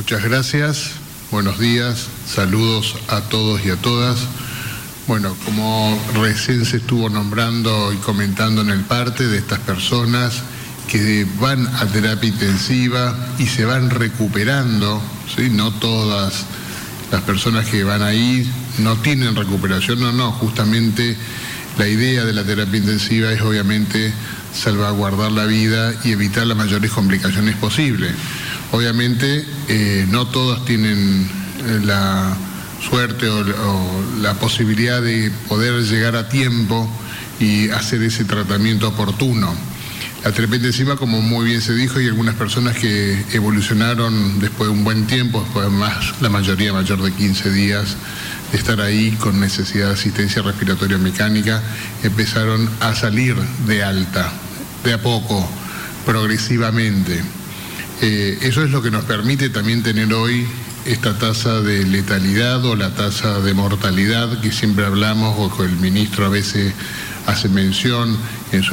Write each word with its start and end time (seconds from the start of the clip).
Muchas 0.00 0.24
gracias, 0.24 0.92
buenos 1.30 1.58
días, 1.58 2.06
saludos 2.26 2.96
a 3.08 3.20
todos 3.20 3.62
y 3.66 3.68
a 3.68 3.76
todas. 3.76 4.18
Bueno, 5.06 5.36
como 5.44 6.02
recién 6.14 6.64
se 6.64 6.78
estuvo 6.78 7.10
nombrando 7.10 7.92
y 7.92 7.96
comentando 7.96 8.62
en 8.62 8.70
el 8.70 8.80
parte 8.80 9.28
de 9.28 9.36
estas 9.36 9.58
personas 9.58 10.40
que 10.88 11.26
van 11.38 11.66
a 11.66 11.84
terapia 11.84 12.30
intensiva 12.30 13.14
y 13.38 13.44
se 13.44 13.66
van 13.66 13.90
recuperando, 13.90 15.02
¿sí? 15.36 15.50
no 15.50 15.70
todas 15.70 16.46
las 17.12 17.20
personas 17.20 17.68
que 17.68 17.84
van 17.84 18.00
ahí 18.00 18.50
no 18.78 18.96
tienen 18.96 19.36
recuperación, 19.36 20.00
no, 20.00 20.12
no, 20.12 20.32
justamente 20.32 21.14
la 21.76 21.86
idea 21.86 22.24
de 22.24 22.32
la 22.32 22.42
terapia 22.42 22.78
intensiva 22.78 23.30
es 23.32 23.42
obviamente 23.42 24.14
salvaguardar 24.54 25.30
la 25.30 25.44
vida 25.44 25.92
y 26.04 26.12
evitar 26.12 26.46
las 26.46 26.56
mayores 26.56 26.90
complicaciones 26.90 27.54
posibles. 27.56 28.14
Obviamente 28.72 29.44
eh, 29.68 30.06
no 30.10 30.28
todos 30.28 30.64
tienen 30.64 31.28
eh, 31.66 31.80
la 31.84 32.36
suerte 32.88 33.28
o, 33.28 33.44
la 34.20 34.34
posibilidad 34.34 35.02
de 35.02 35.30
poder 35.48 35.82
llegar 35.82 36.16
a 36.16 36.28
tiempo 36.28 36.88
y 37.40 37.68
hacer 37.70 38.02
ese 38.02 38.24
tratamiento 38.24 38.88
oportuno. 38.88 39.52
La 40.24 40.32
terapia 40.32 40.56
intensiva, 40.56 40.96
como 40.96 41.22
muy 41.22 41.46
bien 41.46 41.62
se 41.62 41.74
dijo, 41.74 41.98
hay 41.98 42.06
algunas 42.06 42.34
personas 42.34 42.76
que 42.76 43.24
evolucionaron 43.32 44.38
después 44.38 44.68
de 44.68 44.76
un 44.76 44.84
buen 44.84 45.06
tiempo, 45.06 45.40
después 45.40 45.70
más, 45.70 46.20
la 46.20 46.28
mayoría 46.28 46.72
mayor 46.72 47.02
de 47.02 47.10
15 47.10 47.50
días 47.50 47.96
de 48.52 48.58
estar 48.58 48.80
ahí 48.80 49.12
con 49.12 49.40
necesidad 49.40 49.88
de 49.88 49.94
asistencia 49.94 50.42
respiratoria 50.42 50.98
mecánica, 50.98 51.62
empezaron 52.02 52.68
a 52.80 52.94
salir 52.94 53.34
de 53.66 53.82
alta, 53.82 54.30
de 54.84 54.92
a 54.92 55.02
poco, 55.02 55.48
progresivamente. 56.04 57.22
Eh, 58.02 58.38
eso 58.42 58.64
es 58.64 58.70
lo 58.70 58.80
que 58.80 58.90
nos 58.90 59.04
permite 59.04 59.50
también 59.50 59.82
tener 59.82 60.12
hoy 60.14 60.46
esta 60.86 61.18
tasa 61.18 61.60
de 61.60 61.84
letalidad 61.84 62.64
o 62.64 62.74
la 62.74 62.94
tasa 62.94 63.40
de 63.40 63.52
mortalidad 63.52 64.40
que 64.40 64.50
siempre 64.50 64.86
hablamos 64.86 65.36
o 65.38 65.54
que 65.54 65.64
el 65.64 65.76
ministro 65.76 66.24
a 66.24 66.30
veces 66.30 66.72
hace 67.26 67.50
mención 67.50 68.16
en, 68.52 68.64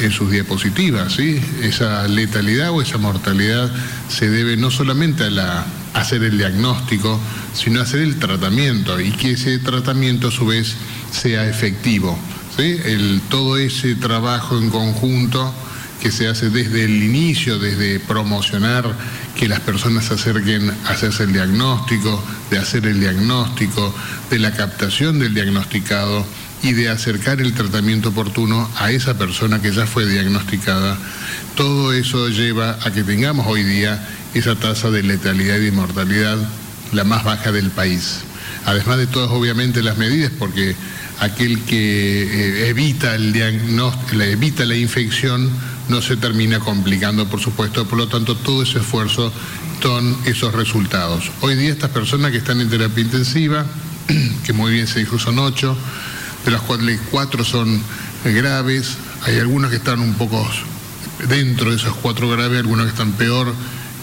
en 0.00 0.10
sus 0.10 0.30
diapositivas. 0.32 1.12
¿sí? 1.12 1.40
Esa 1.62 2.08
letalidad 2.08 2.72
o 2.72 2.82
esa 2.82 2.98
mortalidad 2.98 3.70
se 4.08 4.28
debe 4.28 4.56
no 4.56 4.72
solamente 4.72 5.24
a 5.24 5.30
la, 5.30 5.64
hacer 5.94 6.24
el 6.24 6.36
diagnóstico, 6.36 7.20
sino 7.54 7.80
hacer 7.80 8.00
el 8.00 8.18
tratamiento 8.18 9.00
y 9.00 9.12
que 9.12 9.32
ese 9.32 9.58
tratamiento 9.58 10.28
a 10.28 10.32
su 10.32 10.46
vez 10.46 10.74
sea 11.12 11.48
efectivo. 11.48 12.18
¿sí? 12.56 12.80
El, 12.84 13.20
todo 13.28 13.56
ese 13.58 13.94
trabajo 13.94 14.58
en 14.58 14.70
conjunto 14.70 15.54
que 16.02 16.10
se 16.10 16.26
hace 16.26 16.50
desde 16.50 16.84
el 16.84 17.00
inicio, 17.00 17.60
desde 17.60 18.00
promocionar 18.00 18.92
que 19.36 19.46
las 19.46 19.60
personas 19.60 20.06
se 20.06 20.14
acerquen 20.14 20.68
a 20.84 20.90
hacerse 20.90 21.22
el 21.22 21.32
diagnóstico, 21.32 22.20
de 22.50 22.58
hacer 22.58 22.86
el 22.86 22.98
diagnóstico, 22.98 23.94
de 24.28 24.40
la 24.40 24.50
captación 24.50 25.20
del 25.20 25.32
diagnosticado 25.32 26.26
y 26.60 26.72
de 26.72 26.88
acercar 26.88 27.40
el 27.40 27.52
tratamiento 27.54 28.08
oportuno 28.08 28.68
a 28.78 28.90
esa 28.90 29.16
persona 29.16 29.62
que 29.62 29.70
ya 29.70 29.86
fue 29.86 30.04
diagnosticada. 30.04 30.98
Todo 31.54 31.92
eso 31.92 32.28
lleva 32.30 32.78
a 32.82 32.90
que 32.90 33.04
tengamos 33.04 33.46
hoy 33.46 33.62
día 33.62 34.04
esa 34.34 34.56
tasa 34.56 34.90
de 34.90 35.04
letalidad 35.04 35.58
y 35.58 35.66
de 35.66 35.72
mortalidad 35.72 36.36
la 36.90 37.04
más 37.04 37.22
baja 37.22 37.52
del 37.52 37.70
país. 37.70 38.22
Además 38.64 38.98
de 38.98 39.06
todas, 39.06 39.30
obviamente, 39.30 39.84
las 39.84 39.98
medidas, 39.98 40.32
porque 40.36 40.74
aquel 41.20 41.60
que 41.60 42.22
eh, 42.24 42.68
evita, 42.70 43.14
el 43.14 43.32
evita 44.20 44.64
la 44.64 44.74
infección 44.74 45.48
no 45.92 46.00
se 46.00 46.16
termina 46.16 46.58
complicando, 46.58 47.26
por 47.26 47.38
supuesto. 47.38 47.86
Por 47.86 47.98
lo 47.98 48.08
tanto, 48.08 48.34
todo 48.34 48.62
ese 48.62 48.78
esfuerzo 48.78 49.30
son 49.82 50.16
esos 50.24 50.54
resultados. 50.54 51.30
Hoy 51.42 51.54
día 51.54 51.70
estas 51.70 51.90
personas 51.90 52.30
que 52.30 52.38
están 52.38 52.62
en 52.62 52.70
terapia 52.70 53.04
intensiva, 53.04 53.66
que 54.44 54.54
muy 54.54 54.72
bien 54.72 54.86
se 54.86 55.00
dijo 55.00 55.18
son 55.18 55.38
ocho, 55.38 55.76
de 56.46 56.50
las 56.50 56.62
cuales 56.62 56.98
cuatro 57.10 57.44
son 57.44 57.82
graves, 58.24 58.96
hay 59.24 59.38
algunos 59.38 59.70
que 59.70 59.76
están 59.76 60.00
un 60.00 60.14
poco 60.14 60.48
dentro 61.28 61.68
de 61.68 61.76
esos 61.76 61.94
cuatro 61.96 62.30
graves, 62.30 62.60
algunos 62.60 62.86
que 62.86 62.92
están 62.92 63.12
peor 63.12 63.52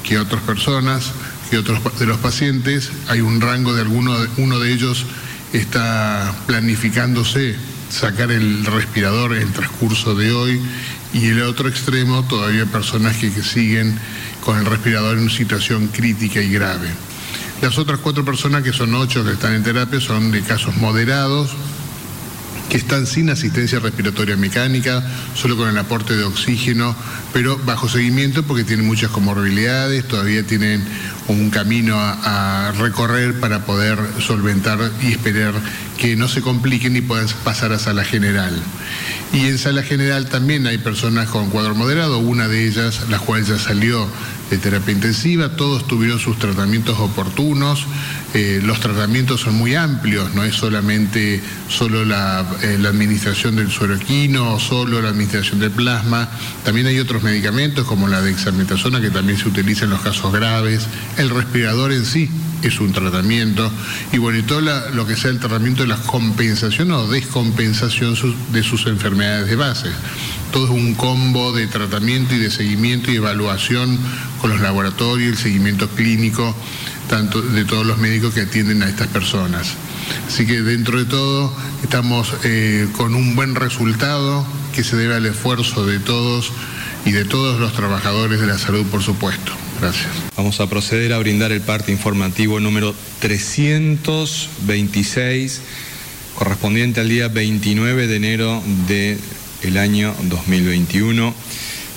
que 0.03 0.19
otras 0.19 0.44
personas, 0.44 1.11
que 1.49 1.57
otros 1.57 1.79
de 1.97 2.05
los 2.05 2.19
pacientes, 2.19 2.91
hay 3.07 3.22
un 3.22 3.41
rango 3.41 3.73
de 3.73 3.81
alguno, 3.81 4.16
uno 4.38 4.59
de 4.59 4.72
ellos 4.72 5.07
está 5.53 6.35
planificándose 6.45 7.55
sacar 7.89 8.31
el 8.31 8.63
respirador 8.66 9.35
en 9.35 9.41
el 9.41 9.53
transcurso 9.53 10.13
de 10.13 10.31
hoy 10.31 10.61
y 11.14 11.28
el 11.28 11.42
otro 11.44 11.70
extremo 11.70 12.24
todavía 12.24 12.66
personas 12.66 13.18
que, 13.18 13.31
siguen 13.31 13.97
con 14.44 14.58
el 14.58 14.66
respirador 14.66 15.18
en 15.18 15.24
una 15.24 15.31
situación 15.31 15.88
crítica 15.88 16.42
y 16.42 16.52
grave. 16.52 16.90
Las 17.62 17.78
otras 17.78 18.00
cuatro 18.00 18.24
personas, 18.24 18.64
que 18.64 18.72
son 18.72 18.94
ocho 18.96 19.24
que 19.24 19.31
están 19.31 19.53
en 19.53 19.64
terapia, 19.64 20.00
son 20.00 20.31
de 20.31 20.42
casos 20.42 20.78
moderados, 20.78 21.52
que 22.70 22.78
están 22.78 23.08
sin 23.08 23.30
asistencia 23.30 23.80
respiratoria 23.80 24.38
mecánica, 24.38 25.03
solo 25.34 25.58
con 25.58 25.68
el 25.68 25.78
aporte 25.78 26.16
de 26.16 26.24
oxígeno, 26.24 26.96
pero 27.34 27.58
bajo 27.66 27.90
seguimiento 27.90 28.44
porque 28.44 28.64
tienen 28.64 28.86
muchas 28.86 29.09
comorbilidades, 29.09 30.08
todavía 30.08 30.46
tienen 30.46 30.86
un 31.38 31.50
camino 31.50 31.95
a, 31.97 32.73
recorrer 32.79 33.40
para 33.40 33.66
poder 33.66 33.97
solventar 34.19 34.79
y 35.01 35.12
esperar 35.12 35.53
que 35.97 36.16
no 36.16 36.28
se 36.28 36.41
compliquen 36.41 36.95
y 36.95 37.01
puedan 37.01 37.28
pasar 37.44 37.72
a 37.73 37.79
sala 37.79 38.03
general. 38.03 38.57
Y 39.34 39.47
en 39.47 39.57
sala 39.57 39.84
general 39.84 40.28
también 40.29 40.66
hay 40.66 40.78
personas 40.78 41.29
con 41.29 41.50
cuadro 41.50 41.75
moderado, 41.75 42.19
una 42.19 42.47
de 42.47 42.67
ellas, 42.67 43.09
la 43.09 43.19
cual 43.19 43.45
ya 43.45 43.59
salió 43.59 44.07
de 44.50 44.57
terapia 44.57 44.94
intensiva, 44.94 45.56
todos 45.56 45.85
tuvieron 45.88 46.19
sus 46.19 46.40
tratamientos 46.40 46.97
oportunos, 47.00 47.85
eh, 48.34 48.59
los 48.63 48.79
tratamientos 48.79 49.41
son 49.41 49.56
muy 49.56 49.75
amplios, 49.75 50.34
no 50.34 50.44
es 50.44 50.56
solamente 50.56 51.41
solo 51.67 52.03
la, 52.03 52.46
eh, 52.63 52.78
la 52.79 52.90
administración 52.90 53.56
del 53.56 53.69
sueroquino 53.69 54.56
o 54.56 54.59
solo 54.59 55.01
la 55.01 55.09
administración 55.09 55.59
del 55.59 55.72
plasma, 55.72 56.29
también 56.63 56.88
hay 56.88 57.00
otros 57.00 57.22
medicamentos 57.22 57.85
como 57.85 58.07
la 58.07 58.22
dexametasona 58.22 59.00
que 59.01 59.11
también 59.11 59.38
se 59.38 59.47
utiliza 59.47 59.85
en 59.85 59.91
los 59.91 60.01
casos 60.01 60.34
graves, 60.34 60.88
el 61.19 61.30
respirador 61.30 61.91
en 61.91 62.06
sí 62.06 62.30
es 62.63 62.80
un 62.80 62.94
tratamiento 62.94 63.69
y 64.12 64.18
bueno, 64.18 64.40
y 64.40 64.44
todo 64.44 64.62
lo 64.62 65.06
que 65.06 65.18
sea 65.18 65.31
el 65.31 65.40
tratamiento 65.40 65.81
de 65.81 65.90
la 65.90 65.97
compensación 65.97 66.91
o 66.91 67.07
descompensación 67.07 68.16
de 68.52 68.63
sus 68.63 68.88
enfermedades 68.88 69.47
de 69.47 69.56
base. 69.56 69.90
Todo 70.52 70.66
es 70.66 70.72
un 70.72 70.96
combo 70.96 71.52
de 71.52 71.68
tratamiento 71.68 72.35
y 72.35 72.40
de 72.40 72.50
seguimiento 72.50 73.12
y 73.12 73.18
evaluación 73.18 74.00
con 74.41 74.50
los 74.50 74.62
laboratorios, 74.62 75.34
el 75.34 75.38
seguimiento 75.38 75.90
clínico 75.90 76.56
de 77.53 77.66
todos 77.66 77.85
los 77.85 77.97
médicos 77.97 78.34
que 78.34 78.41
atienden 78.41 78.84
a 78.84 78.90
estas 78.90 79.08
personas. 79.08 79.74
Así 80.28 80.46
que 80.46 80.62
dentro 80.62 81.00
de 81.00 81.06
todo 81.06 81.53
estamos 81.84 82.34
eh, 82.44 82.88
con 82.96 83.13
un 83.13 83.35
buen 83.35 83.56
resultado 83.56 84.46
que 84.74 84.84
se 84.84 84.96
debe 84.96 85.16
al 85.16 85.25
esfuerzo 85.25 85.85
de 85.85 86.00
todos 86.00 86.52
y 87.06 87.12
de 87.12 87.25
todos 87.25 87.59
los 87.59 87.74
trabajadores 87.74 88.40
de 88.40 88.47
la 88.47 88.58
salud, 88.58 88.85
por 88.85 89.02
supuesto. 89.02 89.69
Gracias. 89.79 90.09
Vamos 90.35 90.59
a 90.59 90.67
proceder 90.67 91.13
a 91.13 91.19
brindar 91.19 91.53
el 91.53 91.61
parte 91.61 91.91
informativo 91.91 92.59
número 92.59 92.96
326, 93.20 95.61
correspondiente 96.35 96.99
al 96.99 97.09
día 97.09 97.29
29 97.29 98.08
de 98.08 98.16
enero 98.16 98.61
del 98.87 99.78
año 99.78 100.16
2021, 100.23 101.35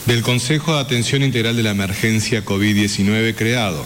del 0.07 0.23
Consejo 0.23 0.75
de 0.75 0.81
Atención 0.81 1.23
Integral 1.23 1.57
de 1.57 1.65
la 1.65 1.71
Emergencia 1.71 2.45
COVID-19 2.45 3.35
creado 3.35 3.85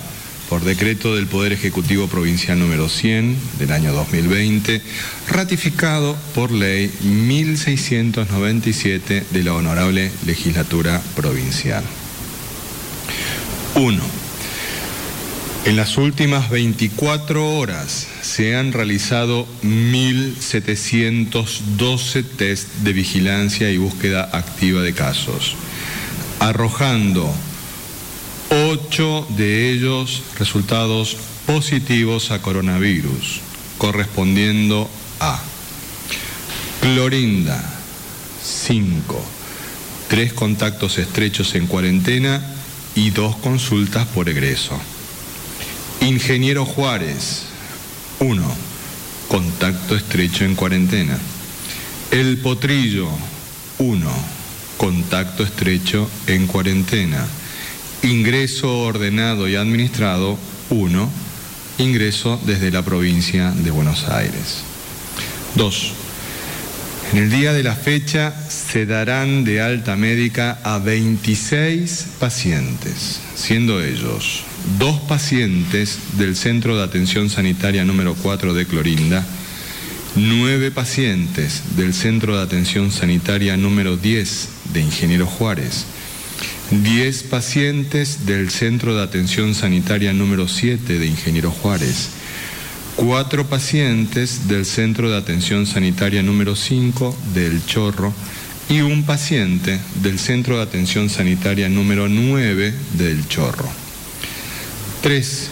por 0.48 0.62
decreto 0.62 1.16
del 1.16 1.26
Poder 1.26 1.52
Ejecutivo 1.52 2.06
Provincial 2.06 2.56
número 2.58 2.88
100 2.88 3.36
del 3.58 3.72
año 3.72 3.92
2020, 3.92 4.80
ratificado 5.28 6.16
por 6.34 6.50
ley 6.52 6.90
1697 7.02 9.24
de 9.30 9.42
la 9.42 9.52
Honorable 9.54 10.12
Legislatura 10.24 11.02
Provincial. 11.16 11.82
1. 13.76 14.02
En 15.66 15.76
las 15.76 15.98
últimas 15.98 16.48
24 16.48 17.58
horas 17.58 18.06
se 18.22 18.56
han 18.56 18.72
realizado 18.72 19.46
1.712 19.62 22.24
test 22.24 22.72
de 22.76 22.94
vigilancia 22.94 23.70
y 23.70 23.76
búsqueda 23.76 24.30
activa 24.32 24.80
de 24.80 24.94
casos, 24.94 25.56
arrojando 26.40 27.30
ocho 28.70 29.26
de 29.36 29.70
ellos 29.70 30.22
resultados 30.38 31.18
positivos 31.46 32.30
a 32.30 32.40
coronavirus, 32.40 33.42
correspondiendo 33.76 34.88
a 35.20 35.38
Clorinda, 36.80 37.62
5, 38.42 39.22
tres 40.08 40.32
contactos 40.32 40.96
estrechos 40.96 41.54
en 41.54 41.66
cuarentena 41.66 42.55
y 42.96 43.10
dos 43.10 43.36
consultas 43.36 44.06
por 44.08 44.28
egreso. 44.28 44.76
Ingeniero 46.00 46.64
Juárez, 46.64 47.42
1, 48.18 48.42
contacto 49.28 49.94
estrecho 49.94 50.44
en 50.44 50.56
cuarentena. 50.56 51.18
El 52.10 52.38
Potrillo, 52.38 53.08
1, 53.78 54.10
contacto 54.78 55.44
estrecho 55.44 56.10
en 56.26 56.46
cuarentena. 56.46 57.26
Ingreso 58.02 58.80
ordenado 58.80 59.48
y 59.48 59.56
administrado, 59.56 60.38
1, 60.70 61.10
ingreso 61.78 62.40
desde 62.46 62.70
la 62.70 62.82
provincia 62.82 63.50
de 63.50 63.70
Buenos 63.70 64.08
Aires. 64.08 64.62
2. 65.54 66.05
En 67.12 67.18
el 67.18 67.30
día 67.30 67.52
de 67.52 67.62
la 67.62 67.74
fecha 67.74 68.34
se 68.48 68.84
darán 68.84 69.44
de 69.44 69.60
alta 69.60 69.96
médica 69.96 70.58
a 70.64 70.78
26 70.78 72.06
pacientes, 72.18 73.20
siendo 73.34 73.82
ellos 73.82 74.42
dos 74.78 75.00
pacientes 75.00 75.98
del 76.18 76.34
Centro 76.36 76.76
de 76.76 76.82
Atención 76.82 77.30
Sanitaria 77.30 77.84
número 77.84 78.14
4 78.14 78.52
de 78.54 78.66
Clorinda, 78.66 79.24
nueve 80.16 80.70
pacientes 80.70 81.76
del 81.76 81.94
Centro 81.94 82.36
de 82.36 82.42
Atención 82.42 82.90
Sanitaria 82.90 83.56
número 83.56 83.96
10 83.96 84.48
de 84.72 84.80
Ingeniero 84.80 85.26
Juárez, 85.26 85.86
10 86.70 87.22
pacientes 87.24 88.26
del 88.26 88.50
Centro 88.50 88.96
de 88.96 89.04
Atención 89.04 89.54
Sanitaria 89.54 90.12
número 90.12 90.48
7 90.48 90.98
de 90.98 91.06
Ingeniero 91.06 91.52
Juárez, 91.52 92.10
cuatro 92.96 93.46
pacientes 93.46 94.48
del 94.48 94.64
Centro 94.64 95.10
de 95.10 95.18
Atención 95.18 95.66
Sanitaria 95.66 96.22
número 96.22 96.56
5 96.56 97.16
del 97.34 97.64
Chorro 97.66 98.12
y 98.70 98.80
un 98.80 99.04
paciente 99.04 99.78
del 100.02 100.18
Centro 100.18 100.56
de 100.56 100.62
Atención 100.62 101.10
Sanitaria 101.10 101.68
número 101.68 102.08
9 102.08 102.74
del 102.94 103.28
Chorro. 103.28 103.68
3. 105.02 105.48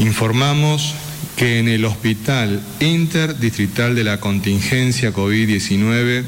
Informamos 0.00 0.94
que 1.36 1.58
en 1.58 1.68
el 1.68 1.86
Hospital 1.86 2.60
Interdistrital 2.80 3.94
de 3.94 4.04
la 4.04 4.20
Contingencia 4.20 5.14
COVID-19 5.14 6.24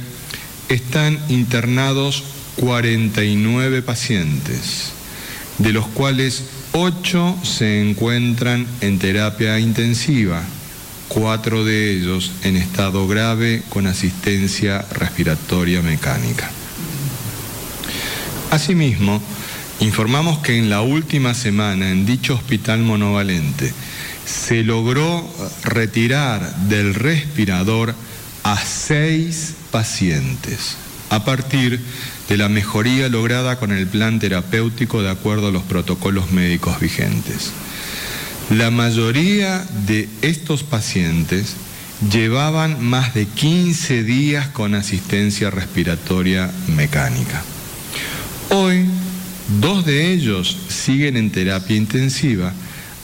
están 0.70 1.18
internados 1.28 2.24
49 2.56 3.82
pacientes, 3.82 4.92
de 5.58 5.72
los 5.72 5.86
cuales 5.88 6.44
Ocho 6.74 7.36
se 7.42 7.82
encuentran 7.82 8.66
en 8.80 8.98
terapia 8.98 9.58
intensiva, 9.58 10.42
cuatro 11.08 11.66
de 11.66 11.92
ellos 11.92 12.32
en 12.44 12.56
estado 12.56 13.06
grave 13.06 13.62
con 13.68 13.86
asistencia 13.86 14.82
respiratoria 14.90 15.82
mecánica. 15.82 16.50
Asimismo, 18.50 19.20
informamos 19.80 20.38
que 20.38 20.56
en 20.56 20.70
la 20.70 20.80
última 20.80 21.34
semana 21.34 21.90
en 21.90 22.06
dicho 22.06 22.34
hospital 22.34 22.80
monovalente 22.80 23.74
se 24.24 24.62
logró 24.62 25.30
retirar 25.64 26.56
del 26.68 26.94
respirador 26.94 27.94
a 28.44 28.56
seis 28.56 29.56
pacientes 29.70 30.76
a 31.10 31.22
partir 31.26 31.78
de 32.32 32.38
la 32.38 32.48
mejoría 32.48 33.10
lograda 33.10 33.58
con 33.58 33.72
el 33.72 33.86
plan 33.86 34.18
terapéutico 34.18 35.02
de 35.02 35.10
acuerdo 35.10 35.48
a 35.48 35.50
los 35.50 35.64
protocolos 35.64 36.30
médicos 36.30 36.80
vigentes. 36.80 37.52
La 38.48 38.70
mayoría 38.70 39.62
de 39.86 40.08
estos 40.22 40.62
pacientes 40.62 41.56
llevaban 42.10 42.82
más 42.82 43.12
de 43.12 43.26
15 43.26 44.02
días 44.02 44.48
con 44.48 44.74
asistencia 44.74 45.50
respiratoria 45.50 46.50
mecánica. 46.74 47.42
Hoy, 48.48 48.86
dos 49.60 49.84
de 49.84 50.14
ellos 50.14 50.56
siguen 50.68 51.18
en 51.18 51.32
terapia 51.32 51.76
intensiva 51.76 52.54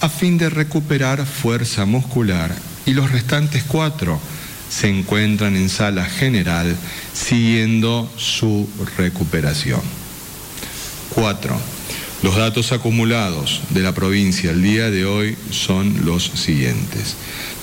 a 0.00 0.08
fin 0.08 0.38
de 0.38 0.48
recuperar 0.48 1.26
fuerza 1.26 1.84
muscular 1.84 2.56
y 2.86 2.94
los 2.94 3.12
restantes 3.12 3.62
cuatro 3.62 4.18
se 4.68 4.88
encuentran 4.88 5.56
en 5.56 5.68
sala 5.68 6.04
general 6.04 6.76
siguiendo 7.12 8.10
su 8.16 8.68
recuperación. 8.96 9.80
Cuatro, 11.14 11.58
los 12.22 12.36
datos 12.36 12.72
acumulados 12.72 13.60
de 13.70 13.80
la 13.80 13.94
provincia 13.94 14.50
el 14.50 14.62
día 14.62 14.90
de 14.90 15.04
hoy 15.04 15.36
son 15.50 16.04
los 16.04 16.24
siguientes. 16.24 17.14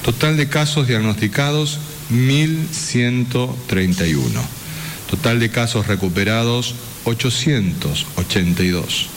Total 0.04 0.38
de 0.38 0.48
casos 0.48 0.88
diagnosticados, 0.88 1.80
1.131. 2.12 4.20
Total 5.10 5.40
de 5.40 5.50
casos 5.50 5.88
recuperados, 5.88 6.76
882. 7.04 9.08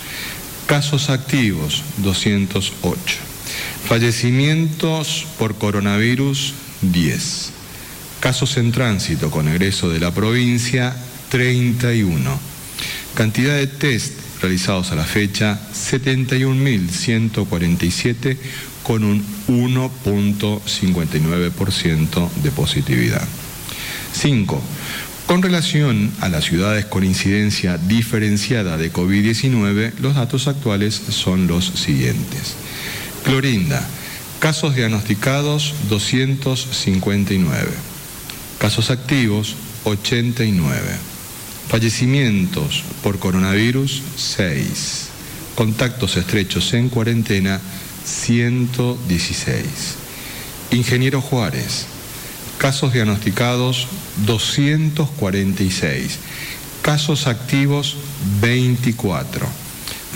Casos 0.66 1.10
activos, 1.10 1.84
208. 1.98 3.16
Fallecimientos 3.86 5.26
por 5.38 5.56
coronavirus, 5.56 6.54
10. 6.82 7.57
Casos 8.20 8.56
en 8.56 8.72
tránsito 8.72 9.30
con 9.30 9.46
egreso 9.48 9.90
de 9.90 10.00
la 10.00 10.12
provincia, 10.12 10.96
31. 11.28 12.40
Cantidad 13.14 13.54
de 13.56 13.68
test 13.68 14.14
realizados 14.42 14.92
a 14.92 14.96
la 14.96 15.04
fecha, 15.04 15.58
71.147 15.72 18.36
con 18.82 19.04
un 19.04 19.24
1.59% 19.48 22.30
de 22.42 22.50
positividad. 22.50 23.26
5. 24.12 24.62
Con 25.26 25.42
relación 25.42 26.12
a 26.20 26.28
las 26.28 26.44
ciudades 26.44 26.84
con 26.86 27.04
incidencia 27.04 27.76
diferenciada 27.76 28.78
de 28.78 28.92
COVID-19, 28.92 29.92
los 30.00 30.14
datos 30.14 30.46
actuales 30.48 31.00
son 31.10 31.46
los 31.46 31.66
siguientes. 31.66 32.56
Clorinda, 33.24 33.86
casos 34.40 34.74
diagnosticados 34.74 35.74
259. 35.90 37.97
Casos 38.58 38.90
activos, 38.90 39.54
89. 39.84 40.80
Fallecimientos 41.68 42.82
por 43.04 43.20
coronavirus, 43.20 44.02
6. 44.16 45.08
Contactos 45.54 46.16
estrechos 46.16 46.74
en 46.74 46.88
cuarentena, 46.88 47.60
116. 48.04 49.62
Ingeniero 50.72 51.20
Juárez. 51.20 51.86
Casos 52.58 52.92
diagnosticados, 52.92 53.86
246. 54.26 56.18
Casos 56.82 57.28
activos, 57.28 57.96
24. 58.40 59.46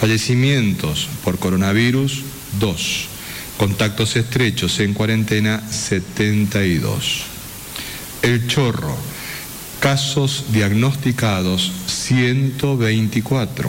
Fallecimientos 0.00 1.08
por 1.22 1.38
coronavirus, 1.38 2.24
2. 2.58 3.08
Contactos 3.56 4.16
estrechos 4.16 4.80
en 4.80 4.94
cuarentena, 4.94 5.62
72. 5.70 7.31
El 8.22 8.46
Chorro, 8.46 8.96
casos 9.80 10.44
diagnosticados 10.52 11.72
124, 11.86 13.68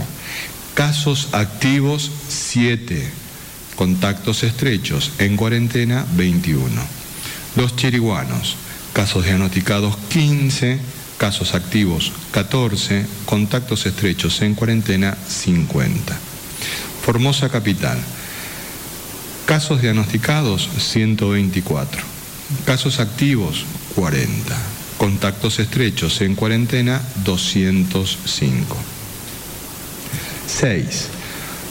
casos 0.75 1.29
activos 1.31 2.11
7, 2.29 3.11
contactos 3.75 4.43
estrechos 4.43 5.11
en 5.17 5.37
cuarentena 5.37 6.05
21. 6.15 6.69
Los 7.55 7.75
chiriguanos, 7.75 8.55
casos 8.93 9.25
diagnosticados 9.25 9.97
15, 10.09 10.79
casos 11.17 11.55
activos 11.55 12.11
14, 12.29 13.07
contactos 13.25 13.87
estrechos 13.87 14.39
en 14.43 14.53
cuarentena 14.53 15.17
50. 15.27 16.15
Formosa 17.03 17.49
Capital, 17.49 17.97
casos 19.47 19.81
diagnosticados 19.81 20.69
124, 20.77 22.03
casos 22.67 22.99
activos 22.99 23.65
40. 23.95 24.55
Contactos 24.97 25.59
estrechos 25.59 26.21
en 26.21 26.35
cuarentena 26.35 27.01
205. 27.23 28.77
6. 30.47 31.07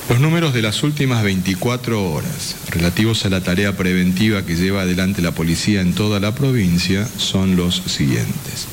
Los 0.09 0.21
números 0.21 0.53
de 0.53 0.63
las 0.63 0.83
últimas 0.83 1.23
24 1.23 2.13
horas 2.13 2.57
relativos 2.71 3.25
a 3.25 3.31
la 3.31 3.41
tarea 3.43 3.77
preventiva 3.77 4.45
que 4.45 4.57
lleva 4.57 4.83
adelante 4.83 5.23
la 5.23 5.31
policía 5.33 5.81
en 5.81 5.95
toda 5.95 6.19
la 6.21 6.35
provincia 6.35 7.09
son 7.17 7.57
los 7.57 7.83
siguientes. 7.87 8.67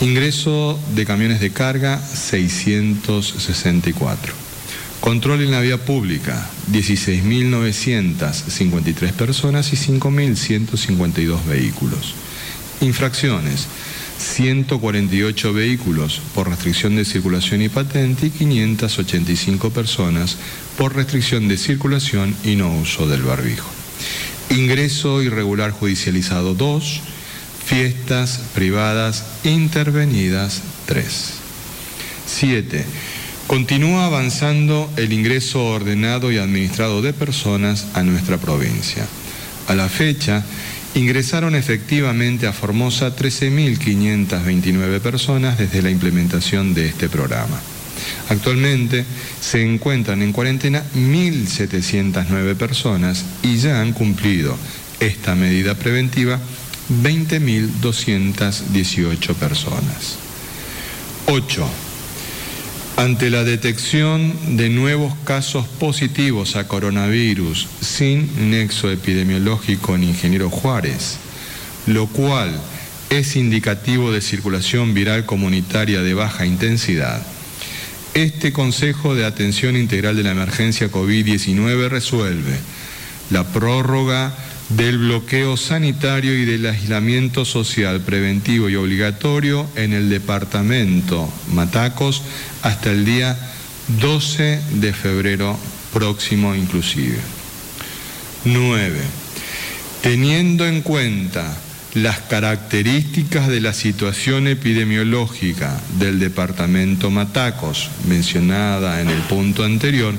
Ingreso 0.00 0.78
de 0.94 1.04
camiones 1.06 1.40
de 1.40 1.50
carga 1.50 2.00
664. 2.00 4.34
Control 5.00 5.42
en 5.42 5.50
la 5.50 5.60
vía 5.60 5.84
pública 5.84 6.48
16.953 6.70 9.12
personas 9.12 9.72
y 9.72 9.76
5.152 9.76 11.44
vehículos. 11.44 12.14
Infracciones, 12.82 13.68
148 14.18 15.52
vehículos 15.52 16.20
por 16.34 16.48
restricción 16.48 16.96
de 16.96 17.04
circulación 17.04 17.62
y 17.62 17.68
patente 17.68 18.26
y 18.26 18.30
585 18.30 19.70
personas 19.70 20.36
por 20.76 20.96
restricción 20.96 21.46
de 21.46 21.56
circulación 21.58 22.36
y 22.44 22.56
no 22.56 22.76
uso 22.76 23.06
del 23.06 23.22
barbijo. 23.22 23.70
Ingreso 24.50 25.22
irregular 25.22 25.70
judicializado 25.70 26.54
2, 26.54 27.00
fiestas 27.64 28.40
privadas 28.52 29.24
intervenidas 29.44 30.62
3. 30.86 31.34
7. 32.26 32.84
Continúa 33.46 34.06
avanzando 34.06 34.90
el 34.96 35.12
ingreso 35.12 35.64
ordenado 35.64 36.32
y 36.32 36.38
administrado 36.38 37.00
de 37.00 37.12
personas 37.12 37.86
a 37.94 38.02
nuestra 38.02 38.38
provincia. 38.38 39.06
A 39.68 39.74
la 39.74 39.88
fecha, 39.88 40.44
ingresaron 40.94 41.54
efectivamente 41.54 42.46
a 42.46 42.52
Formosa 42.52 43.16
13.529 43.16 45.00
personas 45.00 45.56
desde 45.58 45.80
la 45.82 45.90
implementación 45.90 46.74
de 46.74 46.86
este 46.86 47.08
programa. 47.08 47.60
Actualmente 48.28 49.04
se 49.40 49.62
encuentran 49.62 50.22
en 50.22 50.32
cuarentena 50.32 50.82
1.709 50.94 52.54
personas 52.56 53.24
y 53.42 53.58
ya 53.58 53.80
han 53.80 53.92
cumplido 53.92 54.56
esta 55.00 55.34
medida 55.34 55.74
preventiva 55.74 56.38
20.218 57.02 59.34
personas. 59.34 60.18
8. 61.26 61.91
Ante 62.96 63.30
la 63.30 63.42
detección 63.42 64.56
de 64.56 64.68
nuevos 64.68 65.14
casos 65.24 65.66
positivos 65.66 66.56
a 66.56 66.68
coronavirus 66.68 67.66
sin 67.80 68.50
nexo 68.50 68.90
epidemiológico 68.90 69.94
en 69.94 70.04
Ingeniero 70.04 70.50
Juárez, 70.50 71.16
lo 71.86 72.06
cual 72.06 72.60
es 73.08 73.34
indicativo 73.34 74.12
de 74.12 74.20
circulación 74.20 74.92
viral 74.92 75.24
comunitaria 75.24 76.02
de 76.02 76.14
baja 76.14 76.44
intensidad, 76.44 77.22
este 78.14 78.52
Consejo 78.52 79.14
de 79.14 79.24
Atención 79.24 79.74
Integral 79.74 80.16
de 80.16 80.22
la 80.22 80.32
Emergencia 80.32 80.90
COVID-19 80.90 81.88
resuelve 81.88 82.58
la 83.30 83.44
prórroga 83.44 84.34
del 84.76 84.98
bloqueo 84.98 85.56
sanitario 85.56 86.36
y 86.36 86.44
del 86.44 86.66
aislamiento 86.66 87.44
social 87.44 88.00
preventivo 88.00 88.70
y 88.70 88.76
obligatorio 88.76 89.66
en 89.76 89.92
el 89.92 90.08
departamento 90.08 91.30
Matacos 91.52 92.22
hasta 92.62 92.90
el 92.90 93.04
día 93.04 93.36
12 94.00 94.60
de 94.74 94.92
febrero 94.92 95.58
próximo 95.92 96.54
inclusive. 96.54 97.18
9. 98.44 99.00
Teniendo 100.02 100.66
en 100.66 100.82
cuenta 100.82 101.56
las 101.94 102.20
características 102.20 103.48
de 103.48 103.60
la 103.60 103.74
situación 103.74 104.48
epidemiológica 104.48 105.78
del 105.98 106.18
departamento 106.18 107.10
Matacos, 107.10 107.90
mencionada 108.08 109.02
en 109.02 109.10
el 109.10 109.20
punto 109.22 109.64
anterior, 109.64 110.14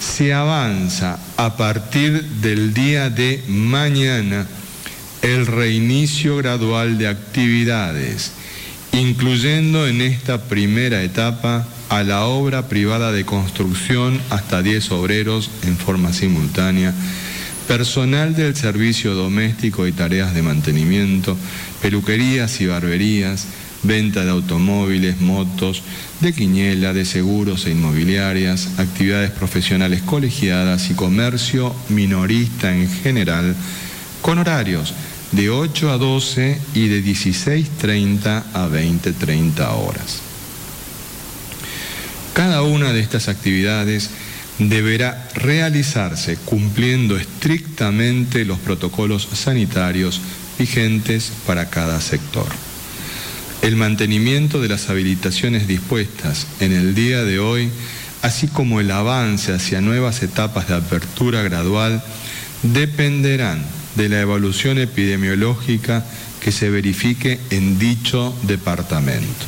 se 0.00 0.32
avanza 0.32 1.18
a 1.36 1.56
partir 1.56 2.22
del 2.40 2.72
día 2.74 3.10
de 3.10 3.42
mañana 3.48 4.46
el 5.22 5.46
reinicio 5.46 6.36
gradual 6.36 6.98
de 6.98 7.08
actividades, 7.08 8.32
incluyendo 8.92 9.86
en 9.86 10.00
esta 10.00 10.42
primera 10.44 11.02
etapa 11.02 11.66
a 11.88 12.02
la 12.02 12.24
obra 12.26 12.68
privada 12.68 13.12
de 13.12 13.24
construcción 13.24 14.20
hasta 14.30 14.62
10 14.62 14.90
obreros 14.92 15.50
en 15.64 15.76
forma 15.76 16.12
simultánea, 16.12 16.94
personal 17.66 18.34
del 18.34 18.56
servicio 18.56 19.14
doméstico 19.14 19.86
y 19.86 19.92
tareas 19.92 20.34
de 20.34 20.42
mantenimiento, 20.42 21.36
peluquerías 21.82 22.60
y 22.60 22.66
barberías, 22.66 23.46
venta 23.82 24.24
de 24.24 24.30
automóviles, 24.30 25.20
motos, 25.20 25.82
de 26.20 26.32
quiñela, 26.32 26.92
de 26.92 27.04
seguros 27.04 27.66
e 27.66 27.70
inmobiliarias, 27.70 28.78
actividades 28.78 29.30
profesionales 29.30 30.02
colegiadas 30.02 30.90
y 30.90 30.94
comercio 30.94 31.74
minorista 31.88 32.74
en 32.74 32.90
general, 32.90 33.54
con 34.22 34.38
horarios 34.38 34.94
de 35.32 35.50
8 35.50 35.90
a 35.90 35.98
12 35.98 36.60
y 36.74 36.88
de 36.88 37.02
16.30 37.02 38.44
a 38.52 38.68
20.30 38.68 39.68
horas. 39.74 40.20
Cada 42.34 42.62
una 42.62 42.92
de 42.92 43.00
estas 43.00 43.28
actividades 43.28 44.10
deberá 44.58 45.28
realizarse 45.34 46.36
cumpliendo 46.44 47.16
estrictamente 47.16 48.44
los 48.44 48.58
protocolos 48.58 49.28
sanitarios 49.32 50.20
vigentes 50.58 51.32
para 51.46 51.70
cada 51.70 52.00
sector. 52.00 52.67
El 53.62 53.76
mantenimiento 53.76 54.60
de 54.60 54.68
las 54.68 54.88
habilitaciones 54.88 55.66
dispuestas 55.66 56.46
en 56.60 56.72
el 56.72 56.94
día 56.94 57.24
de 57.24 57.40
hoy, 57.40 57.70
así 58.22 58.46
como 58.46 58.80
el 58.80 58.90
avance 58.90 59.52
hacia 59.52 59.80
nuevas 59.80 60.22
etapas 60.22 60.68
de 60.68 60.76
apertura 60.76 61.42
gradual, 61.42 62.02
dependerán 62.62 63.64
de 63.96 64.08
la 64.08 64.20
evolución 64.20 64.78
epidemiológica 64.78 66.04
que 66.40 66.52
se 66.52 66.70
verifique 66.70 67.40
en 67.50 67.80
dicho 67.80 68.32
departamento. 68.44 69.46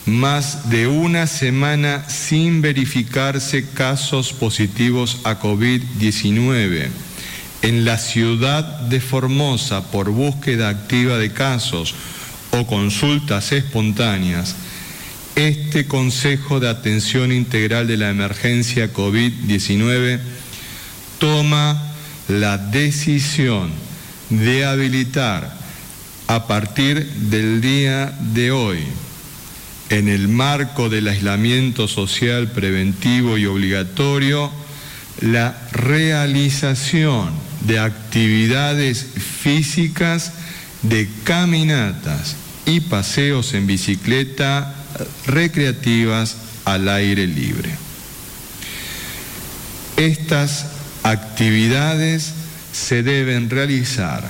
más 0.07 0.69
de 0.69 0.87
una 0.87 1.26
semana 1.26 2.09
sin 2.09 2.61
verificarse 2.61 3.71
casos 3.71 4.33
positivos 4.33 5.21
a 5.25 5.40
COVID-19 5.40 6.88
en 7.62 7.85
la 7.87 7.97
ciudad 7.97 8.64
de 8.81 9.00
Formosa 9.00 9.90
por 9.90 10.11
búsqueda 10.11 10.69
activa 10.69 11.16
de 11.16 11.33
casos 11.33 11.95
o 12.50 12.66
consultas 12.66 13.52
espontáneas, 13.52 14.57
este 15.37 15.87
Consejo 15.87 16.61
de 16.61 16.69
Atención 16.69 17.33
Integral 17.33 17.87
de 17.87 17.97
la 17.97 18.11
Emergencia 18.11 18.93
COVID-19 18.93 20.21
toma 21.19 21.95
la 22.28 22.59
decisión 22.59 23.84
de 24.31 24.64
habilitar 24.64 25.57
a 26.26 26.47
partir 26.47 27.07
del 27.07 27.61
día 27.61 28.16
de 28.33 28.50
hoy, 28.50 28.78
en 29.90 30.09
el 30.09 30.28
marco 30.28 30.88
del 30.88 31.09
aislamiento 31.09 31.87
social 31.87 32.50
preventivo 32.50 33.37
y 33.37 33.47
obligatorio, 33.47 34.50
la 35.21 35.57
realización 35.73 37.31
de 37.66 37.78
actividades 37.78 39.07
físicas 39.43 40.33
de 40.83 41.09
caminatas 41.25 42.37
y 42.66 42.81
paseos 42.81 43.54
en 43.54 43.66
bicicleta 43.66 44.75
recreativas 45.26 46.37
al 46.64 46.88
aire 46.88 47.26
libre. 47.26 47.75
Estas 49.97 50.66
actividades 51.02 52.35
se 52.75 53.04
deben 53.04 53.50
realizar 53.50 54.28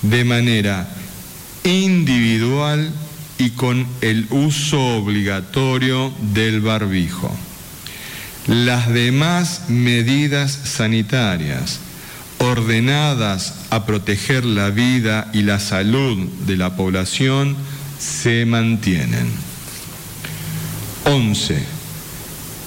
de 0.00 0.24
manera 0.24 0.88
individual 1.62 2.90
y 3.36 3.50
con 3.50 3.86
el 4.00 4.26
uso 4.30 4.80
obligatorio 4.96 6.12
del 6.32 6.62
barbijo. 6.62 7.30
Las 8.46 8.88
demás 8.88 9.68
medidas 9.68 10.52
sanitarias 10.64 11.80
ordenadas 12.38 13.54
a 13.70 13.84
proteger 13.84 14.44
la 14.44 14.70
vida 14.70 15.30
y 15.32 15.42
la 15.42 15.60
salud 15.60 16.18
de 16.46 16.56
la 16.56 16.74
población 16.76 17.56
se 18.00 18.46
mantienen. 18.46 19.30
11. 21.04 21.62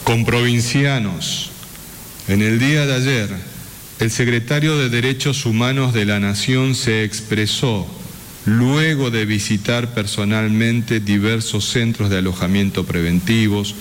Con 0.04 0.24
provincianos. 0.24 1.52
En 2.28 2.42
el 2.42 2.60
día 2.60 2.86
de 2.86 2.96
ayer, 2.96 3.55
el 4.00 4.12
secretario 4.12 4.78
de 4.78 4.90
Derechos 4.90 5.46
Humanos 5.46 5.94
de 5.94 6.06
la 6.06 6.20
Nación 6.20 6.76
se 6.76 7.04
expresó 7.04 7.88
luego 8.46 9.10
de 9.10 9.26
visitar 9.26 9.94
personalmente 9.94 11.00
diversos 11.00 11.66
centros 11.66 12.10
de 12.10 12.18
alojamiento 12.18 12.84
preventivos, 12.86 13.74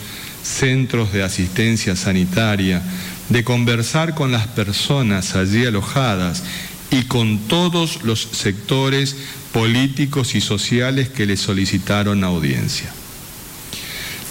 centros 0.42 1.12
de 1.12 1.24
asistencia 1.24 1.96
sanitaria, 1.96 2.80
de 3.28 3.42
conversar 3.42 4.14
con 4.14 4.30
las 4.30 4.46
personas 4.46 5.34
allí 5.34 5.66
alojadas 5.66 6.44
y 6.90 7.02
con 7.02 7.38
todos 7.48 8.04
los 8.04 8.20
sectores 8.20 9.16
políticos 9.52 10.34
y 10.36 10.40
sociales 10.40 11.08
que 11.08 11.26
le 11.26 11.36
solicitaron 11.36 12.22
audiencia. 12.22 12.92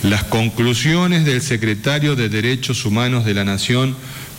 Las 0.01 0.23
conclusiones 0.23 1.25
del 1.25 1.41
secretario 1.41 2.15
de 2.15 2.29
Derechos 2.29 2.85
Humanos 2.85 3.25
de 3.25 3.33
la 3.33 3.45
Nación 3.45 3.95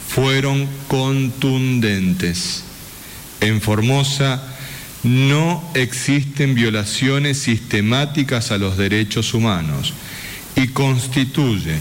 fueron 0.08 0.68
contundentes. 0.88 2.64
En 3.40 3.60
Formosa 3.60 4.42
no 5.02 5.62
existen 5.74 6.54
violaciones 6.54 7.38
sistemáticas 7.38 8.50
a 8.50 8.58
los 8.58 8.76
derechos 8.76 9.34
humanos 9.34 9.92
y 10.56 10.68
constituye 10.68 11.78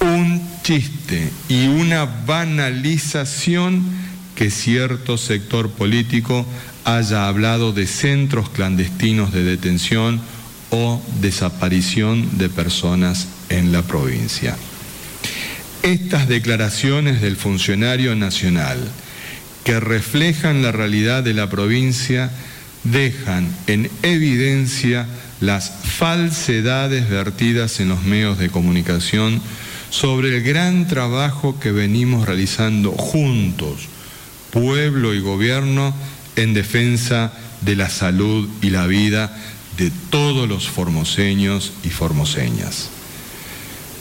un 0.00 0.40
chiste 0.62 1.30
y 1.48 1.66
una 1.66 2.04
banalización 2.04 3.82
que 4.36 4.50
cierto 4.50 5.18
sector 5.18 5.70
político 5.70 6.46
haya 6.84 7.26
hablado 7.26 7.72
de 7.72 7.86
centros 7.86 8.50
clandestinos 8.50 9.32
de 9.32 9.42
detención 9.42 10.20
o 10.70 11.02
desaparición 11.20 12.38
de 12.38 12.48
personas 12.48 13.26
en 13.48 13.72
la 13.72 13.82
provincia. 13.82 14.56
Estas 15.82 16.28
declaraciones 16.28 17.20
del 17.20 17.36
funcionario 17.36 18.14
nacional 18.14 18.78
que 19.64 19.80
reflejan 19.80 20.62
la 20.62 20.72
realidad 20.72 21.22
de 21.22 21.34
la 21.34 21.48
provincia 21.48 22.30
dejan 22.84 23.48
en 23.66 23.90
evidencia 24.02 25.06
las 25.40 25.70
falsedades 25.84 27.08
vertidas 27.08 27.80
en 27.80 27.90
los 27.90 28.02
medios 28.02 28.38
de 28.38 28.50
comunicación 28.50 29.40
sobre 29.90 30.36
el 30.36 30.42
gran 30.42 30.88
trabajo 30.88 31.58
que 31.60 31.70
venimos 31.70 32.26
realizando 32.26 32.92
juntos, 32.92 33.88
pueblo 34.50 35.14
y 35.14 35.20
gobierno, 35.20 35.94
en 36.36 36.54
defensa 36.54 37.32
de 37.62 37.76
la 37.76 37.88
salud 37.88 38.48
y 38.62 38.70
la 38.70 38.86
vida 38.86 39.36
de 39.76 39.90
todos 40.10 40.48
los 40.48 40.68
formoseños 40.68 41.72
y 41.84 41.88
formoseñas. 41.90 42.90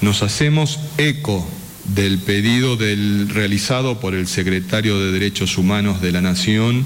Nos 0.01 0.21
hacemos 0.21 0.79
eco 0.97 1.47
del 1.87 2.19
pedido 2.19 2.75
del, 2.75 3.29
realizado 3.29 3.99
por 3.99 4.13
el 4.13 4.27
secretario 4.27 4.99
de 4.99 5.11
Derechos 5.11 5.57
Humanos 5.57 6.01
de 6.01 6.11
la 6.11 6.21
Nación 6.21 6.85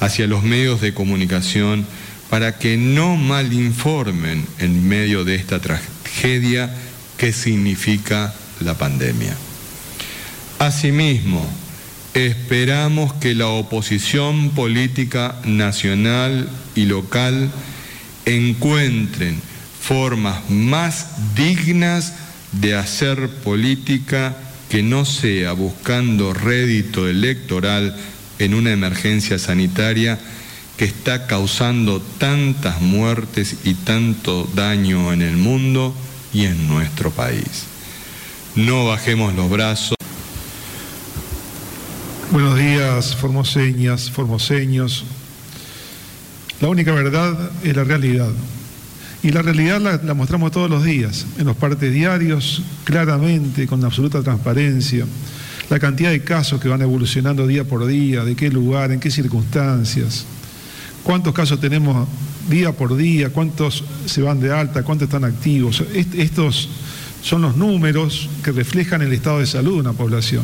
hacia 0.00 0.26
los 0.26 0.42
medios 0.42 0.80
de 0.80 0.94
comunicación 0.94 1.86
para 2.28 2.58
que 2.58 2.76
no 2.76 3.16
malinformen 3.16 4.46
en 4.58 4.88
medio 4.88 5.24
de 5.24 5.36
esta 5.36 5.60
tragedia 5.60 6.74
que 7.18 7.32
significa 7.32 8.34
la 8.60 8.76
pandemia. 8.76 9.36
Asimismo, 10.58 11.46
esperamos 12.14 13.12
que 13.14 13.34
la 13.34 13.48
oposición 13.48 14.50
política 14.50 15.36
nacional 15.44 16.48
y 16.74 16.86
local 16.86 17.50
encuentren 18.24 19.40
formas 19.80 20.48
más 20.48 21.34
dignas 21.34 22.14
de 22.52 22.74
hacer 22.74 23.28
política 23.28 24.36
que 24.68 24.82
no 24.82 25.04
sea 25.04 25.52
buscando 25.52 26.32
rédito 26.32 27.08
electoral 27.08 27.96
en 28.38 28.54
una 28.54 28.72
emergencia 28.72 29.38
sanitaria 29.38 30.18
que 30.76 30.84
está 30.84 31.26
causando 31.26 32.00
tantas 32.18 32.80
muertes 32.80 33.56
y 33.64 33.74
tanto 33.74 34.48
daño 34.54 35.12
en 35.12 35.22
el 35.22 35.36
mundo 35.36 35.94
y 36.32 36.46
en 36.46 36.68
nuestro 36.68 37.10
país. 37.10 37.64
No 38.56 38.86
bajemos 38.86 39.34
los 39.34 39.50
brazos. 39.50 39.96
Buenos 42.30 42.58
días, 42.58 43.14
formoseñas, 43.14 44.10
formoseños. 44.10 45.04
La 46.60 46.68
única 46.68 46.92
verdad 46.92 47.50
es 47.62 47.76
la 47.76 47.84
realidad. 47.84 48.30
Y 49.22 49.30
la 49.30 49.42
realidad 49.42 49.80
la, 49.80 50.14
mostramos 50.14 50.50
todos 50.50 50.68
los 50.68 50.84
días, 50.84 51.26
en 51.38 51.46
los 51.46 51.56
partes 51.56 51.92
diarios, 51.92 52.62
claramente, 52.84 53.66
con 53.68 53.84
absoluta 53.84 54.20
transparencia. 54.22 55.06
La 55.70 55.78
cantidad 55.78 56.10
de 56.10 56.24
casos 56.24 56.60
que 56.60 56.68
van 56.68 56.82
evolucionando 56.82 57.46
día 57.46 57.64
por 57.64 57.86
día, 57.86 58.24
de 58.24 58.34
qué 58.34 58.50
lugar, 58.50 58.90
en 58.90 58.98
qué 58.98 59.10
circunstancias. 59.10 60.24
¿Cuántos 61.04 61.32
casos 61.34 61.60
tenemos 61.60 62.08
día 62.50 62.72
por 62.72 62.96
día? 62.96 63.30
¿Cuántos 63.30 63.84
se 64.06 64.22
van 64.22 64.40
de 64.40 64.52
alta? 64.52 64.82
¿Cuántos 64.82 65.06
están 65.06 65.24
activos? 65.24 65.82
estos 65.94 66.68
son 67.22 67.42
los 67.42 67.56
números 67.56 68.28
que 68.42 68.50
reflejan 68.50 69.02
el 69.02 69.12
estado 69.12 69.38
de 69.38 69.46
salud 69.46 69.74
de 69.74 69.80
una 69.80 69.92
población. 69.92 70.42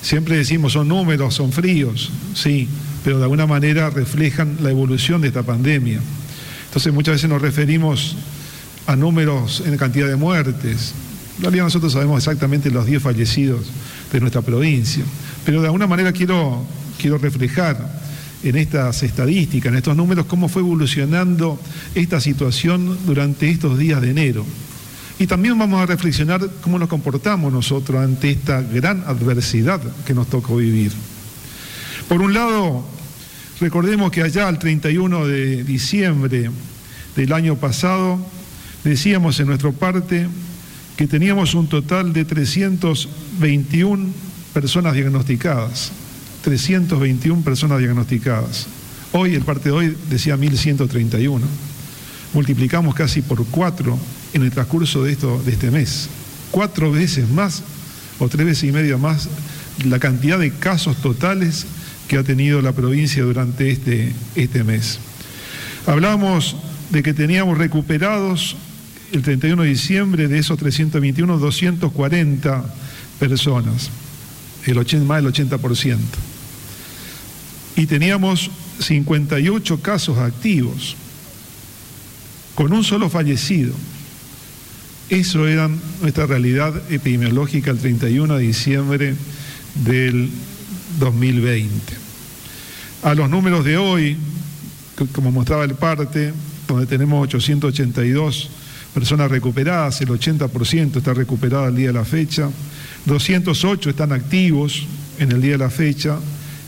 Siempre 0.00 0.36
decimos 0.36 0.72
son 0.72 0.88
números, 0.88 1.34
son 1.34 1.52
fríos, 1.52 2.10
sí, 2.34 2.68
pero 3.04 3.18
de 3.18 3.24
alguna 3.24 3.46
manera 3.46 3.90
reflejan 3.90 4.56
la 4.62 4.70
evolución 4.70 5.20
de 5.20 5.28
esta 5.28 5.42
pandemia. 5.42 6.00
Entonces 6.76 6.92
muchas 6.92 7.14
veces 7.14 7.30
nos 7.30 7.40
referimos 7.40 8.16
a 8.86 8.96
números 8.96 9.62
en 9.64 9.78
cantidad 9.78 10.08
de 10.08 10.16
muertes. 10.16 10.92
En 11.38 11.44
realidad 11.44 11.64
nosotros 11.64 11.94
sabemos 11.94 12.18
exactamente 12.18 12.70
los 12.70 12.84
10 12.84 13.02
fallecidos 13.02 13.62
de 14.12 14.20
nuestra 14.20 14.42
provincia, 14.42 15.02
pero 15.46 15.62
de 15.62 15.68
alguna 15.68 15.86
manera 15.86 16.12
quiero, 16.12 16.66
quiero 17.00 17.16
reflejar 17.16 17.98
en 18.42 18.56
estas 18.56 19.02
estadísticas, 19.02 19.72
en 19.72 19.78
estos 19.78 19.96
números, 19.96 20.26
cómo 20.26 20.50
fue 20.50 20.60
evolucionando 20.60 21.58
esta 21.94 22.20
situación 22.20 22.98
durante 23.06 23.48
estos 23.48 23.78
días 23.78 24.02
de 24.02 24.10
enero. 24.10 24.44
Y 25.18 25.26
también 25.26 25.58
vamos 25.58 25.80
a 25.80 25.86
reflexionar 25.86 26.46
cómo 26.60 26.78
nos 26.78 26.90
comportamos 26.90 27.54
nosotros 27.54 28.04
ante 28.04 28.32
esta 28.32 28.60
gran 28.60 29.02
adversidad 29.06 29.80
que 30.04 30.12
nos 30.12 30.28
tocó 30.28 30.56
vivir. 30.56 30.92
Por 32.06 32.20
un 32.20 32.34
lado, 32.34 32.84
Recordemos 33.58 34.10
que 34.10 34.22
allá 34.22 34.50
el 34.50 34.58
31 34.58 35.26
de 35.26 35.64
diciembre 35.64 36.50
del 37.16 37.32
año 37.32 37.56
pasado 37.56 38.18
decíamos 38.84 39.40
en 39.40 39.46
nuestra 39.46 39.72
parte 39.72 40.28
que 40.96 41.06
teníamos 41.06 41.54
un 41.54 41.66
total 41.66 42.12
de 42.12 42.26
321 42.26 44.08
personas 44.52 44.92
diagnosticadas. 44.92 45.90
321 46.44 47.42
personas 47.42 47.78
diagnosticadas. 47.78 48.66
Hoy, 49.12 49.34
el 49.34 49.42
parte 49.42 49.70
de 49.70 49.74
hoy 49.74 49.96
decía 50.10 50.36
1131. 50.36 51.46
Multiplicamos 52.34 52.94
casi 52.94 53.22
por 53.22 53.42
cuatro 53.46 53.98
en 54.34 54.42
el 54.42 54.50
transcurso 54.50 55.02
de, 55.02 55.12
esto, 55.12 55.42
de 55.46 55.52
este 55.52 55.70
mes. 55.70 56.10
Cuatro 56.50 56.92
veces 56.92 57.26
más 57.30 57.62
o 58.18 58.28
tres 58.28 58.44
veces 58.44 58.64
y 58.68 58.72
media 58.72 58.98
más 58.98 59.30
la 59.84 59.98
cantidad 59.98 60.38
de 60.38 60.52
casos 60.52 60.96
totales 60.98 61.66
que 62.08 62.18
ha 62.18 62.22
tenido 62.22 62.62
la 62.62 62.72
provincia 62.72 63.22
durante 63.22 63.70
este, 63.70 64.12
este 64.34 64.64
mes. 64.64 64.98
Hablamos 65.86 66.56
de 66.90 67.02
que 67.02 67.14
teníamos 67.14 67.58
recuperados 67.58 68.56
el 69.12 69.22
31 69.22 69.62
de 69.62 69.68
diciembre 69.68 70.28
de 70.28 70.38
esos 70.38 70.58
321, 70.58 71.38
240 71.38 72.64
personas, 73.18 73.90
el 74.66 74.78
80, 74.78 75.06
más 75.06 75.22
del 75.22 75.32
80%. 75.32 75.96
Y 77.76 77.86
teníamos 77.86 78.50
58 78.80 79.80
casos 79.80 80.18
activos, 80.18 80.96
con 82.54 82.72
un 82.72 82.84
solo 82.84 83.10
fallecido. 83.10 83.74
Eso 85.08 85.46
era 85.46 85.70
nuestra 86.00 86.26
realidad 86.26 86.74
epidemiológica 86.90 87.70
el 87.70 87.78
31 87.78 88.38
de 88.38 88.42
diciembre 88.42 89.14
del 89.84 90.30
2020. 90.98 91.94
A 93.02 93.14
los 93.14 93.30
números 93.30 93.64
de 93.64 93.76
hoy, 93.76 94.16
como 95.12 95.30
mostraba 95.30 95.64
el 95.64 95.74
parte, 95.74 96.32
donde 96.66 96.86
tenemos 96.86 97.22
882 97.22 98.50
personas 98.94 99.30
recuperadas, 99.30 100.00
el 100.00 100.08
80% 100.08 100.96
está 100.96 101.14
recuperada 101.14 101.66
al 101.66 101.76
día 101.76 101.88
de 101.88 101.92
la 101.92 102.04
fecha, 102.04 102.48
208 103.04 103.90
están 103.90 104.12
activos 104.12 104.86
en 105.18 105.32
el 105.32 105.40
día 105.40 105.52
de 105.52 105.58
la 105.58 105.70
fecha 105.70 106.18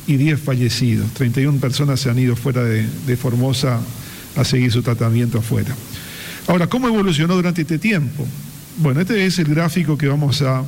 y 0.07 0.17
10 0.17 0.41
fallecidos. 0.41 1.11
31 1.15 1.59
personas 1.59 2.01
se 2.01 2.11
han 2.11 2.19
ido 2.19 2.37
fuera 2.37 2.63
de, 2.63 3.17
Formosa 3.17 3.81
a 4.37 4.45
seguir 4.45 4.71
su 4.71 4.83
tratamiento 4.83 5.39
afuera. 5.39 5.75
Ahora, 6.47 6.67
¿cómo 6.67 6.87
evolucionó 6.87 7.35
durante 7.35 7.63
este 7.63 7.79
tiempo? 7.79 8.27
Bueno, 8.77 9.01
este 9.01 9.27
es 9.27 9.39
el 9.39 9.47
gráfico 9.47 9.99
que 9.99 10.07
vamos 10.07 10.41
a 10.43 10.65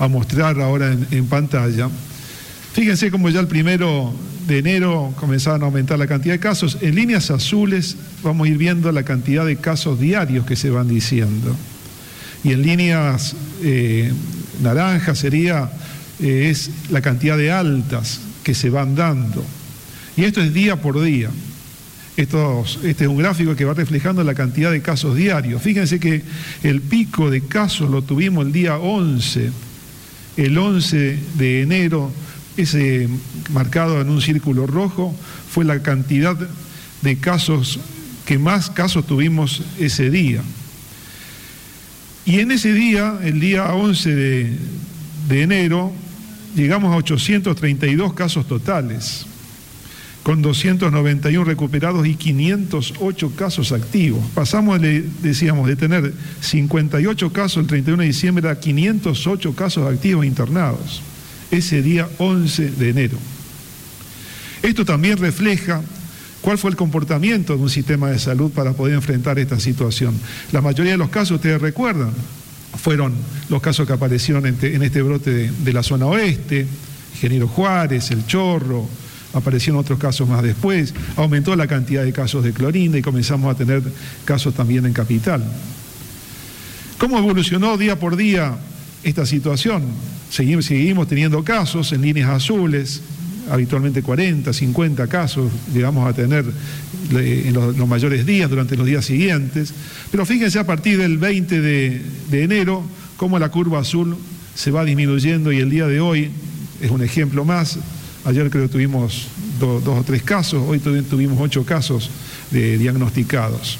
a 0.00 0.08
mostrar 0.08 0.58
ahora 0.60 0.96
en, 1.10 1.26
pantalla. 1.26 1.90
Fíjense 2.72 3.10
cómo 3.10 3.28
ya 3.30 3.40
el 3.40 3.48
primero 3.48 4.12
de 4.46 4.58
enero 4.58 5.12
comenzaban 5.16 5.62
a 5.62 5.66
aumentar 5.66 5.98
la 5.98 6.06
cantidad 6.06 6.34
de 6.34 6.40
casos. 6.40 6.78
En 6.80 6.94
líneas 6.94 7.30
azules 7.30 7.96
vamos 8.22 8.46
a 8.46 8.50
ir 8.50 8.58
viendo 8.58 8.90
la 8.92 9.02
cantidad 9.02 9.44
de 9.44 9.56
casos 9.56 9.98
diarios 9.98 10.46
que 10.46 10.54
se 10.54 10.70
van 10.70 10.88
diciendo. 10.88 11.56
Y 12.44 12.52
en 12.52 12.62
líneas 12.62 13.34
eh, 13.62 14.12
naranjas 14.62 15.18
sería 15.18 15.70
eh, 16.20 16.48
es 16.50 16.70
la 16.90 17.00
cantidad 17.00 17.36
de 17.36 17.50
altas 17.50 18.20
que 18.44 18.54
se 18.54 18.70
van 18.70 18.94
dando. 18.94 19.44
Y 20.16 20.24
esto 20.24 20.40
es 20.40 20.54
día 20.54 20.76
por 20.76 21.02
día. 21.02 21.30
Estos, 22.16 22.78
este 22.84 23.04
es 23.04 23.10
un 23.10 23.16
gráfico 23.16 23.56
que 23.56 23.64
va 23.64 23.74
reflejando 23.74 24.22
la 24.22 24.34
cantidad 24.34 24.70
de 24.70 24.80
casos 24.80 25.16
diarios. 25.16 25.60
Fíjense 25.60 25.98
que 25.98 26.22
el 26.62 26.82
pico 26.82 27.30
de 27.30 27.40
casos 27.40 27.90
lo 27.90 28.02
tuvimos 28.02 28.46
el 28.46 28.52
día 28.52 28.78
11 28.78 29.50
el 30.36 30.56
11 30.56 31.18
de 31.34 31.62
enero, 31.62 32.10
ese 32.56 33.08
marcado 33.52 34.00
en 34.00 34.08
un 34.10 34.20
círculo 34.20 34.66
rojo, 34.66 35.14
fue 35.50 35.64
la 35.64 35.82
cantidad 35.82 36.36
de 37.02 37.18
casos, 37.18 37.80
que 38.26 38.38
más 38.38 38.70
casos 38.70 39.06
tuvimos 39.06 39.62
ese 39.78 40.10
día. 40.10 40.42
Y 42.24 42.40
en 42.40 42.52
ese 42.52 42.72
día, 42.72 43.18
el 43.22 43.40
día 43.40 43.72
11 43.72 44.14
de, 44.14 44.56
de 45.28 45.42
enero, 45.42 45.92
llegamos 46.54 46.92
a 46.92 46.96
832 46.96 48.14
casos 48.14 48.46
totales. 48.46 49.26
con 50.22 50.42
291 50.42 51.44
recuperados 51.44 52.06
y 52.06 52.14
508 52.14 53.32
casos 53.36 53.72
activos. 53.72 54.22
Pasamos, 54.34 54.78
decíamos, 55.22 55.66
de 55.66 55.76
tener 55.76 56.12
58 56.40 57.32
casos 57.32 57.62
el 57.62 57.66
31 57.66 58.02
de 58.02 58.08
diciembre 58.08 58.48
a 58.50 58.60
508 58.60 59.54
casos 59.54 59.90
activos 59.90 60.26
internados, 60.26 61.00
ese 61.50 61.82
día 61.82 62.08
11 62.18 62.70
de 62.70 62.88
enero. 62.90 63.18
Esto 64.62 64.84
también 64.84 65.16
refleja 65.18 65.82
cuál 66.40 66.58
fue 66.58 66.70
el 66.70 66.76
comportamiento 66.76 67.56
de 67.56 67.62
un 67.62 67.70
sistema 67.70 68.10
de 68.10 68.18
salud 68.18 68.50
para 68.50 68.72
poder 68.72 68.94
enfrentar 68.94 69.38
esta 69.38 69.58
situación. 69.58 70.14
La 70.52 70.60
mayoría 70.60 70.92
de 70.92 70.98
los 70.98 71.10
casos, 71.10 71.36
ustedes 71.36 71.60
recuerdan, 71.60 72.12
fueron 72.80 73.14
los 73.48 73.60
casos 73.60 73.86
que 73.86 73.92
aparecieron 73.92 74.46
en, 74.46 74.82
este 74.82 75.02
brote 75.02 75.50
de, 75.50 75.72
la 75.72 75.82
zona 75.82 76.06
oeste, 76.06 76.66
Ingeniero 77.14 77.48
Juárez, 77.48 78.10
El 78.10 78.26
Chorro, 78.26 78.86
aparecieron 79.32 79.80
otros 79.80 79.98
casos 79.98 80.28
más 80.28 80.42
después, 80.42 80.94
aumentó 81.16 81.54
la 81.56 81.66
cantidad 81.66 82.04
de 82.04 82.12
casos 82.12 82.44
de 82.44 82.52
clorinda 82.52 82.98
y 82.98 83.02
comenzamos 83.02 83.52
a 83.52 83.56
tener 83.56 83.82
casos 84.24 84.54
también 84.54 84.86
en 84.86 84.92
capital. 84.92 85.44
¿Cómo 86.98 87.18
evolucionó 87.18 87.76
día 87.76 87.98
por 87.98 88.16
día 88.16 88.56
esta 89.02 89.24
situación? 89.24 89.84
Seguimos, 90.30 91.08
teniendo 91.08 91.42
casos 91.42 91.92
en 91.92 92.02
líneas 92.02 92.30
azules, 92.30 93.02
habitualmente 93.50 94.00
40, 94.00 94.52
50 94.52 95.08
casos 95.08 95.50
llegamos 95.74 96.08
a 96.08 96.12
tener 96.12 96.44
en 97.10 97.52
los, 97.52 97.76
mayores 97.88 98.24
días, 98.24 98.48
durante 98.48 98.76
los 98.76 98.86
días 98.86 99.04
siguientes. 99.04 99.74
Pero 100.12 100.24
fíjense 100.24 100.60
a 100.60 100.64
partir 100.64 100.98
del 100.98 101.18
20 101.18 101.60
de, 101.60 102.02
enero 102.30 102.84
cómo 103.16 103.40
la 103.40 103.48
curva 103.48 103.80
azul 103.80 104.16
se 104.54 104.70
va 104.70 104.84
disminuyendo 104.84 105.50
y 105.50 105.58
el 105.58 105.68
día 105.68 105.88
de 105.88 106.00
hoy 106.00 106.30
es 106.80 106.90
un 106.92 107.02
ejemplo 107.02 107.44
más. 107.44 107.78
Ayer 108.24 108.48
creo 108.50 108.64
que 108.64 108.72
tuvimos 108.72 109.26
dos 109.58 109.82
o 109.86 110.04
tres 110.04 110.22
casos, 110.22 110.62
hoy 110.68 110.78
tuvimos 110.78 111.40
ocho 111.40 111.64
casos 111.64 112.08
de 112.52 112.78
diagnosticados. 112.78 113.78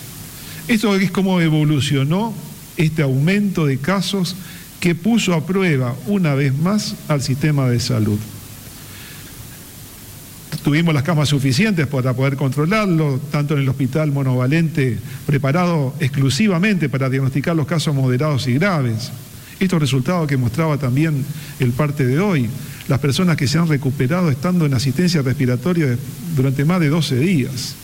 Esto 0.67 0.97
es 0.97 1.13
cómo 1.13 1.41
evolucionó 1.41 2.35
este 2.77 3.03
aumento 3.03 3.67
de 3.67 3.79
casos 3.79 4.35
que 4.81 4.95
puso 4.95 5.35
a 5.35 5.47
prueba 5.47 5.95
una 6.07 6.35
vez 6.35 6.57
más 6.57 6.97
al 7.09 7.23
sistema 7.23 7.69
de 7.69 7.81
salud 7.81 8.19
tuvimos 10.62 10.95
las 10.95 11.03
camas 11.03 11.29
suficientes 11.29 11.87
para 11.87 12.12
poder 12.12 12.37
controlarlo, 12.37 13.21
tanto 13.31 13.55
en 13.55 13.61
el 13.61 13.69
hospital 13.69 14.12
monovalente 14.12 14.99
preparado 15.27 15.95
exclusivamente 16.01 16.88
para 16.88 17.09
diagnosticar 17.09 17.57
los 17.57 17.66
casos 17.66 17.95
moderados 17.95 18.47
y 18.47 18.55
graves. 18.55 19.11
Estos 19.59 19.81
resultados 19.81 20.27
que 20.27 20.37
mostraba 20.37 20.79
también 20.79 21.25
el 21.59 21.71
parte 21.73 22.07
de 22.07 22.19
hoy, 22.19 22.49
las 22.88 22.99
personas 22.99 23.37
que 23.37 23.47
se 23.47 23.59
han 23.59 23.69
recuperado 23.69 24.31
estando 24.31 24.66
en 24.66 24.75
asistencia 24.75 25.23
respiratoria 25.23 25.97
durante 26.37 26.64
más 26.64 26.81
de 26.81 26.88
12 26.88 27.16
días. 27.16 27.75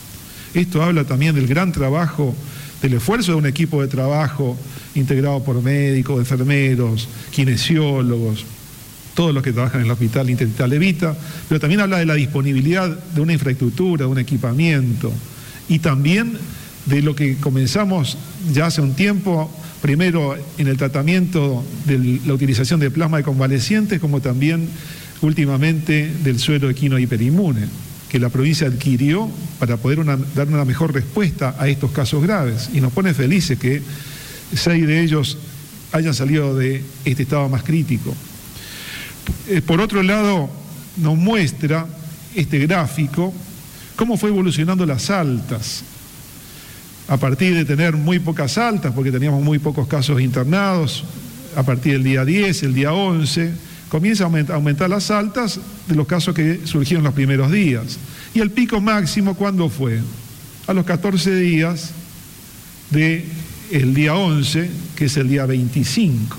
Esto 0.53 0.81
habla 0.81 1.03
también 1.03 1.35
del 1.35 1.47
gran 1.47 1.71
trabajo, 1.71 2.35
del 2.81 2.93
esfuerzo 2.93 3.31
de 3.31 3.37
un 3.37 3.45
equipo 3.45 3.81
de 3.81 3.87
trabajo 3.87 4.57
integrado 4.95 5.43
por 5.43 5.61
médicos, 5.61 6.19
enfermeros, 6.19 7.07
kinesiólogos, 7.31 8.45
todos 9.13 9.33
los 9.33 9.41
que 9.41 9.51
trabajan 9.51 9.81
en 9.81 9.87
el 9.87 9.91
hospital 9.91 10.29
Interdistrital 10.29 10.69
Levita, 10.69 11.15
pero 11.49 11.59
también 11.59 11.81
habla 11.81 11.97
de 11.97 12.05
la 12.05 12.13
disponibilidad 12.13 12.87
de 12.87 13.21
una 13.21 13.33
infraestructura, 13.33 14.05
de 14.05 14.11
un 14.11 14.19
equipamiento 14.19 15.11
y 15.67 15.79
también 15.79 16.37
de 16.85 17.01
lo 17.01 17.15
que 17.15 17.37
comenzamos 17.37 18.17
ya 18.53 18.67
hace 18.67 18.81
un 18.81 18.93
tiempo, 18.93 19.51
primero 19.81 20.35
en 20.57 20.67
el 20.67 20.77
tratamiento 20.77 21.63
de 21.85 22.21
la 22.25 22.33
utilización 22.33 22.79
de 22.79 22.91
plasma 22.91 23.17
de 23.17 23.23
convalecientes, 23.23 23.99
como 23.99 24.21
también 24.21 24.69
últimamente 25.21 26.11
del 26.23 26.39
suero 26.39 26.69
equino 26.69 26.99
hiperinmune, 26.99 27.67
que 28.09 28.19
la 28.19 28.29
provincia 28.29 28.67
adquirió 28.67 29.29
para 29.59 29.77
poder 29.77 30.03
dar 30.35 30.47
una 30.47 30.65
mejor 30.65 30.93
respuesta 30.93 31.55
a 31.59 31.67
estos 31.67 31.91
casos 31.91 32.23
graves. 32.23 32.69
Y 32.73 32.81
nos 32.81 32.93
pone 32.93 33.13
felices 33.13 33.59
que 33.59 33.81
seis 34.53 34.87
de 34.87 35.01
ellos 35.01 35.37
hayan 35.91 36.13
salido 36.13 36.55
de 36.55 36.83
este 37.05 37.23
estado 37.23 37.49
más 37.49 37.63
crítico. 37.63 38.13
Eh, 39.47 39.61
por 39.61 39.81
otro 39.81 40.03
lado, 40.03 40.49
nos 40.97 41.17
muestra 41.17 41.87
este 42.35 42.59
gráfico 42.59 43.33
cómo 43.97 44.15
fue 44.15 44.29
evolucionando 44.29 44.85
las 44.85 45.09
altas. 45.09 45.83
A 47.09 47.17
partir 47.17 47.55
de 47.55 47.65
tener 47.65 47.95
muy 47.95 48.19
pocas 48.19 48.57
altas, 48.57 48.93
porque 48.93 49.11
teníamos 49.11 49.41
muy 49.41 49.59
pocos 49.59 49.87
casos 49.87 50.21
internados, 50.21 51.03
a 51.55 51.63
partir 51.63 51.93
del 51.93 52.03
día 52.03 52.23
10, 52.23 52.63
el 52.63 52.73
día 52.73 52.93
11, 52.93 53.51
comienza 53.89 54.23
a 54.25 54.53
aumentar, 54.53 54.89
las 54.89 55.11
altas 55.11 55.59
de 55.87 55.95
los 55.95 56.07
casos 56.07 56.35
que 56.35 56.61
surgieron 56.65 57.03
los 57.03 57.13
primeros 57.13 57.51
días. 57.51 57.97
Y 58.33 58.39
el 58.39 58.51
pico 58.51 58.81
máximo, 58.81 59.35
¿cuándo 59.35 59.69
fue? 59.69 59.99
A 60.67 60.73
los 60.73 60.85
14 60.85 61.35
días 61.35 61.91
del 62.89 63.93
día 63.93 64.15
11, 64.15 64.69
que 64.95 65.05
es 65.05 65.17
el 65.17 65.29
día 65.29 65.45
25. 65.45 66.37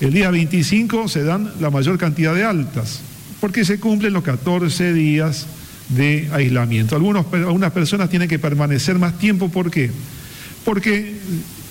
El 0.00 0.12
día 0.12 0.30
25 0.30 1.08
se 1.08 1.24
dan 1.24 1.52
la 1.60 1.70
mayor 1.70 1.98
cantidad 1.98 2.34
de 2.34 2.44
altas, 2.44 3.00
porque 3.40 3.64
se 3.64 3.80
cumplen 3.80 4.12
los 4.12 4.22
14 4.22 4.92
días 4.92 5.46
de 5.88 6.28
aislamiento. 6.32 6.96
algunas 6.96 7.72
personas 7.72 8.10
tienen 8.10 8.28
que 8.28 8.38
permanecer 8.38 8.98
más 8.98 9.18
tiempo, 9.18 9.48
¿por 9.48 9.70
qué? 9.70 9.90
Porque 10.64 11.14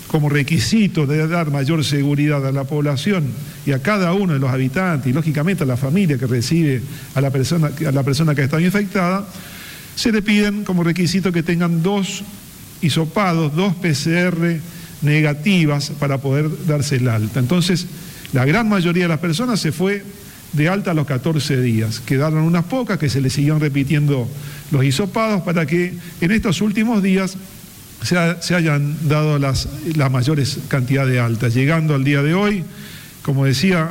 como 0.08 0.30
requisito 0.30 1.06
de 1.06 1.28
dar 1.28 1.52
mayor 1.52 1.84
seguridad 1.84 2.46
a 2.46 2.52
la 2.52 2.64
población 2.64 3.26
y 3.66 3.72
a 3.72 3.82
cada 3.82 4.14
uno 4.14 4.34
de 4.34 4.40
los 4.40 4.52
habitantes 4.52 5.10
y 5.10 5.14
lógicamente 5.14 5.64
a 5.64 5.68
la 5.68 5.78
familia 5.78 6.18
que 6.18 6.28
recibe 6.28 6.82
a 7.16 7.22
la 7.22 7.32
persona, 7.32 7.72
a 7.88 7.92
la 7.92 8.04
persona 8.04 8.36
que 8.36 8.44
está 8.44 8.62
infectada, 8.62 9.26
se 9.96 10.12
le 10.12 10.22
piden 10.22 10.64
como 10.64 10.84
requisito 10.84 11.32
que 11.32 11.44
tengan 11.44 11.82
dos 11.82 12.24
hisopados, 12.82 13.56
dos 13.56 13.74
PCR 13.76 14.60
negativas 15.02 15.92
para 16.00 16.20
poder 16.20 16.50
darse 16.66 16.98
el 16.98 17.08
alta. 17.08 17.40
Entonces, 17.40 17.88
la 18.34 18.46
gran 18.46 18.68
mayoría 18.70 19.04
de 19.04 19.10
las 19.10 19.20
personas 19.20 19.60
se 19.60 19.72
fue 19.72 20.04
de 20.54 20.70
alta 20.70 20.92
a 20.92 20.94
los 20.94 21.06
14 21.06 21.62
días. 21.62 22.00
Quedaron 22.00 22.44
unas 22.44 22.66
pocas 22.66 22.98
que 22.98 23.10
se 23.10 23.22
les 23.22 23.34
siguieron 23.34 23.60
repitiendo 23.60 24.28
los 24.72 24.84
hisopados 24.84 25.42
para 25.42 25.66
que 25.66 25.94
en 26.22 26.32
estos 26.32 26.62
últimos 26.62 27.04
días 27.04 27.38
se, 28.04 28.56
hayan 28.56 29.08
dado 29.08 29.40
las, 29.40 29.68
las 29.96 30.12
mayores 30.12 30.60
cantidades 30.68 31.14
de 31.14 31.20
altas, 31.20 31.54
llegando 31.54 31.96
al 31.96 32.04
día 32.04 32.22
de 32.22 32.34
hoy, 32.34 32.64
como 33.22 33.46
decía, 33.46 33.90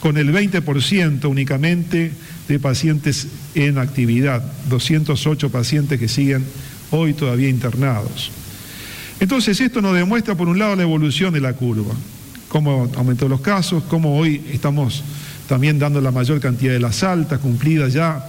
con 0.00 0.16
el 0.16 0.32
20% 0.32 1.24
únicamente 1.26 2.12
de 2.48 2.58
pacientes 2.58 3.28
en 3.54 3.78
actividad, 3.78 4.42
208 4.68 5.50
pacientes 5.50 5.98
que 5.98 6.08
siguen 6.08 6.44
hoy 6.90 7.14
todavía 7.14 7.48
internados. 7.48 8.30
Entonces 9.20 9.60
esto 9.60 9.80
nos 9.80 9.94
demuestra 9.94 10.34
por 10.34 10.48
un 10.48 10.58
lado 10.58 10.74
la 10.74 10.82
evolución 10.82 11.32
de 11.32 11.40
la 11.40 11.52
curva 11.52 11.94
cómo 12.52 12.86
aumentó 12.96 13.30
los 13.30 13.40
casos, 13.40 13.82
cómo 13.88 14.18
hoy 14.18 14.44
estamos 14.52 15.02
también 15.48 15.78
dando 15.78 16.02
la 16.02 16.10
mayor 16.10 16.38
cantidad 16.38 16.74
de 16.74 16.80
las 16.80 17.02
altas, 17.02 17.38
cumplidas 17.38 17.94
ya 17.94 18.22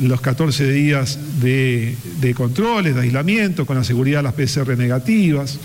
los 0.00 0.20
14 0.20 0.70
días 0.70 1.18
de, 1.40 1.96
controles, 2.36 2.94
de 2.94 3.02
aislamiento, 3.02 3.66
con 3.66 3.76
la 3.76 3.84
seguridad 3.84 4.18
de 4.18 4.22
las 4.24 4.34
PCR 4.34 4.76
negativas. 4.76 5.58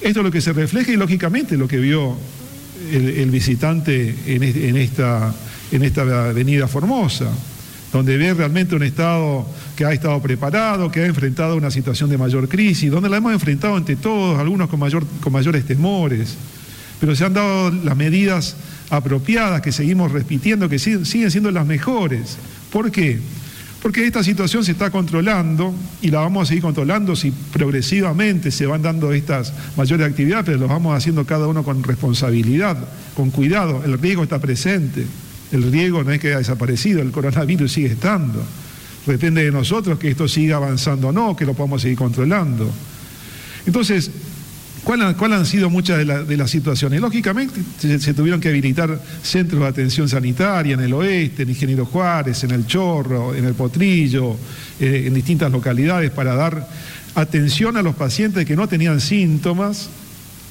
Esto 0.00 0.20
es 0.20 0.24
lo 0.24 0.30
que 0.30 0.40
se 0.40 0.52
refleja 0.52 0.92
y 0.92 0.96
lógicamente 0.96 1.56
lo 1.56 1.68
que 1.68 1.78
vio 1.78 2.16
el, 2.90 3.30
visitante 3.30 4.14
en, 4.26 4.76
esta, 4.76 5.34
en 5.72 5.82
esta 5.82 6.02
avenida 6.28 6.68
Formosa, 6.68 7.30
donde 7.92 8.16
ve 8.16 8.34
realmente 8.34 8.74
un 8.74 8.82
Estado 8.82 9.46
que 9.76 9.84
ha 9.84 9.92
estado 9.92 10.20
preparado, 10.20 10.90
que 10.90 11.00
ha 11.00 11.06
enfrentado 11.06 11.56
una 11.56 11.70
situación 11.70 12.10
de 12.10 12.18
mayor 12.18 12.48
crisis, 12.48 12.90
donde 12.90 13.08
la 13.08 13.16
hemos 13.16 13.32
enfrentado 13.32 13.78
entre 13.78 13.96
todos, 13.96 14.38
algunos 14.38 14.68
con, 14.68 14.80
mayor, 14.80 15.06
con 15.20 15.32
mayores 15.32 15.64
temores 15.64 16.36
pero 17.04 17.14
se 17.14 17.24
han 17.24 17.34
dado 17.34 17.70
las 17.70 17.96
medidas 17.96 18.56
apropiadas 18.88 19.60
que 19.60 19.72
seguimos 19.72 20.12
repitiendo, 20.12 20.70
que 20.70 20.78
siguen 20.78 21.30
siendo 21.30 21.50
las 21.50 21.66
mejores. 21.66 22.38
¿Por 22.74 22.90
qué? 22.90 23.20
Porque 23.80 24.04
esta 24.04 24.24
situación 24.24 24.64
se 24.64 24.72
está 24.72 24.90
controlando 24.90 25.72
y 26.02 26.10
la 26.10 26.18
vamos 26.18 26.42
a 26.42 26.46
seguir 26.48 26.64
controlando 26.64 27.14
si 27.14 27.30
progresivamente 27.30 28.50
se 28.50 28.66
van 28.66 28.82
dando 28.82 29.12
estas 29.12 29.52
mayores 29.76 30.08
actividades, 30.08 30.44
pero 30.44 30.58
lo 30.58 30.66
vamos 30.66 30.96
haciendo 30.96 31.24
cada 31.24 31.46
uno 31.46 31.62
con 31.62 31.84
responsabilidad, 31.84 32.76
con 33.14 33.30
cuidado. 33.30 33.84
El 33.84 33.96
riesgo 34.00 34.24
está 34.24 34.40
presente, 34.40 35.06
el 35.52 35.70
riesgo 35.70 36.02
no 36.02 36.10
es 36.10 36.18
que 36.18 36.28
haya 36.28 36.38
desaparecido, 36.38 37.00
el 37.00 37.12
coronavirus 37.12 37.70
sigue 37.70 37.92
estando. 37.92 38.42
Depende 39.06 39.44
de 39.44 39.52
nosotros 39.52 39.96
que 39.96 40.10
esto 40.10 40.26
siga 40.26 40.56
avanzando 40.56 41.08
o 41.08 41.12
no, 41.12 41.36
que 41.36 41.46
lo 41.46 41.54
podamos 41.54 41.80
seguir 41.80 41.96
controlando. 41.96 42.68
Entonces, 43.66 44.10
¿Cuáles 44.84 45.38
han 45.38 45.46
sido 45.46 45.70
muchas 45.70 45.98
de, 45.98 46.36
las 46.36 46.50
situaciones? 46.50 47.00
Lógicamente 47.00 47.62
se, 47.78 48.12
tuvieron 48.12 48.38
que 48.38 48.50
habilitar 48.50 49.00
centros 49.22 49.62
de 49.62 49.66
atención 49.66 50.10
sanitaria 50.10 50.74
en 50.74 50.80
el 50.80 50.92
oeste, 50.92 51.44
en 51.44 51.48
Ingeniero 51.48 51.86
Juárez, 51.86 52.44
en 52.44 52.50
el 52.50 52.66
Chorro, 52.66 53.34
en 53.34 53.46
el 53.46 53.54
Potrillo, 53.54 54.36
eh, 54.78 55.04
en 55.06 55.14
distintas 55.14 55.50
localidades 55.50 56.10
para 56.10 56.34
dar 56.34 56.68
atención 57.14 57.78
a 57.78 57.82
los 57.82 57.94
pacientes 57.94 58.44
que 58.44 58.56
no 58.56 58.68
tenían 58.68 59.00
síntomas 59.00 59.88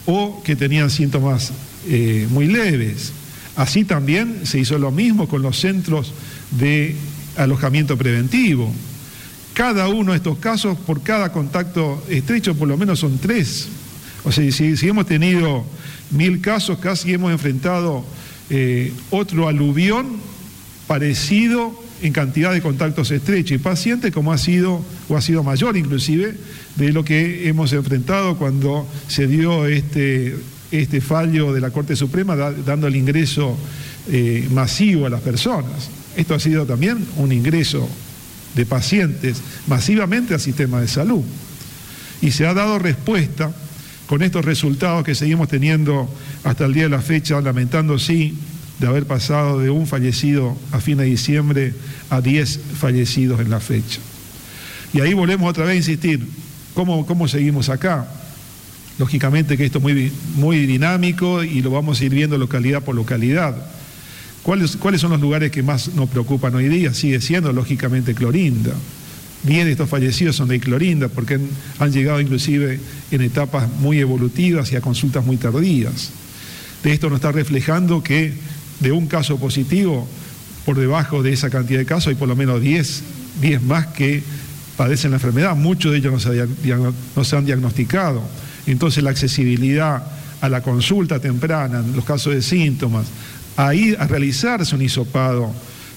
o 0.08 0.42
que 0.44 0.56
tenían 0.56 0.90
síntomas 0.90 1.52
eh, 1.88 2.28
muy 2.32 2.48
leves. 2.48 3.14
Así 3.56 3.84
también 3.84 4.48
se 4.48 4.60
hizo 4.60 4.80
lo 4.80 4.90
mismo 4.90 5.28
con 5.28 5.44
los 5.44 5.60
centros 5.60 6.12
de 6.58 6.96
alojamiento 7.38 7.98
preventivo. 7.98 8.74
Cada 9.54 9.88
uno 9.90 10.14
de 10.14 10.18
estos 10.18 10.40
casos, 10.40 10.76
por 10.80 11.04
cada 11.04 11.32
contacto 11.32 12.04
estrecho, 12.10 12.56
por 12.56 12.68
lo 12.68 12.78
menos 12.78 13.00
son 13.00 13.20
tres. 13.20 13.68
O 14.24 14.32
sea, 14.32 14.50
si, 14.52 14.88
hemos 14.88 15.06
tenido 15.06 15.66
mil 16.12 16.42
casos, 16.42 16.80
casi 16.80 17.14
hemos 17.14 17.32
enfrentado 17.32 18.06
eh, 18.50 18.94
otro 19.10 19.48
aluvión 19.48 20.18
parecido 20.88 21.82
en 22.02 22.14
cantidad 22.14 22.52
de 22.52 22.62
contactos 22.62 23.12
estrechos 23.12 23.56
y 23.56 23.58
pacientes 23.58 24.12
como 24.12 24.34
ha 24.34 24.38
sido 24.38 24.84
o 25.08 25.16
ha 25.16 25.22
sido 25.22 25.42
mayor 25.42 25.78
inclusive 25.78 26.36
de 26.76 26.92
lo 26.92 27.06
que 27.06 27.48
hemos 27.48 27.72
enfrentado 27.72 28.38
cuando 28.38 28.86
se 29.08 29.26
dio 29.26 29.66
este, 29.68 30.36
este 30.72 31.00
fallo 31.00 31.54
de 31.54 31.62
la 31.62 31.72
Corte 31.72 31.96
Suprema 31.96 32.36
dando 32.36 32.88
el 32.88 32.96
ingreso 32.96 33.58
eh, 34.12 34.48
masivo 34.52 35.06
a 35.06 35.10
las 35.10 35.22
personas. 35.22 35.90
Esto 36.18 36.36
ha 36.36 36.40
sido 36.40 36.66
también 36.66 37.06
un 37.18 37.32
ingreso 37.32 37.88
de 38.56 38.66
pacientes 38.66 39.42
masivamente 39.68 40.34
al 40.34 40.40
sistema 40.40 40.82
de 40.82 40.88
salud. 40.88 41.24
Y 42.22 42.32
se 42.32 42.46
ha 42.46 42.54
dado 42.54 42.80
respuesta 42.80 43.54
con 44.08 44.22
estos 44.22 44.46
resultados 44.46 45.04
que 45.04 45.16
seguimos 45.16 45.48
teniendo 45.48 46.10
hasta 46.44 46.66
el 46.66 46.74
día 46.74 46.84
de 46.84 46.90
la 46.90 47.02
fecha, 47.02 47.40
lamentando 47.42 47.98
sí 48.00 48.38
de 48.80 48.88
haber 48.88 49.06
pasado 49.06 49.60
de 49.60 49.70
un 49.70 49.88
fallecido 49.88 50.58
a 50.72 50.80
fin 50.80 50.98
de 50.98 51.06
diciembre 51.06 51.74
a 52.10 52.22
10 52.22 52.60
fallecidos 52.80 53.40
en 53.40 53.50
la 53.50 53.60
fecha. 53.60 54.00
Y 54.94 55.02
ahí 55.02 55.14
volvemos 55.14 55.50
otra 55.50 55.66
vez 55.66 55.74
a 55.74 55.78
insistir, 55.78 56.28
¿cómo, 56.74 57.06
cómo 57.06 57.28
seguimos 57.28 57.70
acá? 57.70 58.08
Lógicamente 59.00 59.58
que 59.58 59.66
esto 59.66 59.80
es 59.80 59.84
muy, 59.84 60.12
muy 60.36 60.66
dinámico 60.66 61.44
y 61.44 61.62
lo 61.62 61.72
vamos 61.72 62.00
a 62.00 62.06
ir 62.06 62.14
viendo 62.14 62.38
localidad 62.38 62.84
por 62.84 62.96
localidad. 62.96 63.56
¿Cuáles, 64.44 64.76
¿Cuáles 64.76 65.02
son 65.02 65.12
los 65.12 65.22
lugares 65.22 65.52
que 65.52 65.64
más 65.64 65.94
nos 65.96 66.10
preocupan 66.10 66.54
hoy 66.54 66.68
día? 66.68 66.94
Sigue 66.94 67.22
siendo 67.22 67.52
lógicamente 67.54 68.14
Clorinda. 68.14 68.74
Bien, 69.44 69.68
estos 69.68 69.90
fallecidos 69.90 70.38
son 70.38 70.48
de 70.48 70.60
Clorinda 70.60 71.10
porque 71.10 71.38
han 71.78 71.92
llegado 71.92 72.22
inclusive 72.22 72.80
en 73.12 73.22
etapas 73.22 73.70
muy 73.80 74.00
evolutivas 74.00 74.72
y 74.72 74.78
a 74.78 74.82
consultas 74.82 75.26
muy 75.26 75.36
tardías. 75.36 76.12
De 76.82 76.94
esto 76.94 77.10
nos 77.10 77.18
está 77.18 77.34
reflejando 77.34 78.02
que 78.02 78.34
de 78.80 78.92
un 78.94 79.08
caso 79.08 79.38
positivo, 79.38 80.08
por 80.66 80.78
debajo 80.78 81.24
de 81.24 81.34
esa 81.34 81.50
cantidad 81.50 81.80
de 81.80 81.86
casos 81.86 82.08
hay 82.08 82.16
por 82.16 82.30
lo 82.30 82.36
menos 82.38 82.62
10, 82.62 83.04
10 83.42 83.62
más 83.64 83.88
que 83.88 84.24
padecen 84.78 85.12
la 85.12 85.18
enfermedad. 85.18 85.56
Muchos 85.56 85.92
de 85.92 85.98
ellos 85.98 86.26
no 87.16 87.24
se, 87.24 87.36
han 87.36 87.46
diagnosticado. 87.46 88.22
Entonces 88.66 89.04
la 89.04 89.10
accesibilidad 89.10 90.04
a 90.40 90.50
la 90.50 90.62
consulta 90.62 91.20
temprana, 91.20 91.80
en 91.80 91.96
los 91.96 92.06
casos 92.06 92.34
de 92.34 92.42
síntomas, 92.42 93.08
a 93.58 93.74
ir 93.76 93.98
a 94.00 94.08
realizarse 94.08 94.74
un 94.74 94.82
hisopado 94.82 95.54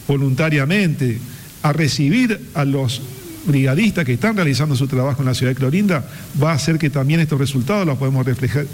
voluntariamente, 0.09 1.19
a 1.63 1.73
recibir 1.73 2.51
a 2.55 2.65
los 2.65 3.03
brigadistas 3.47 4.05
que 4.05 4.15
están 4.15 4.37
realizando 4.37 4.77
su 4.77 4.87
trabajo 4.87 5.23
en 5.23 5.27
la 5.27 5.35
ciudad 5.35 5.53
de 5.53 5.57
Clorinda, 5.57 6.05
va 6.43 6.53
a 6.53 6.55
hacer 6.55 6.79
que 6.79 6.91
también 6.91 7.21
estos 7.21 7.39
resultados 7.39 7.87
los 7.87 7.97
podemos 7.99 8.27
reflejar, 8.27 8.67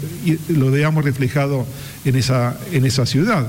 lo 0.49 0.71
veamos 0.71 1.05
reflejado 1.05 1.65
en 2.05 2.15
esa, 2.15 2.57
en 2.71 2.85
esa 2.85 3.05
ciudad 3.05 3.47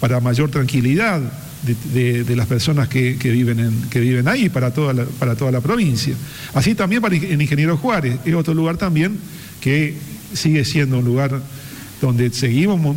para 0.00 0.20
mayor 0.20 0.50
tranquilidad 0.50 1.20
de, 1.62 2.36
las 2.36 2.46
personas 2.46 2.88
que, 2.88 3.16
viven 3.22 3.60
en, 3.60 3.82
que 3.90 4.00
viven 4.00 4.28
ahí, 4.28 4.48
para 4.48 4.72
toda, 4.72 4.92
la, 4.92 5.04
para 5.04 5.34
toda 5.34 5.50
la 5.50 5.60
provincia. 5.60 6.14
Así 6.54 6.74
también 6.74 7.02
para 7.02 7.16
en 7.16 7.40
Ingeniero 7.40 7.76
Juárez, 7.76 8.18
es 8.24 8.34
otro 8.34 8.54
lugar 8.54 8.76
también 8.76 9.18
que 9.60 9.94
sigue 10.32 10.64
siendo 10.64 10.98
un 10.98 11.04
lugar 11.04 11.40
donde 12.00 12.30
seguimos 12.30 12.96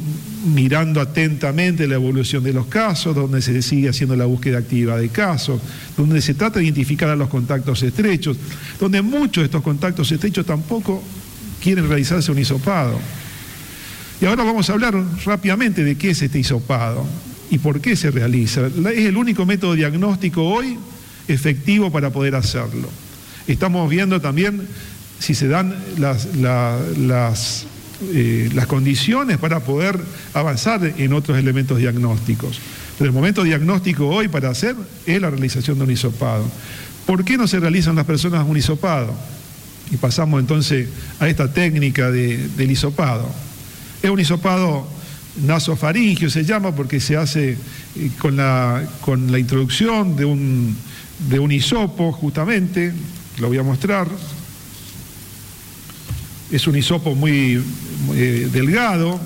mirando 0.53 0.99
atentamente 0.99 1.87
la 1.87 1.95
evolución 1.95 2.43
de 2.43 2.53
los 2.53 2.67
casos, 2.67 3.15
donde 3.15 3.41
se 3.41 3.61
sigue 3.61 3.89
haciendo 3.89 4.15
la 4.15 4.25
búsqueda 4.25 4.57
activa 4.57 4.97
de 4.97 5.09
casos, 5.09 5.61
donde 5.95 6.21
se 6.21 6.33
trata 6.33 6.59
de 6.59 6.65
identificar 6.65 7.09
a 7.09 7.15
los 7.15 7.29
contactos 7.29 7.81
estrechos, 7.83 8.37
donde 8.79 9.01
muchos 9.01 9.41
de 9.41 9.45
estos 9.45 9.61
contactos 9.61 10.11
estrechos 10.11 10.45
tampoco 10.45 11.01
quieren 11.61 11.87
realizarse 11.87 12.31
un 12.31 12.39
hisopado. 12.39 12.99
Y 14.21 14.25
ahora 14.25 14.43
vamos 14.43 14.69
a 14.69 14.73
hablar 14.73 14.95
rápidamente 15.23 15.83
de 15.83 15.95
qué 15.95 16.09
es 16.09 16.21
este 16.21 16.39
hisopado 16.39 17.05
y 17.49 17.57
por 17.57 17.79
qué 17.79 17.95
se 17.95 18.11
realiza. 18.11 18.67
Es 18.67 19.05
el 19.05 19.15
único 19.15 19.45
método 19.45 19.75
diagnóstico 19.75 20.43
hoy 20.43 20.77
efectivo 21.27 21.91
para 21.91 22.09
poder 22.11 22.35
hacerlo. 22.35 22.89
Estamos 23.47 23.89
viendo 23.89 24.19
también 24.19 24.67
si 25.19 25.35
se 25.35 25.47
dan 25.47 25.75
las, 25.97 26.27
las, 26.35 27.65
eh, 28.01 28.49
las 28.53 28.65
condiciones 28.67 29.37
para 29.37 29.59
poder 29.59 29.99
avanzar 30.33 30.93
en 30.97 31.13
otros 31.13 31.37
elementos 31.37 31.77
diagnósticos. 31.77 32.59
Pero 32.97 33.09
el 33.09 33.13
momento 33.13 33.43
diagnóstico 33.43 34.07
hoy 34.07 34.27
para 34.27 34.49
hacer 34.49 34.75
es 35.05 35.21
la 35.21 35.29
realización 35.29 35.77
de 35.77 35.83
un 35.83 35.91
hisopado. 35.91 36.45
¿Por 37.05 37.25
qué 37.25 37.37
no 37.37 37.47
se 37.47 37.59
realizan 37.59 37.95
las 37.95 38.05
personas 38.05 38.45
un 38.47 38.57
hisopado? 38.57 39.13
Y 39.91 39.97
pasamos 39.97 40.39
entonces 40.39 40.87
a 41.19 41.27
esta 41.27 41.51
técnica 41.51 42.11
del 42.11 42.71
hisopado. 42.71 43.29
Es 44.01 44.09
un 44.09 44.19
hisopado 44.19 44.87
nasofaringio, 45.45 46.29
se 46.29 46.43
llama 46.43 46.75
porque 46.75 46.99
se 46.99 47.17
hace 47.17 47.51
eh, 47.51 48.11
con 48.19 48.37
la, 48.37 48.83
con 49.01 49.31
la 49.31 49.39
introducción 49.39 50.15
de 50.15 50.25
un, 50.25 50.75
de 51.29 51.39
un 51.39 51.51
hisopo, 51.51 52.11
justamente, 52.11 52.93
lo 53.39 53.47
voy 53.47 53.57
a 53.57 53.63
mostrar. 53.63 54.07
Es 56.51 56.67
un 56.67 56.75
hisopo 56.75 57.15
muy, 57.15 57.61
eh, 58.13 58.49
delgado 58.51 59.19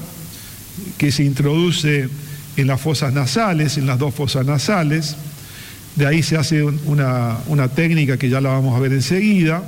que 0.97 1.11
se 1.11 1.23
introduce 1.23 2.09
en 2.57 2.67
las 2.67 2.81
fosas 2.81 3.13
nasales, 3.13 3.77
en 3.77 3.87
las 3.87 3.99
dos 3.99 4.13
fosas 4.13 4.45
nasales. 4.45 5.15
De 5.95 6.07
ahí 6.07 6.23
se 6.23 6.37
hace 6.37 6.63
una, 6.63 7.37
una 7.47 7.67
técnica 7.67 8.17
que 8.17 8.29
ya 8.29 8.41
la 8.41 8.49
vamos 8.49 8.75
a 8.75 8.79
ver 8.79 8.93
enseguida. 8.93 9.63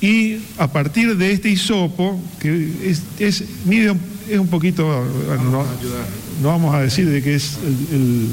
Y 0.00 0.38
a 0.58 0.70
partir 0.70 1.16
de 1.16 1.32
este 1.32 1.48
hisopo, 1.48 2.20
que 2.38 2.70
es, 2.84 3.02
es, 3.18 3.44
es 4.28 4.38
un 4.38 4.48
poquito, 4.48 5.04
no, 6.42 6.48
vamos 6.48 6.74
a 6.74 6.80
decir 6.80 7.08
de 7.08 7.22
qué 7.22 7.36
es 7.36 7.56
el, 7.90 8.28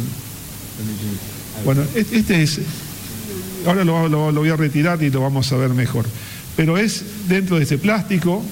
bueno, 1.63 1.83
este 1.95 2.41
es, 2.41 2.59
ahora 3.65 3.83
lo, 3.83 4.09
lo, 4.09 4.33
voy 4.33 4.49
a 4.49 4.55
retirar 4.55 5.01
y 5.03 5.09
lo 5.09 5.21
vamos 5.21 5.51
a 5.51 5.57
ver 5.57 5.69
mejor, 5.69 6.05
pero 6.55 6.77
es 6.77 7.03
dentro 7.27 7.57
de 7.57 7.63
ese 7.63 7.77
plástico, 7.77 8.43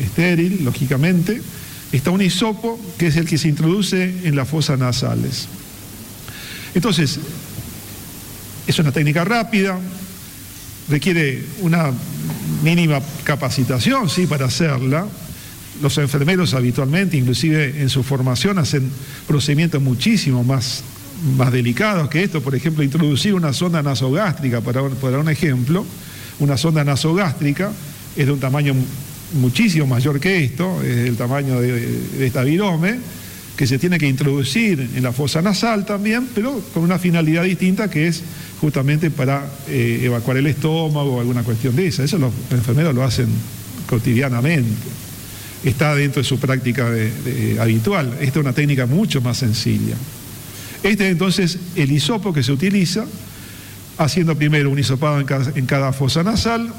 estéril, 0.00 0.64
lógicamente, 0.64 1.40
está 1.92 2.10
un 2.10 2.22
hisopo 2.22 2.78
que 2.98 3.08
es 3.08 3.16
el 3.16 3.26
que 3.26 3.38
se 3.38 3.48
introduce 3.48 4.26
en 4.26 4.36
las 4.36 4.48
fosas 4.48 4.78
nasales. 4.78 5.48
Entonces, 6.74 7.18
es 8.66 8.78
una 8.78 8.92
técnica 8.92 9.24
rápida, 9.24 9.78
requiere 10.88 11.44
una 11.60 11.92
mínima 12.62 13.00
capacitación, 13.24 14.08
sí, 14.08 14.26
para 14.26 14.46
hacerla. 14.46 15.06
Los 15.82 15.96
enfermeros 15.98 16.54
habitualmente, 16.54 17.16
inclusive 17.16 17.80
en 17.80 17.88
su 17.88 18.02
formación, 18.02 18.58
hacen 18.58 18.90
procedimientos 19.26 19.80
muchísimo 19.80 20.44
más, 20.44 20.82
más 21.36 21.50
delicados 21.52 22.08
que 22.08 22.22
esto. 22.22 22.42
Por 22.42 22.54
ejemplo, 22.54 22.84
introducir 22.84 23.34
una 23.34 23.52
sonda 23.52 23.82
nasogástrica, 23.82 24.60
para, 24.60 24.88
para 24.88 25.18
un 25.18 25.28
ejemplo, 25.30 25.86
una 26.40 26.56
sonda 26.56 26.84
nasogástrica 26.84 27.70
es 28.16 28.26
de 28.26 28.32
un 28.32 28.40
tamaño 28.40 28.74
muchísimo 29.34 29.86
mayor 29.86 30.18
que 30.18 30.44
esto, 30.44 30.82
es 30.82 31.08
el 31.08 31.16
tamaño 31.16 31.60
de, 31.60 32.26
esta 32.26 32.42
virome, 32.42 32.98
que 33.56 33.66
se 33.66 33.78
tiene 33.78 33.98
que 33.98 34.08
introducir 34.08 34.88
en 34.94 35.02
la 35.02 35.12
fosa 35.12 35.42
nasal 35.42 35.84
también, 35.84 36.28
pero 36.34 36.60
con 36.72 36.82
una 36.82 36.98
finalidad 36.98 37.44
distinta 37.44 37.90
que 37.90 38.08
es 38.08 38.22
justamente 38.60 39.10
para 39.10 39.44
eh, 39.68 40.00
evacuar 40.02 40.38
el 40.38 40.46
estómago 40.46 41.16
o 41.16 41.20
alguna 41.20 41.42
cuestión 41.42 41.76
de 41.76 41.86
esa. 41.88 42.02
Eso 42.02 42.18
los 42.18 42.32
enfermeros 42.50 42.94
lo 42.94 43.04
hacen 43.04 43.28
cotidianamente. 43.86 44.70
Está 45.62 45.94
dentro 45.94 46.22
de 46.22 46.28
su 46.28 46.38
práctica 46.38 46.88
habitual. 47.60 48.14
Esta 48.20 48.40
es 48.40 48.44
una 48.44 48.54
técnica 48.54 48.86
mucho 48.86 49.20
más 49.20 49.36
sencilla. 49.36 49.94
Este 50.82 51.04
es 51.04 51.12
entonces 51.12 51.58
el 51.76 51.92
hisopo 51.92 52.32
que 52.32 52.42
se 52.42 52.52
utiliza, 52.52 53.04
haciendo 54.00 54.34
primero 54.34 54.70
un 54.70 54.78
hisopado 54.78 55.20
en 55.20 55.66
cada, 55.66 55.92
fosa 55.92 56.22
nasal 56.22 56.72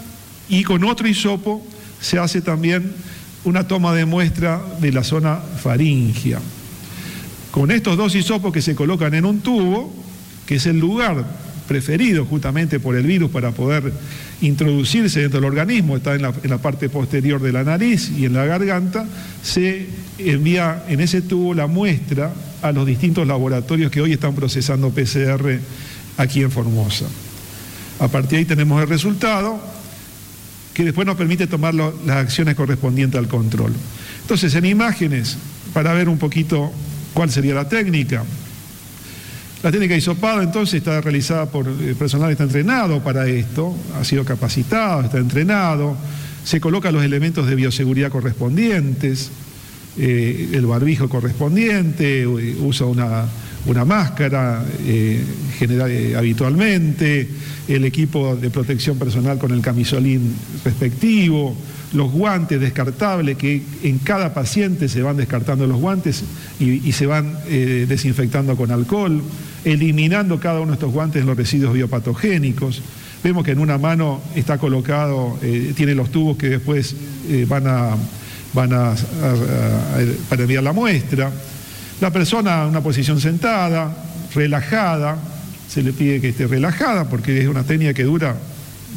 y 0.50 0.64
con 0.64 0.84
otro 0.84 1.08
hisopo 1.08 1.64
se 2.00 2.18
hace 2.18 2.42
también 2.42 2.94
una 3.44 3.68
toma 3.68 3.94
de 3.94 4.06
muestra 4.06 4.60
de 4.80 4.92
la 4.92 5.04
zona 5.04 5.36
faringia. 5.38 6.40
Con 7.52 7.70
estos 7.70 7.96
dos 7.96 8.16
hisopos 8.16 8.52
que 8.52 8.62
se 8.64 8.74
colocan 8.74 9.14
en 9.14 9.26
un 9.26 9.42
tubo, 9.42 9.94
que 10.48 10.56
es 10.56 10.66
el 10.66 10.80
lugar 10.80 11.24
preferido 11.68 12.26
justamente 12.26 12.80
por 12.80 12.96
el 12.96 13.06
virus 13.06 13.30
para 13.30 13.52
poder 13.52 13.94
introducirse 14.42 15.22
dentro 15.22 15.40
del 15.40 15.50
organismo, 15.50 15.98
está 15.98 16.16
en 16.16 16.24
la, 16.24 16.58
parte 16.58 16.90
posterior 16.90 17.40
de 17.40 17.52
la 17.52 17.64
nariz 17.64 18.12
y 18.18 18.26
en 18.26 18.34
la 18.34 18.46
garganta, 18.46 19.06
se 19.44 19.86
envía 20.18 20.86
en 20.88 21.00
ese 21.02 21.22
tubo 21.22 21.54
la 21.54 21.68
muestra 21.68 22.34
a 22.64 22.72
los 22.72 22.88
distintos 22.88 23.28
laboratorios 23.28 23.92
que 23.92 24.02
hoy 24.02 24.14
están 24.14 24.34
procesando 24.34 24.90
PCR 24.90 25.60
aquí 26.22 26.42
en 26.42 26.52
Formosa. 26.52 27.06
A 28.00 28.08
partir 28.08 28.32
de 28.32 28.38
ahí 28.38 28.46
tenemos 28.46 28.82
el 28.82 28.88
resultado 28.88 29.60
que 30.74 30.86
después 30.86 31.06
nos 31.06 31.18
permite 31.18 31.48
tomar 31.48 31.74
las 31.74 31.92
acciones 32.08 32.56
correspondientes 32.56 33.20
al 33.20 33.28
control. 33.28 33.74
Entonces, 34.22 34.56
en 34.56 34.66
imágenes, 34.66 35.38
para 35.74 35.94
ver 35.94 36.08
un 36.08 36.18
poquito 36.18 36.72
cuál 37.14 37.30
sería 37.30 37.54
la 37.54 37.68
técnica, 37.68 38.24
La 39.64 39.72
técnica 39.72 39.94
de 39.94 40.00
hisopado 40.00 40.42
entonces 40.42 40.80
está 40.80 41.02
realizada 41.02 41.46
por 41.46 41.68
eh, 41.68 41.94
personal 41.94 42.32
está 42.32 42.46
entrenado 42.46 43.04
para 43.04 43.28
esto, 43.28 43.76
ha 44.00 44.04
sido 44.04 44.26
capacitado, 44.26 45.02
está 45.02 45.20
entrenado, 45.20 45.96
se 46.44 46.60
colocan 46.60 46.96
los 46.96 47.04
elementos 47.04 47.46
de 47.46 47.54
bioseguridad 47.54 48.10
correspondientes, 48.10 49.30
eh, 50.00 50.50
el 50.54 50.66
barbijo 50.66 51.10
correspondiente, 51.10 52.26
usa 52.26 52.88
una, 52.88 53.26
una 53.66 53.86
máscara 53.86 54.64
eh, 54.86 55.24
general, 55.58 55.92
eh, 55.92 56.16
habitualmente, 56.16 57.28
el 57.68 57.86
equipo 57.86 58.36
de 58.36 58.50
protección 58.50 58.98
personal 58.98 59.38
con 59.38 59.52
el 59.52 59.62
camisolín 59.62 60.36
respectivo, 60.66 61.56
los 61.94 62.12
guantes 62.12 62.60
descartables, 62.60 63.38
que 63.38 63.62
en 63.84 64.00
cada 64.00 64.34
paciente 64.34 64.90
se 64.90 65.02
van 65.04 65.18
descartando 65.18 65.68
los 65.68 65.80
guantes 65.80 66.24
y, 66.60 66.92
se 66.92 67.06
van 67.06 67.38
eh, 67.48 67.86
desinfectando 67.88 68.56
con 68.56 68.72
alcohol, 68.72 69.22
eliminando 69.64 70.40
cada 70.40 70.60
uno 70.60 70.72
de 70.72 70.76
estos 70.76 70.92
guantes 70.92 71.26
los 71.26 71.38
residuos 71.38 71.74
biopatogénicos. 71.74 72.82
Vemos 73.24 73.44
que 73.44 73.52
en 73.52 73.60
una 73.60 73.78
mano 73.78 74.22
está 74.36 74.58
colocado, 74.58 75.38
tiene 75.76 75.94
los 75.94 76.10
tubos 76.10 76.38
que 76.38 76.50
después 76.50 76.96
van 77.48 77.68
a, 77.68 77.90
van 78.52 78.74
a, 78.74 78.96
para 80.28 80.42
enviar 80.42 80.64
la 80.64 80.74
muestra. 80.74 81.32
La 82.02 82.12
persona 82.12 82.64
en 82.64 82.70
una 82.70 82.82
posición 82.82 83.22
sentada, 83.22 83.96
relajada, 84.34 85.18
se 85.70 85.84
le 85.84 85.94
pide 85.94 86.20
que 86.20 86.30
esté 86.30 86.48
relajada 86.48 87.08
porque 87.08 87.40
es 87.40 87.48
una 87.48 87.64
técnica 87.64 87.94
que 87.94 88.04
dura 88.04 88.36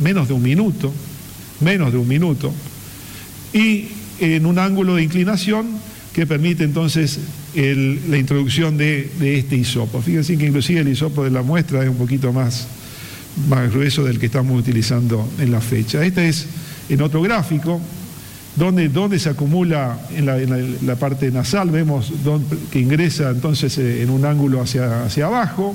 menos 0.00 0.26
de 0.26 0.32
un 0.32 0.42
minuto, 0.42 0.90
menos 1.60 1.92
de 1.92 1.98
un 1.98 2.08
minuto, 2.08 2.52
y 3.52 3.88
en 4.20 4.46
un 4.46 4.58
ángulo 4.58 4.94
de 4.94 5.02
inclinación 5.02 5.66
que 6.14 6.26
permite 6.26 6.64
entonces 6.64 7.18
la 7.54 8.16
introducción 8.16 8.78
de, 8.78 9.10
este 9.20 9.56
hisopo. 9.56 10.00
Fíjense 10.00 10.38
que 10.38 10.46
inclusive 10.46 10.80
el 10.80 10.88
hisopo 10.88 11.24
de 11.24 11.30
la 11.30 11.42
muestra 11.42 11.82
es 11.82 11.90
un 11.90 11.96
poquito 11.96 12.32
más, 12.32 12.66
más 13.50 13.70
grueso 13.70 14.02
del 14.02 14.18
que 14.18 14.26
estamos 14.26 14.58
utilizando 14.58 15.28
en 15.38 15.52
la 15.52 15.60
fecha. 15.60 16.02
Este 16.02 16.28
es 16.28 16.46
en 16.88 17.02
otro 17.02 17.20
gráfico, 17.20 17.82
donde, 18.56 19.18
se 19.18 19.30
acumula 19.30 19.98
en 20.16 20.26
la, 20.86 20.96
parte 20.96 21.30
nasal, 21.30 21.70
vemos 21.70 22.12
que 22.70 22.80
ingresa 22.80 23.30
entonces 23.30 23.76
eh, 23.78 24.02
en 24.02 24.10
un 24.10 24.24
ángulo 24.24 24.60
hacia, 24.60 25.04
hacia 25.04 25.26
abajo, 25.26 25.74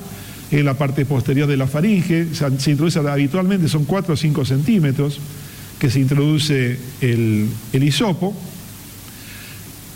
en 0.51 0.65
la 0.65 0.73
parte 0.75 1.05
posterior 1.05 1.47
de 1.47 1.57
la 1.57 1.67
faringe, 1.67 2.27
se, 2.33 2.71
introduce 2.71 2.99
habitualmente, 2.99 3.67
son 3.67 3.85
4 3.85 4.13
o 4.13 4.17
5 4.17 4.45
centímetros 4.45 5.19
que 5.77 5.89
se 5.89 5.99
introduce 5.99 6.77
el, 7.01 7.49
el 7.73 7.83
hisopo, 7.83 8.35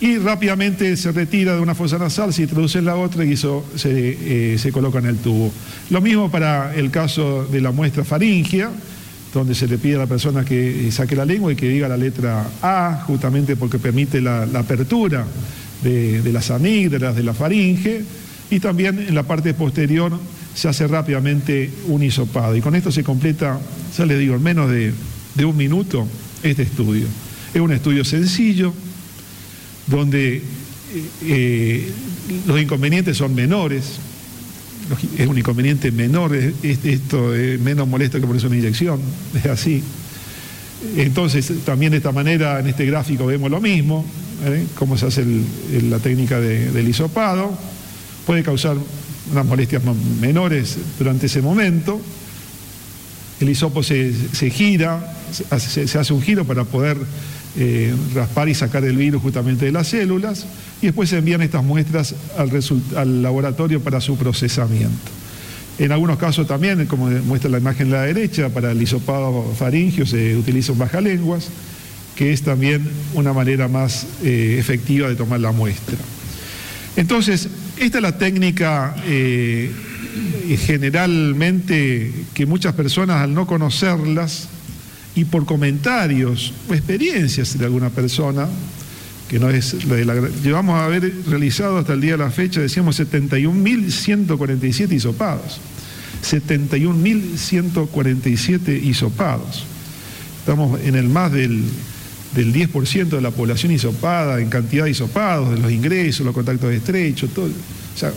y 0.04 0.18
rápidamente 0.18 0.98
se 0.98 1.14
retira 1.14 1.56
de 1.56 1.62
una 1.62 1.76
fosa 1.76 1.98
nasal, 1.98 2.34
se 2.34 2.42
introduce 2.42 2.78
en 2.80 2.84
la 2.84 2.98
otra 2.98 3.24
y 3.24 3.38
se, 3.38 3.48
eh, 3.86 4.58
se 4.60 4.72
coloca 4.74 5.00
en 5.00 5.06
el 5.06 5.16
tubo. 5.16 5.50
Lo 5.90 6.02
mismo 6.02 6.30
para 6.30 6.76
el 6.76 6.92
caso 6.92 7.46
de 7.46 7.62
la 7.62 7.72
muestra 7.72 8.04
faringea, 8.04 8.70
donde 9.34 9.56
se 9.56 9.68
le 9.68 9.78
pide 9.78 9.96
a 9.96 10.00
la 10.00 10.08
persona 10.08 10.46
que 10.46 10.92
saque 10.92 11.16
la 11.16 11.26
lengua 11.26 11.52
y 11.52 11.56
que 11.56 11.68
diga 11.68 11.88
la 11.88 11.98
letra 11.98 12.46
A, 12.62 13.04
justamente 13.08 13.56
porque 13.56 13.80
permite 13.80 14.22
la, 14.22 14.44
apertura 14.54 15.26
de, 15.82 16.22
las 16.32 16.52
amígdalas, 16.52 17.16
de 17.16 17.24
la 17.24 17.34
faringe, 17.34 18.04
y 18.52 18.60
también 18.60 19.00
en 19.00 19.16
la 19.16 19.24
parte 19.24 19.54
posterior 19.56 20.18
se 20.54 20.68
hace 20.68 20.88
rápidamente 20.88 21.72
un 21.88 22.04
hisopado. 22.04 22.56
Y 22.56 22.62
con 22.62 22.76
esto 22.76 22.92
se 22.92 23.04
completa, 23.04 23.60
ya 23.98 24.06
les 24.06 24.20
digo, 24.20 24.36
en 24.36 24.44
menos 24.44 24.70
de, 24.70 24.94
un 25.44 25.58
minuto 25.58 26.08
este 26.44 26.62
estudio. 26.62 27.08
Es 27.54 27.60
un 27.62 27.72
estudio 27.72 28.06
sencillo, 28.06 28.72
donde 29.88 30.36
eh, 30.36 30.42
eh, 31.24 31.92
los 32.46 32.62
inconvenientes 32.62 33.18
son 33.18 33.34
menores, 33.34 34.00
es 35.18 35.28
un 35.28 35.38
inconveniente 35.38 35.92
menor, 35.92 36.36
esto 36.36 37.34
es 37.34 37.60
menos 37.60 37.88
molesto 37.88 38.20
que 38.20 38.28
ponerse 38.28 38.48
una 38.48 38.58
inyección, 38.58 39.00
es 39.34 39.46
así. 39.46 39.84
Entonces, 40.98 41.52
también 41.66 41.92
de 41.92 41.98
esta 41.98 42.12
manera, 42.12 42.60
en 42.60 42.68
este 42.68 42.86
gráfico 42.86 43.26
vemos 43.26 43.50
lo 43.50 43.62
mismo, 43.62 44.06
¿eh? 44.46 44.66
cómo 44.76 44.98
se 44.98 45.08
hace 45.08 45.26
la 45.90 46.00
técnica 46.00 46.40
del 46.40 46.88
hisopado, 46.88 47.58
puede 48.26 48.44
causar 48.44 48.78
unas 49.32 49.46
molestias 49.46 49.82
menores 50.20 50.78
durante 51.00 51.28
ese 51.28 51.42
momento, 51.42 52.02
el 53.40 53.50
hisopo 53.50 53.84
se, 53.84 54.14
gira, 54.52 55.16
se, 55.32 55.98
hace 55.98 56.14
un 56.14 56.22
giro 56.22 56.46
para 56.46 56.64
poder 56.64 56.98
eh, 57.56 57.94
raspar 58.16 58.50
y 58.50 58.56
sacar 58.56 58.84
el 58.84 58.98
virus 58.98 59.22
justamente 59.22 59.66
de 59.66 59.72
las 59.72 59.88
células 59.88 60.48
y 60.82 60.88
después 60.88 61.10
se 61.10 61.20
envían 61.20 61.44
estas 61.44 61.64
muestras 61.64 62.16
al, 62.36 63.22
laboratorio 63.22 63.80
para 63.80 64.02
su 64.02 64.18
procesamiento. 64.18 65.12
En 65.78 65.92
algunos 65.92 66.18
casos 66.18 66.48
también, 66.48 66.86
como 66.88 67.08
muestra 67.08 67.52
la 67.52 67.60
imagen 67.60 67.92
de 67.92 67.96
la 67.96 68.04
derecha, 68.04 68.50
para 68.50 68.72
el 68.72 68.82
hisopado 68.82 69.54
faringio 69.58 70.06
se 70.08 70.36
utiliza 70.36 70.72
un 70.72 70.80
bajalenguas, 70.80 71.50
que 72.16 72.34
es 72.34 72.42
también 72.42 72.90
una 73.14 73.34
manera 73.34 73.68
más 73.68 74.08
eh, 74.24 74.58
efectiva 74.58 75.08
de 75.08 75.16
tomar 75.16 75.40
la 75.40 75.52
muestra. 75.52 75.98
Entonces, 76.96 77.50
esta 77.78 78.00
es 78.00 78.02
la 78.02 78.18
técnica 78.18 78.96
eh, 79.06 79.72
generalmente 80.66 82.12
que 82.34 82.46
muchas 82.48 82.74
personas 82.74 83.18
al 83.18 83.34
no 83.36 83.46
conocerlas 83.46 84.50
y 85.16 85.26
por 85.26 85.46
comentarios 85.46 86.54
o 86.70 86.74
experiencias 86.74 87.58
de 87.58 87.66
alguna 87.66 87.90
persona, 87.90 88.48
que 89.30 89.40
no 89.40 89.50
es 89.50 89.86
la 89.86 89.96
de 89.96 90.06
la, 90.06 90.16
llevamos 90.44 90.76
a 90.76 90.86
haber 90.86 91.12
realizado 91.28 91.78
hasta 91.78 91.94
el 91.94 92.02
día 92.02 92.14
de 92.14 92.20
la 92.20 92.32
fecha, 92.32 92.62
decíamos 92.62 93.00
71.147 93.00 94.92
hisopados. 94.92 95.60
71.147 96.24 98.82
hisopados. 98.82 99.66
Estamos 100.40 100.80
en 100.82 100.96
el 100.96 101.10
más 101.10 101.32
del, 101.32 101.64
del 102.36 102.54
10% 102.54 103.10
de 103.10 103.22
la 103.22 103.32
población 103.32 103.72
hisopada, 103.72 104.40
en 104.40 104.50
cantidad 104.50 104.86
de 104.86 104.92
hisopados, 104.92 105.52
de 105.52 105.60
los 105.60 105.72
ingresos, 105.72 106.26
los 106.26 106.34
contactos 106.34 106.74
estrechos, 106.74 107.30
todo. 107.34 107.46
O 107.46 107.98
sea, 107.98 108.12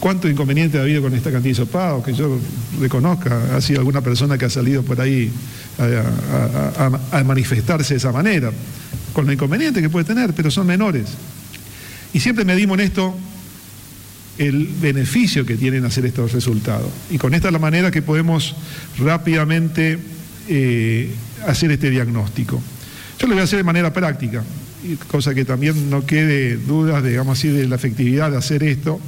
¿Cuánto 0.00 0.30
inconveniente 0.30 0.78
ha 0.78 0.82
habido 0.82 1.02
con 1.02 1.14
esta 1.14 1.30
cantidad 1.30 1.54
de 1.54 1.62
hisopados? 1.62 2.02
Que 2.02 2.14
yo 2.14 2.38
reconozca, 2.80 3.54
ha 3.54 3.60
sido 3.60 3.80
alguna 3.80 4.00
persona 4.00 4.38
que 4.38 4.46
ha 4.46 4.50
salido 4.50 4.82
por 4.82 4.98
ahí 4.98 5.30
a, 5.78 7.22
manifestarse 7.22 7.94
de 7.94 7.98
esa 7.98 8.10
manera, 8.10 8.50
con 9.12 9.26
lo 9.26 9.32
inconveniente 9.32 9.82
que 9.82 9.90
puede 9.90 10.06
tener, 10.06 10.32
pero 10.32 10.50
son 10.50 10.66
menores. 10.66 11.04
Y 12.14 12.20
siempre 12.20 12.46
medimos 12.46 12.78
en 12.78 12.86
esto 12.86 13.14
el 14.38 14.68
beneficio 14.80 15.44
que 15.44 15.56
tienen 15.56 15.84
hacer 15.84 16.06
estos 16.06 16.32
resultados. 16.32 16.90
Y 17.10 17.18
con 17.18 17.34
esta 17.34 17.48
es 17.48 17.52
la 17.52 17.58
manera 17.58 17.90
que 17.90 18.00
podemos 18.00 18.56
rápidamente 18.98 19.98
eh, 20.48 21.10
hacer 21.46 21.72
este 21.72 21.90
diagnóstico. 21.90 22.58
Yo 23.18 23.26
lo 23.26 23.34
voy 23.34 23.42
a 23.42 23.44
hacer 23.44 23.58
de 23.58 23.64
manera 23.64 23.92
práctica, 23.92 24.42
cosa 25.08 25.34
que 25.34 25.44
también 25.44 25.90
no 25.90 26.06
quede 26.06 26.56
dudas, 26.56 27.04
digamos 27.04 27.38
así, 27.38 27.48
de 27.48 27.68
la 27.68 27.76
efectividad 27.76 28.30
de 28.30 28.38
hacer 28.38 28.62
esto, 28.62 28.98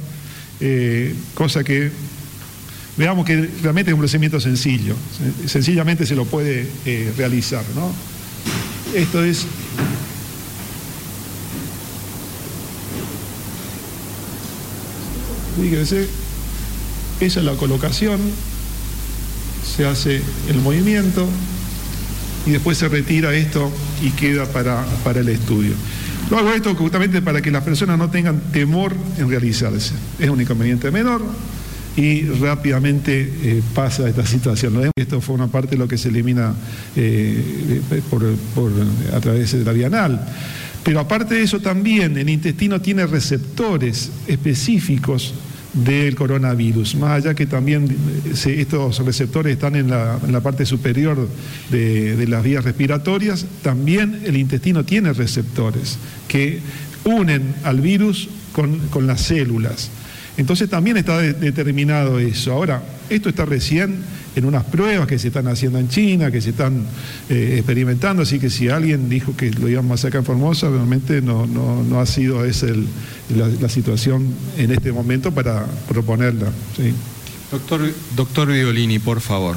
eh, 0.59 1.13
cosa 1.33 1.63
que 1.63 1.91
veamos 2.97 3.25
que 3.25 3.49
realmente 3.61 3.91
es 3.91 3.93
un 3.93 3.99
procedimiento 3.99 4.39
sencillo, 4.39 4.95
sencillamente 5.47 6.05
se 6.05 6.15
lo 6.15 6.25
puede 6.25 6.67
eh, 6.85 7.11
realizar. 7.17 7.63
¿no? 7.75 7.91
Esto 8.93 9.23
es 9.23 9.47
fíjense, 15.59 16.07
esa 17.19 17.39
es 17.39 17.45
la 17.45 17.53
colocación, 17.53 18.19
se 19.75 19.85
hace 19.85 20.21
el 20.49 20.57
movimiento 20.61 21.27
y 22.45 22.51
después 22.51 22.77
se 22.77 22.89
retira 22.89 23.33
esto 23.33 23.71
y 24.01 24.09
queda 24.11 24.45
para, 24.45 24.83
para 25.03 25.21
el 25.21 25.29
estudio. 25.29 25.73
Lo 26.29 26.39
hago 26.39 26.51
esto 26.51 26.73
justamente 26.75 27.21
para 27.21 27.41
que 27.41 27.51
las 27.51 27.63
personas 27.63 27.97
no 27.97 28.09
tengan 28.09 28.39
temor 28.51 28.95
en 29.17 29.29
realizarse. 29.29 29.93
Es 30.19 30.29
un 30.29 30.41
inconveniente 30.41 30.89
menor, 30.89 31.21
y 31.95 32.23
rápidamente 32.23 33.31
eh, 33.43 33.63
pasa 33.73 34.07
esta 34.07 34.25
situación. 34.25 34.91
Esto 34.95 35.21
fue 35.21 35.35
una 35.35 35.47
parte 35.47 35.71
de 35.71 35.77
lo 35.77 35.87
que 35.87 35.97
se 35.97 36.09
elimina 36.09 36.53
eh, 36.95 37.81
a 39.13 39.19
través 39.19 39.51
de 39.51 39.63
la 39.63 39.87
anal. 39.87 40.25
Pero 40.83 40.99
aparte 40.99 41.35
de 41.35 41.43
eso 41.43 41.59
también 41.59 42.17
el 42.17 42.29
intestino 42.29 42.81
tiene 42.81 43.05
receptores 43.05 44.11
específicos 44.27 45.33
del 45.73 46.15
coronavirus, 46.15 46.95
más 46.95 47.23
allá 47.23 47.33
que 47.33 47.45
también 47.45 47.87
eh, 48.25 48.55
estos 48.59 49.03
receptores 49.03 49.53
están 49.53 49.75
en 49.75 49.89
la, 49.89 50.41
parte 50.41 50.65
superior 50.65 51.27
de, 51.71 52.25
las 52.27 52.43
vías 52.43 52.63
respiratorias, 52.63 53.45
también 53.61 54.21
el 54.23 54.37
intestino 54.37 54.85
tiene 54.85 55.13
receptores 55.13 55.97
que 56.27 56.59
unen 57.03 57.55
al 57.63 57.81
virus 57.81 58.29
con 58.53 59.07
las 59.07 59.21
células. 59.21 59.89
Entonces 60.37 60.69
tambiín 60.69 60.97
está 60.97 61.19
determinado 61.19 62.19
eso. 62.19 62.53
Ahora, 62.53 62.81
esto 63.09 63.29
está 63.29 63.45
recién 63.45 64.03
en 64.35 64.45
unas 64.45 64.63
pruebas 64.63 65.07
que 65.07 65.19
se 65.19 65.27
están 65.27 65.47
haciendo 65.47 65.77
en 65.77 65.89
China, 65.89 66.31
que 66.31 66.41
se 66.41 66.51
están 66.51 66.83
eh, 67.29 67.55
experimentando, 67.57 68.23
así 68.23 68.39
que 68.39 68.49
si 68.49 68.69
alguien 68.69 69.09
dijo 69.09 69.35
que 69.35 69.51
lo 69.51 69.69
íbamos 69.69 69.99
a 69.99 70.01
sacar 70.01 70.19
en 70.19 70.25
Formosa, 70.25 70.69
realmente 70.69 71.21
no, 71.21 71.45
no, 71.45 71.99
ha 71.99 72.05
sido 72.05 72.43
ese 72.45 72.73
la, 73.35 73.69
situación 73.69 74.33
en 74.57 74.71
este 74.71 74.91
momento 74.91 75.31
para 75.31 75.65
proponerla. 75.87 76.47
Doctor, 77.51 77.93
doctor 78.15 78.51
Violini, 78.51 78.99
por 78.99 79.21
favor. 79.21 79.55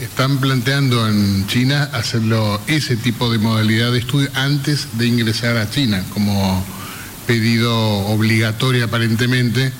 Están 0.00 0.38
planteando 0.38 1.08
en 1.08 1.46
China 1.46 1.84
hacerlo 1.92 2.60
ese 2.66 2.96
tipo 2.96 3.30
de 3.30 3.38
modalidad 3.38 3.92
de 3.92 4.00
estudio 4.00 4.28
antes 4.34 4.88
de 4.98 5.06
ingresar 5.06 5.56
a 5.56 5.70
China, 5.70 6.04
como 6.12 6.64
pedido 7.26 7.72
obligatorio 8.06 8.84
aparentemente. 8.84 9.72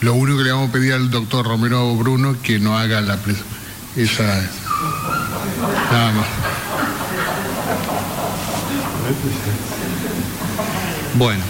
Lo 0.00 0.14
único 0.14 0.38
que 0.38 0.44
le 0.44 0.52
vamos 0.52 0.68
a 0.68 0.72
pedir 0.72 0.92
al 0.92 1.10
doctor 1.10 1.44
Romero 1.44 1.94
Bruno 1.96 2.36
que 2.40 2.60
no 2.60 2.78
haga 2.78 3.00
la 3.00 3.18
esa 3.96 4.48
nada 5.90 6.12
más. 6.12 6.26
Bueno, 11.14 11.42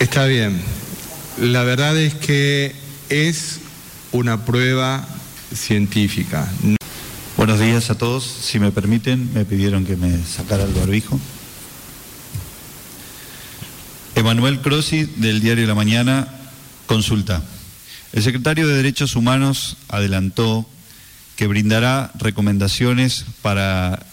está 0.00 0.24
bien. 0.24 0.60
La 1.38 1.62
verdad 1.62 1.96
es 1.96 2.14
que 2.14 2.74
es 3.08 3.60
una 4.10 4.44
prueba 4.44 5.06
científica. 5.54 6.48
Buenos 7.36 7.60
días 7.60 7.90
a 7.90 7.94
todos. 7.96 8.24
Si 8.24 8.58
me 8.58 8.72
permiten, 8.72 9.32
me 9.32 9.44
pidieron 9.44 9.84
que 9.84 9.96
me 9.96 10.20
sacara 10.24 10.64
el 10.64 10.72
barbijo. 10.72 11.20
Emanuel 14.16 14.60
Crossi, 14.60 15.04
del 15.04 15.40
diario 15.40 15.66
La 15.66 15.74
Mañana, 15.74 16.41
consulta. 16.86 17.42
El 18.12 18.22
secretario 18.22 18.66
de 18.66 18.76
Derechos 18.76 19.16
Humanos 19.16 19.76
adelantó 19.88 20.68
que 21.36 21.46
brindará 21.46 22.10
recomendaciones 22.14 23.24
para 23.40 24.04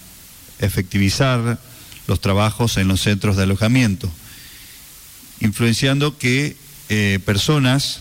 efectivizar 0.58 1.58
los 2.06 2.20
trabajos 2.20 2.76
en 2.76 2.88
los 2.88 3.00
centros 3.02 3.36
de 3.36 3.44
alojamiento, 3.44 4.10
influenciando 5.40 6.18
que 6.18 6.56
eh, 6.88 7.20
personas 7.24 8.00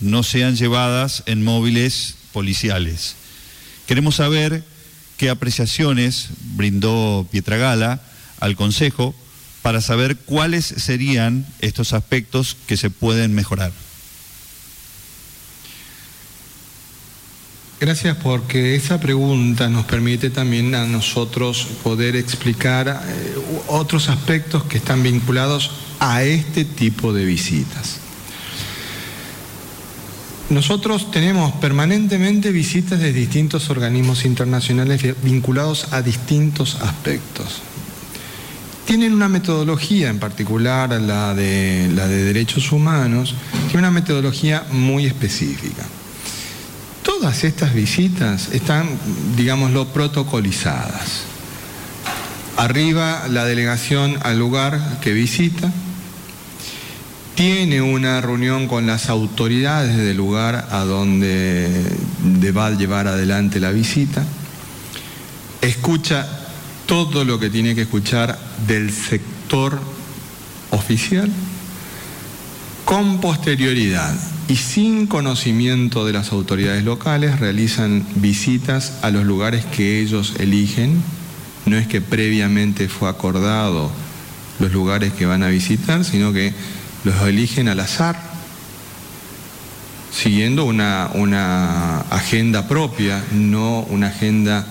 no 0.00 0.22
sean 0.22 0.56
llevadas 0.56 1.22
en 1.26 1.42
móviles 1.42 2.16
policiales. 2.32 3.16
Queremos 3.86 4.16
saber 4.16 4.64
qué 5.16 5.30
apreciaciones 5.30 6.28
brindó 6.54 7.26
Pietragala 7.30 8.00
al 8.40 8.56
Consejo 8.56 9.14
para 9.62 9.80
saber 9.80 10.16
cuáles 10.16 10.64
serían 10.64 11.46
estos 11.60 11.92
aspectos 11.92 12.56
que 12.66 12.76
se 12.76 12.88
pueden 12.88 13.34
mejorar. 13.34 13.72
Gracias 17.80 18.14
porque 18.18 18.74
esa 18.74 19.00
pregunta 19.00 19.70
nos 19.70 19.86
permite 19.86 20.28
también 20.28 20.74
a 20.74 20.86
nosotros 20.86 21.66
poder 21.82 22.14
explicar 22.14 22.88
eh, 22.88 23.34
otros 23.68 24.10
aspectos 24.10 24.64
que 24.64 24.76
están 24.76 25.02
vinculados 25.02 25.70
a 25.98 26.22
este 26.22 26.66
tipo 26.66 27.14
de 27.14 27.24
visitas. 27.24 28.00
Nosotros 30.50 31.10
tenemos 31.10 31.52
permanentemente 31.52 32.52
visitas 32.52 33.00
de 33.00 33.14
distintos 33.14 33.70
organismos 33.70 34.26
internacionales 34.26 35.02
vinculados 35.22 35.90
a 35.94 36.02
distintos 36.02 36.74
aspectos. 36.82 37.62
Tienen 38.84 39.14
una 39.14 39.30
metodología, 39.30 40.10
en 40.10 40.18
particular 40.18 40.90
la 41.00 41.34
de, 41.34 41.90
la 41.94 42.06
de 42.08 42.24
derechos 42.24 42.72
humanos, 42.72 43.34
tiene 43.68 43.78
una 43.78 43.90
metodología 43.90 44.66
muy 44.70 45.06
específica. 45.06 45.86
Todas 47.20 47.44
estas 47.44 47.74
visitas 47.74 48.48
están, 48.50 48.88
digámoslo, 49.36 49.88
protocolizadas. 49.88 51.24
Arriba 52.56 53.28
la 53.28 53.44
delegación 53.44 54.16
al 54.22 54.38
lugar 54.38 55.00
que 55.02 55.12
visita, 55.12 55.70
tiene 57.34 57.82
una 57.82 58.22
reunión 58.22 58.68
con 58.68 58.86
las 58.86 59.10
autoridades 59.10 59.98
del 59.98 60.16
lugar 60.16 60.68
a 60.70 60.84
donde 60.84 61.94
va 62.56 62.68
a 62.68 62.70
llevar 62.70 63.06
adelante 63.06 63.60
la 63.60 63.70
visita, 63.70 64.24
escucha 65.60 66.26
todo 66.86 67.26
lo 67.26 67.38
que 67.38 67.50
tiene 67.50 67.74
que 67.74 67.82
escuchar 67.82 68.38
del 68.66 68.90
sector 68.90 69.78
oficial, 70.70 71.30
con 72.86 73.20
posterioridad 73.20 74.14
y 74.50 74.56
sin 74.56 75.06
conocimiento 75.06 76.04
de 76.04 76.12
las 76.12 76.32
autoridades 76.32 76.82
locales 76.82 77.38
realizan 77.38 78.04
visitas 78.16 78.94
a 79.00 79.10
los 79.10 79.24
lugares 79.24 79.64
que 79.64 80.00
ellos 80.00 80.34
eligen, 80.40 81.00
no 81.66 81.76
es 81.76 81.86
que 81.86 82.00
previamente 82.00 82.88
fue 82.88 83.08
acordado 83.08 83.92
los 84.58 84.72
lugares 84.72 85.12
que 85.12 85.24
van 85.24 85.44
a 85.44 85.48
visitar, 85.48 86.04
sino 86.04 86.32
que 86.32 86.52
los 87.04 87.14
eligen 87.28 87.68
al 87.68 87.78
azar, 87.78 88.20
siguiendo 90.10 90.64
una, 90.64 92.00
agenda 92.10 92.66
propia, 92.66 93.22
no 93.30 93.82
una 93.82 94.08
agenda 94.08 94.66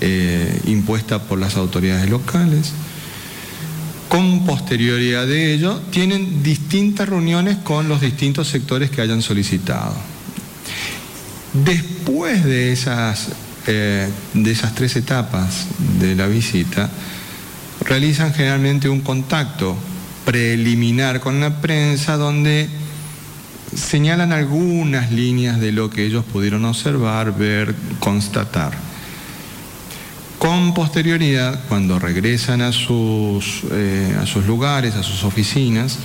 eh, 0.00 0.60
impuesta 0.66 1.24
por 1.24 1.40
las 1.40 1.56
autoridades 1.56 2.08
locales. 2.08 2.74
Con 4.08 4.46
posterioridad 4.46 5.26
de 5.26 5.52
ello, 5.52 5.80
tienen 5.90 6.42
distintas 6.42 7.08
reuniones 7.08 7.56
con 7.58 7.88
los 7.88 8.00
distintos 8.00 8.48
sectores 8.48 8.90
que 8.90 9.02
hayan 9.02 9.20
solicitado. 9.20 9.94
Después 11.52 12.44
de 12.44 12.72
esas, 12.72 13.30
eh, 13.66 14.08
de 14.34 14.50
esas 14.50 14.74
tres 14.74 14.94
etapas 14.96 15.66
de 15.98 16.14
la 16.14 16.26
visita, 16.26 16.90
realizan 17.80 18.32
generalmente 18.32 18.88
un 18.88 19.00
contacto 19.00 19.76
preliminar 20.24 21.20
con 21.20 21.40
la 21.40 21.60
prensa 21.60 22.16
donde 22.16 22.68
señalan 23.74 24.32
algunas 24.32 25.12
líneas 25.12 25.60
de 25.60 25.72
lo 25.72 25.90
que 25.90 26.04
ellos 26.04 26.24
pudieron 26.24 26.64
observar, 26.64 27.36
ver, 27.36 27.74
constatar. 28.00 28.85
Con 30.38 30.74
posterioridad, 30.74 31.60
cuando 31.68 31.98
regresan 31.98 32.60
a 32.60 32.72
sus, 32.72 33.62
eh, 33.72 34.16
a 34.20 34.26
sus 34.26 34.46
lugares, 34.46 34.94
a 34.94 35.02
sus 35.02 35.24
oficinas, 35.24 35.98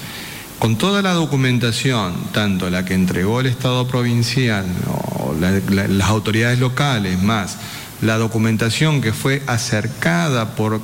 con 0.57 0.77
toda 0.77 1.01
la 1.01 1.13
documentación, 1.13 2.13
tanto 2.31 2.69
la 2.69 2.85
que 2.85 2.93
entregó 2.93 3.41
el 3.41 3.47
Estado 3.47 3.87
provincial 3.87 4.65
o 4.87 5.35
las 5.39 6.09
autoridades 6.09 6.59
locales, 6.59 7.21
más 7.21 7.57
la 8.01 8.17
documentación 8.17 9.01
que 9.01 9.13
fue 9.13 9.41
acercada 9.47 10.55
por 10.55 10.81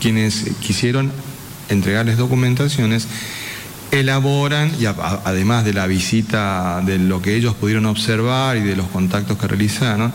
quienes 0.00 0.44
quisieron 0.60 1.12
entregarles 1.68 2.16
documentaciones, 2.16 3.08
elaboran, 3.90 4.72
además 5.24 5.64
de 5.64 5.72
la 5.72 5.86
visita, 5.86 6.80
de 6.84 6.98
lo 6.98 7.20
que 7.22 7.34
ellos 7.34 7.54
pudieron 7.54 7.86
observar 7.86 8.56
y 8.56 8.60
de 8.60 8.76
los 8.76 8.86
contactos 8.88 9.36
que 9.38 9.48
realizaron, 9.48 10.12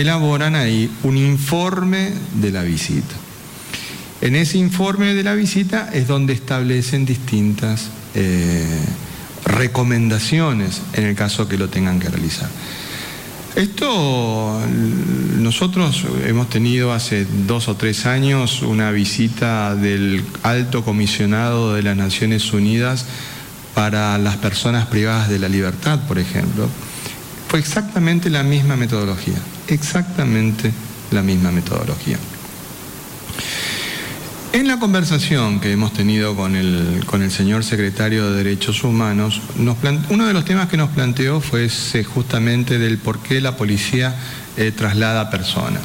elaboran 0.00 0.54
ahí 0.54 0.90
un 1.02 1.16
informe 1.16 2.12
de 2.40 2.50
la 2.50 2.62
visita. 2.62 3.14
En 4.20 4.34
ese 4.34 4.58
informe 4.58 5.14
de 5.14 5.22
la 5.22 5.34
visita 5.34 5.90
es 5.92 6.08
donde 6.08 6.32
establecen 6.32 7.04
distintas 7.04 7.88
eh, 8.14 8.66
recomendaciones 9.44 10.82
en 10.94 11.04
el 11.04 11.14
caso 11.14 11.48
que 11.48 11.56
lo 11.56 11.68
tengan 11.68 12.00
que 12.00 12.08
realizar. 12.08 12.48
Esto, 13.54 14.60
nosotros 15.38 16.04
hemos 16.26 16.48
tenido 16.48 16.92
hace 16.92 17.26
dos 17.46 17.68
o 17.68 17.74
tres 17.74 18.06
años 18.06 18.62
una 18.62 18.92
visita 18.92 19.74
del 19.74 20.24
alto 20.42 20.84
comisionado 20.84 21.74
de 21.74 21.82
las 21.82 21.96
Naciones 21.96 22.52
Unidas 22.52 23.06
para 23.74 24.16
las 24.18 24.36
personas 24.36 24.86
privadas 24.86 25.28
de 25.28 25.38
la 25.38 25.48
libertad, 25.48 26.00
por 26.06 26.18
ejemplo. 26.18 26.68
Fue 27.48 27.58
exactamente 27.58 28.30
la 28.30 28.42
misma 28.42 28.76
metodología, 28.76 29.38
exactamente 29.68 30.72
la 31.10 31.22
misma 31.22 31.52
metodología. 31.52 32.18
En 34.50 34.66
la 34.66 34.78
conversación 34.78 35.60
que 35.60 35.70
hemos 35.70 35.92
tenido 35.92 36.34
con 36.34 36.56
el, 36.56 37.04
con 37.06 37.22
el 37.22 37.30
señor 37.30 37.64
secretario 37.64 38.30
de 38.30 38.42
Derechos 38.42 38.82
Humanos, 38.82 39.42
uno 40.08 40.26
de 40.26 40.32
los 40.32 40.44
temas 40.44 40.68
que 40.68 40.78
nos 40.78 40.88
planteó 40.90 41.40
fue 41.40 41.68
justamente 42.02 42.78
del 42.78 42.96
por 42.98 43.20
qué 43.20 43.40
la 43.40 43.56
policía 43.56 44.16
eh, 44.56 44.72
traslada 44.74 45.30
personas. 45.30 45.82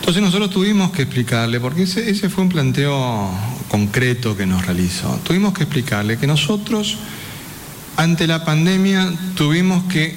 Entonces 0.00 0.22
nosotros 0.22 0.50
tuvimos 0.50 0.90
que 0.92 1.02
explicarle, 1.02 1.60
porque 1.60 1.82
ese, 1.82 2.10
ese 2.10 2.28
fue 2.28 2.44
un 2.44 2.50
planteo 2.50 3.30
concreto 3.68 4.36
que 4.36 4.46
nos 4.46 4.64
realizó, 4.64 5.18
tuvimos 5.24 5.54
que 5.54 5.64
explicarle 5.64 6.18
que 6.18 6.26
nosotros 6.26 6.98
ante 7.96 8.26
la 8.26 8.44
pandemia 8.44 9.12
tuvimos 9.34 9.82
que 9.92 10.14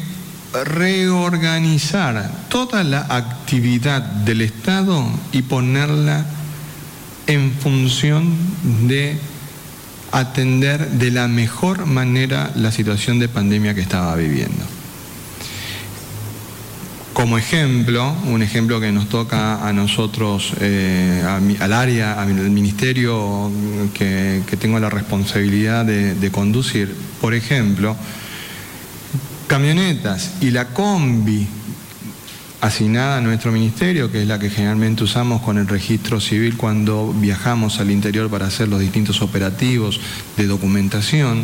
reorganizar 0.54 2.30
toda 2.50 2.84
la 2.84 3.06
actividad 3.10 4.02
del 4.02 4.42
Estado 4.42 5.06
y 5.32 5.44
ponerla 5.44 6.26
en 7.28 7.52
función 7.54 8.36
de 8.88 9.18
atender 10.12 10.90
de 10.92 11.12
la 11.12 11.28
mejor 11.28 11.86
manera 11.86 12.52
la 12.56 12.72
situación 12.72 13.20
de 13.20 13.30
pandemia 13.30 13.74
que 13.74 13.82
estaba 13.82 14.16
viviendo. 14.16 14.66
como 17.14 17.38
ejemplo, 17.38 18.16
un 18.26 18.42
ejemplo 18.42 18.80
que 18.80 18.92
nos 18.92 19.08
toca 19.08 19.68
a 19.68 19.74
nosotros, 19.74 20.54
eh, 20.60 21.22
al 21.60 21.74
área, 21.74 22.20
al 22.20 22.34
ministerio 22.50 23.52
que, 23.94 24.42
tengo 24.60 24.80
la 24.80 24.90
responsabilidad 24.90 25.86
de, 25.86 26.32
conducir, 26.32 26.96
por 27.20 27.36
ejemplo, 27.36 27.96
camionetas 29.52 30.36
y 30.40 30.52
la 30.52 30.70
combi 30.70 31.46
asignada 32.62 33.18
a 33.18 33.22
nuestro 33.22 33.52
ministerio, 33.52 34.10
que 34.10 34.22
es 34.22 34.28
la 34.30 34.40
que 34.40 34.50
generalmente 34.50 35.04
usamos 35.04 35.42
con 35.42 35.58
el 35.58 35.68
registro 35.68 36.22
civil 36.22 36.56
cuando 36.56 37.12
viajamos 37.12 37.82
al 37.82 37.92
interior 37.92 38.30
para 38.30 38.46
hacer 38.46 38.70
los 38.70 38.80
distintos 38.80 39.22
operativos 39.22 40.00
de 40.38 40.48
documentación. 40.48 41.44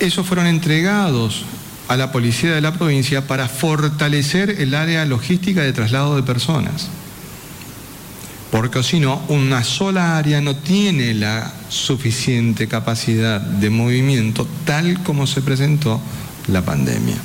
Esos 0.00 0.26
fueron 0.26 0.48
entregados 0.48 1.44
a 1.86 1.96
la 1.96 2.10
policía 2.10 2.56
de 2.56 2.60
la 2.60 2.72
provincia 2.72 3.28
para 3.28 3.46
fortalecer 3.46 4.50
el 4.58 4.74
área 4.74 5.04
logística 5.04 5.62
de 5.62 5.72
traslado 5.72 6.16
de 6.16 6.24
personas. 6.24 6.88
Porque 8.54 8.84
si 8.84 9.00
no, 9.00 9.20
una 9.30 9.64
sola 9.64 10.16
área 10.16 10.40
no 10.40 10.54
tiene 10.54 11.12
la 11.12 11.52
suficiente 11.68 12.68
capacidad 12.68 13.40
de 13.40 13.68
movimiento 13.68 14.46
tal 14.64 15.02
como 15.02 15.26
se 15.26 15.42
presentó 15.42 16.00
la 16.46 16.64
pandemia. 16.64 17.16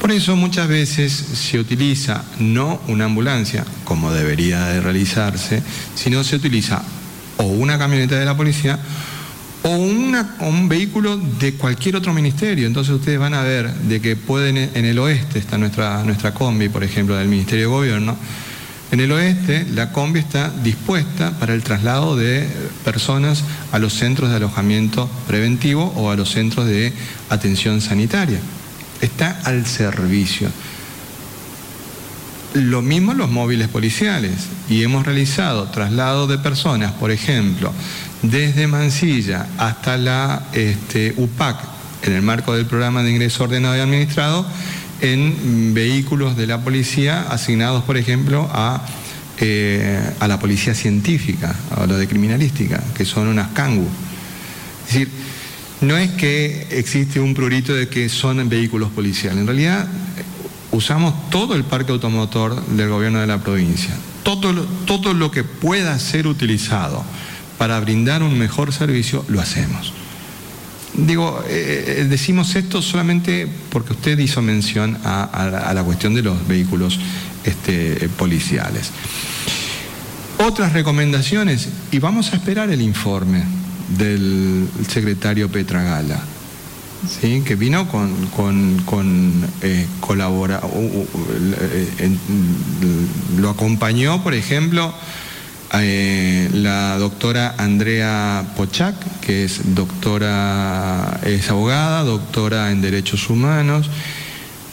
Por 0.00 0.12
eso 0.12 0.34
muchas 0.34 0.66
veces 0.66 1.12
se 1.12 1.58
utiliza 1.58 2.24
no 2.38 2.80
una 2.88 3.04
ambulancia, 3.04 3.66
como 3.84 4.10
debería 4.10 4.64
de 4.68 4.80
realizarse, 4.80 5.62
sino 5.94 6.24
se 6.24 6.36
utiliza 6.36 6.82
o 7.36 7.44
una 7.44 7.76
camioneta 7.76 8.18
de 8.18 8.24
la 8.24 8.34
policía 8.34 8.78
o, 9.62 9.68
un 9.68 10.68
vehículo 10.70 11.18
de 11.18 11.52
cualquier 11.52 11.96
otro 11.96 12.14
ministerio. 12.14 12.66
Entonces 12.66 12.94
ustedes 12.94 13.18
van 13.18 13.34
a 13.34 13.42
ver 13.42 13.70
de 13.74 14.00
que 14.00 14.16
pueden, 14.16 14.56
en 14.56 14.86
el 14.86 14.98
oeste 15.00 15.38
está 15.38 15.58
nuestra, 15.58 16.02
nuestra 16.02 16.32
combi, 16.32 16.70
por 16.70 16.82
ejemplo, 16.82 17.14
del 17.14 17.28
Ministerio 17.28 17.68
de 17.68 17.74
Gobierno. 17.74 18.16
En 18.92 19.00
el 19.00 19.10
oeste 19.10 19.66
la 19.74 19.90
combi 19.90 20.20
está 20.20 20.50
dispuesta 20.62 21.32
para 21.38 21.54
el 21.54 21.62
traslado 21.62 22.16
de 22.16 22.46
personas 22.84 23.42
a 23.72 23.78
los 23.78 23.94
centros 23.94 24.30
de 24.30 24.36
alojamiento 24.36 25.10
preventivo 25.26 25.92
o 25.96 26.10
a 26.10 26.16
los 26.16 26.30
centros 26.30 26.66
de 26.66 26.92
atención 27.28 27.80
sanitaria. 27.80 28.38
Está 29.00 29.40
al 29.44 29.66
servicio. 29.66 30.48
Lo 32.54 32.80
mismo 32.80 33.12
los 33.12 33.28
móviles 33.28 33.68
policiales 33.68 34.32
y 34.68 34.82
hemos 34.82 35.04
realizado 35.04 35.68
traslado 35.68 36.26
de 36.26 36.38
personas, 36.38 36.92
por 36.92 37.10
ejemplo, 37.10 37.72
desde 38.22 38.66
Mansilla 38.66 39.46
hasta 39.58 39.96
la 39.96 40.44
este, 40.52 41.12
UPAC, 41.16 41.56
en 42.02 42.12
el 42.14 42.22
marco 42.22 42.54
del 42.54 42.66
programa 42.66 43.02
de 43.02 43.10
ingreso 43.10 43.44
ordenado 43.44 43.76
y 43.76 43.80
administrado, 43.80 44.46
en 45.00 45.74
vehículos 45.74 46.36
de 46.36 46.46
la 46.46 46.62
policía 46.62 47.22
asignados, 47.22 47.84
por 47.84 47.96
ejemplo, 47.96 48.48
a, 48.52 48.84
eh, 49.38 50.00
a 50.20 50.28
la 50.28 50.38
policía 50.38 50.74
científica, 50.74 51.54
a 51.76 51.86
lo 51.86 51.96
de 51.96 52.08
criminalística, 52.08 52.82
que 52.94 53.04
son 53.04 53.28
unas 53.28 53.48
cangu. 53.48 53.88
Es 54.86 54.92
decir, 54.92 55.08
no 55.80 55.96
es 55.96 56.10
que 56.12 56.68
existe 56.70 57.20
un 57.20 57.34
prurito 57.34 57.74
de 57.74 57.88
que 57.88 58.08
son 58.08 58.48
vehículos 58.48 58.90
policiales, 58.90 59.40
en 59.40 59.46
realidad 59.46 59.88
usamos 60.72 61.30
todo 61.30 61.54
el 61.54 61.64
parque 61.64 61.92
automotor 61.92 62.64
del 62.66 62.88
gobierno 62.88 63.20
de 63.20 63.26
la 63.26 63.38
provincia, 63.38 63.94
todo 64.22 64.52
todo 64.86 65.14
lo 65.14 65.30
que 65.30 65.44
pueda 65.44 65.98
ser 65.98 66.26
utilizado 66.26 67.04
para 67.58 67.80
brindar 67.80 68.22
un 68.22 68.38
mejor 68.38 68.72
servicio, 68.72 69.24
lo 69.28 69.40
hacemos. 69.40 69.92
Digo, 70.96 71.44
eh, 71.46 71.98
eh, 71.98 72.06
decimos 72.08 72.56
esto 72.56 72.80
solamente 72.80 73.46
porque 73.70 73.92
usted 73.92 74.18
hizo 74.18 74.40
mención 74.40 74.96
a, 75.04 75.72
la, 75.74 75.82
cuestión 75.82 76.14
de 76.14 76.22
los 76.22 76.48
vehículos 76.48 76.98
este, 77.44 78.08
policiales. 78.16 78.90
Otras 80.38 80.72
recomendaciones, 80.72 81.68
y 81.92 81.98
vamos 81.98 82.32
a 82.32 82.36
esperar 82.36 82.70
el 82.70 82.80
informe 82.80 83.44
del 83.98 84.68
secretario 84.88 85.50
Petra 85.50 85.82
Gala, 85.82 86.20
¿sí? 87.20 87.42
que 87.44 87.56
vino 87.56 87.88
con, 87.88 88.26
con, 88.84 89.46
eh, 89.62 89.86
colabora, 90.00 90.62
lo 93.38 93.50
acompañó, 93.50 94.22
por 94.22 94.32
ejemplo, 94.32 94.94
eh, 95.74 96.48
la 96.52 96.96
doctora 96.98 97.54
Andrea 97.58 98.44
Pochac, 98.56 98.94
que 99.20 99.44
es 99.44 99.74
doctora, 99.74 101.20
es 101.24 101.50
abogada, 101.50 102.04
doctora 102.04 102.70
en 102.70 102.80
Derechos 102.80 103.28
Humanos, 103.28 103.90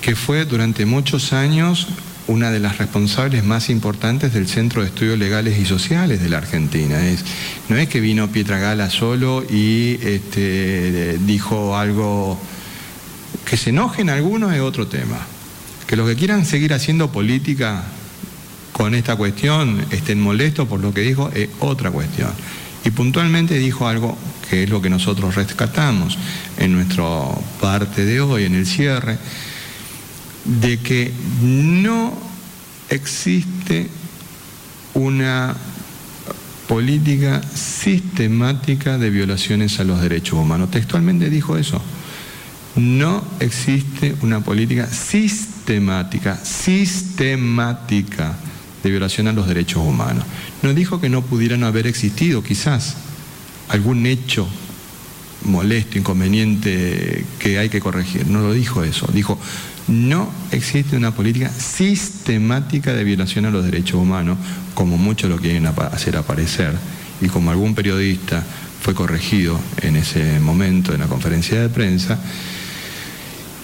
que 0.01 0.15
fue 0.15 0.45
durante 0.45 0.85
muchos 0.85 1.33
años 1.33 1.87
una 2.27 2.51
de 2.51 2.59
las 2.59 2.77
responsables 2.77 3.43
más 3.43 3.69
importantes 3.69 4.33
del 4.33 4.47
Centro 4.47 4.81
de 4.81 4.87
Estudios 4.87 5.19
Legales 5.19 5.59
y 5.59 5.65
Sociales 5.65 6.21
de 6.21 6.29
la 6.29 6.37
Argentina. 6.37 6.99
no 7.69 7.77
es 7.77 7.89
que 7.89 7.99
vino 7.99 8.29
Pietra 8.29 8.59
Gala 8.59 8.89
solo 8.89 9.43
y 9.49 9.99
este, 10.01 11.17
dijo 11.25 11.75
algo 11.75 12.39
que 13.49 13.57
se 13.57 13.71
enojen 13.71 14.09
algunos 14.09 14.53
es 14.53 14.61
otro 14.61 14.87
tema. 14.87 15.17
Que 15.87 15.97
los 15.97 16.07
que 16.07 16.15
quieran 16.15 16.45
seguir 16.45 16.73
haciendo 16.73 17.11
política 17.11 17.83
con 18.73 18.95
esta 18.95 19.15
cuestión 19.15 19.85
estén 19.91 20.19
molestos 20.19 20.67
por 20.67 20.81
lo 20.81 20.93
que 20.93 21.01
dijo, 21.01 21.29
es 21.33 21.47
otra 21.59 21.91
cuestión. 21.91 22.31
Y 22.83 22.89
puntualmente 22.89 23.57
dijo 23.57 23.87
algo 23.87 24.17
que 24.49 24.63
es 24.63 24.69
lo 24.69 24.81
que 24.81 24.89
nosotros 24.89 25.35
rescatamos 25.35 26.17
en 26.57 26.73
nuestra 26.73 27.05
parte 27.61 28.03
de 28.03 28.19
hoy, 28.19 28.43
en 28.43 28.55
el 28.55 28.65
cierre, 28.65 29.17
de 30.43 30.79
que 30.79 31.13
no 31.41 32.13
existe 32.89 33.89
una 34.95 35.55
política 36.67 37.41
sistemática 37.53 38.97
de 38.97 39.09
violaciones 39.09 39.79
a 39.79 39.85
los 39.85 40.01
derechos 40.01 40.39
humanos. 40.39 40.71
Textualmente 40.71 41.29
dijo 41.29 41.57
eso. 41.57 41.81
No 42.75 43.23
existe 43.39 44.15
una 44.21 44.41
política 44.41 44.87
sistemática, 44.87 46.35
sistemática 46.43 48.35
de 48.83 48.89
violación 48.89 49.27
a 49.27 49.33
los 49.33 49.47
derechos 49.47 49.81
humanos. 49.81 50.25
No 50.61 50.73
dijo 50.73 50.99
que 50.99 51.09
no 51.09 51.21
pudieran 51.21 51.63
haber 51.63 51.87
existido 51.87 52.43
quizás 52.43 52.95
algún 53.69 54.05
hecho 54.05 54.47
molesto, 55.45 55.97
inconveniente 55.97 57.25
que 57.39 57.57
hay 57.57 57.69
que 57.69 57.79
corregir. 57.79 58.27
No 58.27 58.41
lo 58.41 58.53
dijo 58.53 58.83
eso. 58.83 59.07
Dijo, 59.13 59.39
no 59.87 60.29
existe 60.51 60.95
una 60.95 61.11
política 61.11 61.49
sistemática 61.49 62.93
de 62.93 63.03
violación 63.03 63.45
a 63.45 63.51
los 63.51 63.65
derechos 63.65 64.01
humanos, 64.01 64.37
como 64.73 64.97
muchos 64.97 65.29
lo 65.29 65.37
quieren 65.37 65.65
hacer 65.65 66.17
aparecer, 66.17 66.73
y 67.21 67.27
como 67.27 67.51
algún 67.51 67.75
periodista 67.75 68.43
fue 68.81 68.93
corregido 68.93 69.59
en 69.81 69.95
ese 69.95 70.39
momento 70.39 70.93
en 70.93 71.01
la 71.01 71.07
conferencia 71.07 71.61
de 71.61 71.69
prensa. 71.69 72.19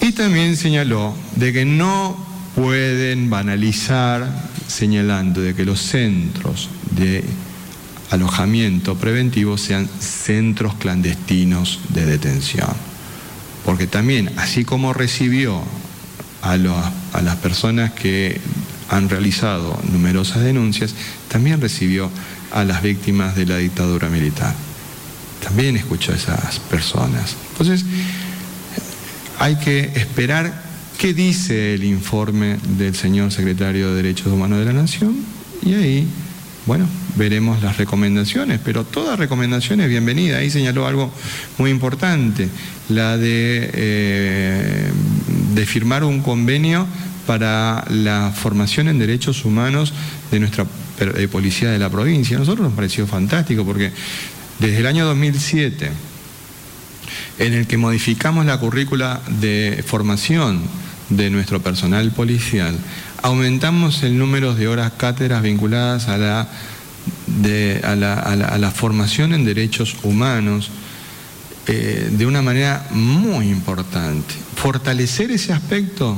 Y 0.00 0.12
también 0.12 0.56
señaló 0.56 1.14
de 1.36 1.52
que 1.52 1.64
no 1.64 2.29
pueden 2.60 3.30
banalizar 3.30 4.28
señalando 4.68 5.40
de 5.40 5.54
que 5.54 5.64
los 5.64 5.80
centros 5.80 6.68
de 6.90 7.24
alojamiento 8.10 8.96
preventivo 8.96 9.56
sean 9.56 9.88
centros 9.98 10.74
clandestinos 10.74 11.80
de 11.88 12.04
detención. 12.04 12.68
Porque 13.64 13.86
también, 13.86 14.30
así 14.36 14.64
como 14.64 14.92
recibió 14.92 15.62
a, 16.42 16.52
a 16.52 17.22
las 17.22 17.36
personas 17.36 17.92
que 17.92 18.38
han 18.90 19.08
realizado 19.08 19.80
numerosas 19.90 20.42
denuncias, 20.42 20.94
también 21.28 21.62
recibió 21.62 22.10
a 22.52 22.64
las 22.64 22.82
víctimas 22.82 23.36
de 23.36 23.46
la 23.46 23.56
dictadura 23.56 24.10
militar. 24.10 24.54
También 25.42 25.76
escuchó 25.76 26.12
a 26.12 26.16
esas 26.16 26.58
personas. 26.58 27.36
Entonces, 27.52 27.86
hay 29.38 29.56
que 29.56 29.92
esperar 29.94 30.69
qué 31.00 31.14
dice 31.14 31.72
el 31.72 31.84
informe 31.84 32.58
del 32.76 32.94
señor 32.94 33.32
secretario 33.32 33.88
de 33.88 34.02
Derechos 34.02 34.26
Humanos 34.26 34.58
de 34.58 34.66
la 34.66 34.74
Nación 34.74 35.16
y 35.62 35.72
ahí, 35.72 36.06
bueno, 36.66 36.86
veremos 37.16 37.62
las 37.62 37.78
recomendaciones, 37.78 38.60
pero 38.62 38.84
toda 38.84 39.16
recomendación 39.16 39.80
es 39.80 39.88
bienvenida. 39.88 40.36
Ahí 40.36 40.50
señaló 40.50 40.86
algo 40.86 41.10
muy 41.56 41.70
importante, 41.70 42.50
la 42.90 43.16
de, 43.16 43.70
eh, 43.72 44.90
de 45.54 45.64
firmar 45.64 46.04
un 46.04 46.20
convenio 46.20 46.86
para 47.26 47.82
la 47.88 48.30
formación 48.36 48.88
en 48.88 48.98
derechos 48.98 49.46
humanos 49.46 49.94
de 50.30 50.38
nuestra 50.38 50.66
policía 51.32 51.70
de 51.70 51.78
la 51.78 51.88
provincia. 51.88 52.36
A 52.36 52.40
nosotros 52.40 52.66
nos 52.66 52.76
pareció 52.76 53.06
fantástico 53.06 53.64
porque 53.64 53.90
desde 54.58 54.76
el 54.76 54.86
año 54.86 55.06
2007, 55.06 55.90
en 57.38 57.54
el 57.54 57.66
que 57.66 57.78
modificamos 57.78 58.44
la 58.44 58.60
currícula 58.60 59.22
de 59.40 59.82
formación 59.86 60.60
de 61.10 61.30
nuestro 61.30 61.60
personal 61.60 62.10
policial, 62.12 62.76
aumentamos 63.22 64.02
el 64.02 64.16
número 64.16 64.54
de 64.54 64.68
horas 64.68 64.92
cátedras 64.96 65.42
vinculadas 65.42 66.08
a 66.08 66.16
la, 66.16 66.48
a 67.82 68.58
la, 68.58 68.70
formación 68.70 69.34
en 69.34 69.44
derechos 69.44 69.96
humanos 70.02 70.70
eh, 71.66 72.08
de 72.10 72.26
una 72.26 72.42
manera 72.42 72.86
muy 72.90 73.48
importante. 73.48 74.34
Fortalecer 74.56 75.30
ese 75.30 75.52
aspecto 75.52 76.16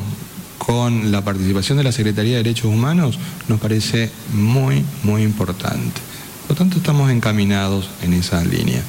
con 0.58 1.10
la 1.10 1.22
participación 1.22 1.78
de 1.78 1.84
la 1.84 1.92
Secretaría 1.92 2.36
de 2.36 2.42
Derechos 2.44 2.66
Humanos 2.66 3.18
nos 3.48 3.60
parece 3.60 4.10
muy, 4.32 4.84
muy 5.02 5.22
importante. 5.22 6.00
Por 6.42 6.50
lo 6.50 6.56
tanto, 6.56 6.76
estamos 6.78 7.10
encaminados 7.10 7.88
en 8.02 8.12
esa 8.12 8.44
línea. 8.44 8.82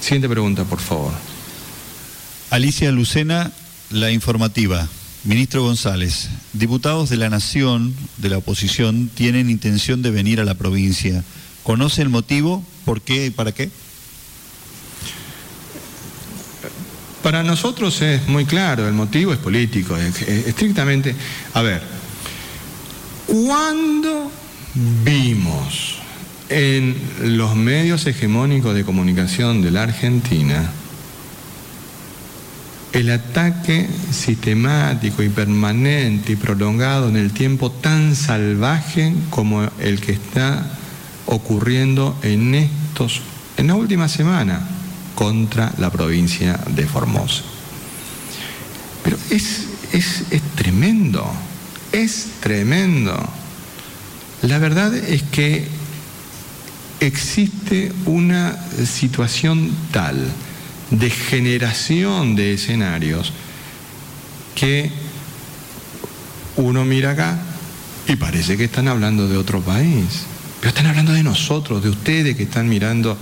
Siguiente 0.00 0.28
pregunta, 0.28 0.64
por 0.64 0.80
favor. 0.80 1.12
Alicia 2.50 2.90
Lucena, 2.90 3.52
la 3.90 4.10
informativa. 4.10 4.88
Ministro 5.24 5.62
González, 5.62 6.30
diputados 6.54 7.10
de 7.10 7.18
la 7.18 7.28
Nación, 7.28 7.94
de 8.16 8.30
la 8.30 8.38
oposición, 8.38 9.10
tienen 9.14 9.50
intención 9.50 10.00
de 10.00 10.10
venir 10.10 10.40
a 10.40 10.44
la 10.44 10.54
provincia. 10.54 11.22
¿Conoce 11.62 12.00
el 12.00 12.08
motivo? 12.08 12.64
¿Por 12.86 13.02
qué 13.02 13.26
y 13.26 13.30
para 13.30 13.52
qué? 13.52 13.70
Para 17.22 17.42
nosotros 17.42 18.00
es 18.00 18.26
muy 18.28 18.46
claro, 18.46 18.88
el 18.88 18.94
motivo 18.94 19.34
es 19.34 19.38
político, 19.38 19.94
estrictamente. 19.94 21.14
A 21.52 21.60
ver, 21.60 21.82
¿cuándo 23.26 24.32
vimos 25.04 25.96
en 26.48 26.96
los 27.36 27.54
medios 27.56 28.06
hegemónicos 28.06 28.74
de 28.74 28.84
comunicación 28.86 29.60
de 29.60 29.70
la 29.70 29.82
Argentina 29.82 30.72
el 32.92 33.10
ataque 33.10 33.88
sistemático 34.10 35.22
y 35.22 35.28
permanente 35.28 36.32
y 36.32 36.36
prolongado 36.36 37.08
en 37.08 37.16
el 37.16 37.32
tiempo 37.32 37.70
tan 37.70 38.16
salvaje 38.16 39.14
como 39.30 39.62
el 39.78 40.00
que 40.00 40.12
está 40.12 40.66
ocurriendo 41.26 42.18
en 42.22 42.54
estos 42.54 43.22
en 43.56 43.68
la 43.68 43.74
última 43.74 44.08
semana 44.08 44.60
contra 45.14 45.72
la 45.78 45.90
provincia 45.90 46.58
de 46.74 46.86
Formosa. 46.86 47.42
Pero 49.04 49.18
es, 49.30 49.66
es, 49.92 50.24
es 50.30 50.42
tremendo, 50.56 51.30
es 51.92 52.28
tremendo. 52.40 53.16
La 54.42 54.58
verdad 54.58 54.94
es 54.94 55.22
que 55.24 55.68
existe 57.00 57.92
una 58.06 58.56
situación 58.86 59.70
tal 59.92 60.16
de 60.90 61.10
generación 61.10 62.34
de 62.36 62.54
escenarios 62.54 63.32
que 64.54 64.90
uno 66.56 66.84
mira 66.84 67.12
acá 67.12 67.38
y 68.08 68.16
parece 68.16 68.56
que 68.56 68.64
están 68.64 68.88
hablando 68.88 69.28
de 69.28 69.36
otro 69.36 69.60
país. 69.60 70.26
Pero 70.60 70.70
están 70.70 70.86
hablando 70.86 71.12
de 71.12 71.22
nosotros, 71.22 71.82
de 71.82 71.88
ustedes 71.88 72.36
que 72.36 72.42
están 72.42 72.68
mirando 72.68 73.16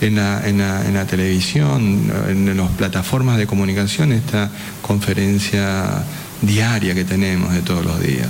en 0.00 0.14
la, 0.14 0.46
en 0.46 0.58
la, 0.94 1.06
televisión, 1.06 2.12
en 2.28 2.56
las 2.56 2.70
plataformas 2.72 3.38
de 3.38 3.46
comunicación, 3.46 4.12
esta 4.12 4.52
conferencia 4.82 6.04
diaria 6.42 6.94
que 6.94 7.04
tenemos 7.04 7.52
de 7.52 7.62
todos 7.62 7.84
los 7.84 8.00
días. 8.00 8.28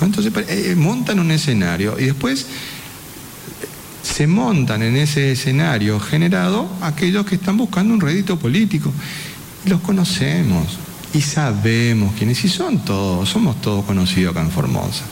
Entonces 0.00 0.32
eh, 0.48 0.74
montan 0.76 1.18
un 1.18 1.32
escenario 1.32 1.98
y 1.98 2.04
después 2.04 2.46
se 4.20 4.26
montan 4.26 4.82
en 4.82 4.96
ese 4.96 5.32
escenario 5.32 5.98
generado 5.98 6.68
aquellos 6.82 7.24
que 7.24 7.36
están 7.36 7.56
buscando 7.56 7.94
un 7.94 8.02
rédito 8.02 8.38
político. 8.38 8.92
Los 9.64 9.80
conocemos 9.80 10.78
y 11.14 11.22
sabemos 11.22 12.12
quiénes, 12.18 12.44
y 12.44 12.50
son 12.50 12.84
todos, 12.84 13.30
somos 13.30 13.62
todos 13.62 13.82
conocidos 13.86 14.32
acá 14.32 14.42
en 14.42 14.50
Formosa. 14.50 15.04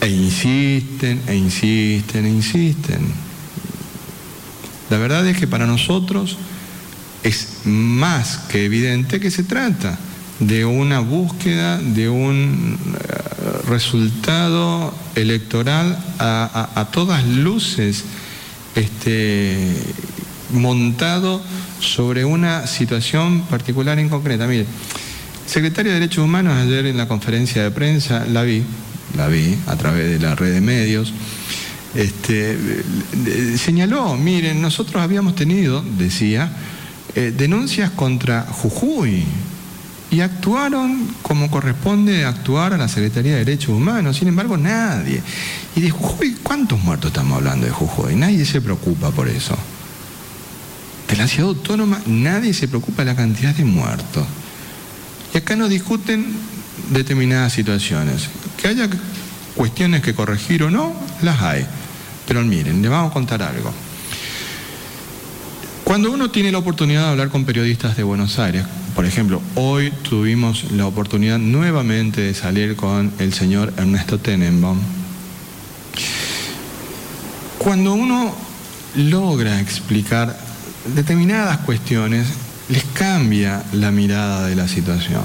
E 0.00 0.08
insisten, 0.08 1.22
e 1.28 1.36
insisten, 1.36 2.26
e 2.26 2.30
insisten. 2.30 3.12
La 4.90 4.98
verdad 4.98 5.24
es 5.28 5.38
que 5.38 5.46
para 5.46 5.68
nosotros 5.68 6.38
es 7.22 7.60
más 7.64 8.38
que 8.48 8.64
evidente 8.64 9.20
que 9.20 9.30
se 9.30 9.44
trata 9.44 9.96
de 10.40 10.64
una 10.64 11.00
búsqueda 11.00 11.78
de 11.78 12.08
un 12.08 12.78
eh, 12.94 13.68
resultado 13.68 14.94
electoral 15.14 15.98
a, 16.18 16.88
todas 16.92 17.26
luces 17.26 18.04
este, 18.74 19.72
montado 20.50 21.42
sobre 21.80 22.24
una 22.24 22.66
situación 22.66 23.42
particular 23.42 23.98
en 23.98 24.08
concreta. 24.08 24.46
Mire, 24.46 24.66
secretario 25.46 25.92
de 25.92 26.00
Derechos 26.00 26.24
Humanos 26.24 26.54
ayer 26.54 26.86
en 26.86 26.96
la 26.96 27.08
conferencia 27.08 27.62
de 27.62 27.70
prensa, 27.70 28.26
la 28.26 28.42
vi, 28.42 28.62
la 29.16 29.28
vi 29.28 29.56
a 29.66 29.76
través 29.76 30.10
de 30.10 30.18
la 30.18 30.34
red 30.34 30.52
de 30.52 30.60
medios, 30.60 31.12
este, 31.94 32.58
señaló, 33.56 34.16
miren, 34.16 34.60
nosotros 34.60 35.02
habíamos 35.02 35.34
tenido, 35.34 35.82
decía, 35.96 36.50
eh, 37.14 37.32
denuncias 37.34 37.90
contra 37.90 38.42
Jujuy, 38.42 39.24
y 40.10 40.20
actuaron 40.20 41.08
como 41.22 41.50
corresponde 41.50 42.24
actuar 42.24 42.72
a 42.72 42.76
la 42.76 42.88
Secretaría 42.88 43.32
de 43.32 43.44
Derechos 43.44 43.70
Humanos, 43.70 44.16
sin 44.16 44.28
embargo 44.28 44.56
nadie. 44.56 45.20
Y 45.74 45.80
de 45.80 45.90
Jujuy, 45.90 46.36
¿cuántos 46.42 46.80
muertos 46.80 47.10
estamos 47.10 47.36
hablando 47.36 47.66
de 47.66 47.72
Jujuy? 47.72 48.14
Nadie 48.14 48.44
se 48.44 48.60
preocupa 48.60 49.10
por 49.10 49.28
eso. 49.28 49.56
De 51.08 51.16
la 51.16 51.26
ciudad 51.26 51.48
autónoma 51.48 52.00
nadie 52.06 52.54
se 52.54 52.68
preocupa 52.68 53.02
de 53.02 53.10
la 53.10 53.16
cantidad 53.16 53.54
de 53.54 53.64
muertos. 53.64 54.26
Y 55.34 55.38
acá 55.38 55.56
nos 55.56 55.70
discuten 55.70 56.24
determinadas 56.90 57.52
situaciones. 57.52 58.28
Que 58.56 58.68
haya 58.68 58.88
cuestiones 59.54 60.02
que 60.02 60.14
corregir 60.14 60.62
o 60.62 60.70
no, 60.70 60.94
las 61.22 61.42
hay. 61.42 61.66
Pero 62.28 62.42
miren, 62.42 62.80
les 62.80 62.90
vamos 62.90 63.10
a 63.10 63.14
contar 63.14 63.42
algo. 63.42 63.72
Cuando 65.84 66.10
uno 66.10 66.30
tiene 66.30 66.50
la 66.50 66.58
oportunidad 66.58 67.02
de 67.02 67.10
hablar 67.10 67.28
con 67.28 67.44
periodistas 67.44 67.96
de 67.96 68.02
Buenos 68.02 68.38
Aires, 68.38 68.64
por 68.96 69.04
ejemplo, 69.04 69.42
hoy 69.56 69.90
tuvimos 70.08 70.72
la 70.72 70.86
oportunidad 70.86 71.38
nuevamente 71.38 72.22
de 72.22 72.32
salir 72.32 72.76
con 72.76 73.12
el 73.18 73.34
señor 73.34 73.74
Ernesto 73.76 74.18
Tenenbaum. 74.18 74.78
Cuando 77.58 77.92
uno 77.92 78.34
logra 78.94 79.60
explicar 79.60 80.40
determinadas 80.94 81.58
cuestiones, 81.58 82.26
les 82.70 82.84
cambia 82.84 83.62
la 83.74 83.90
mirada 83.90 84.46
de 84.46 84.56
la 84.56 84.66
situación. 84.66 85.24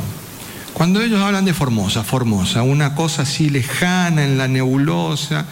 Cuando 0.73 1.01
ellos 1.01 1.21
hablan 1.21 1.45
de 1.45 1.53
Formosa, 1.53 2.03
Formosa, 2.03 2.63
una 2.63 2.93
cosa 2.93 3.21
así 3.21 3.49
lejana 3.49 4.25
en 4.25 4.37
la 4.37 4.49
nebulosa, 4.49 5.45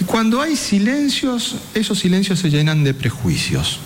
y 0.00 0.04
cuando 0.04 0.40
hay 0.40 0.56
silencios, 0.56 1.56
esos 1.74 1.98
silencios 1.98 2.38
se 2.38 2.48
llenan 2.48 2.84
de 2.84 2.94
prejuicios 2.94 3.80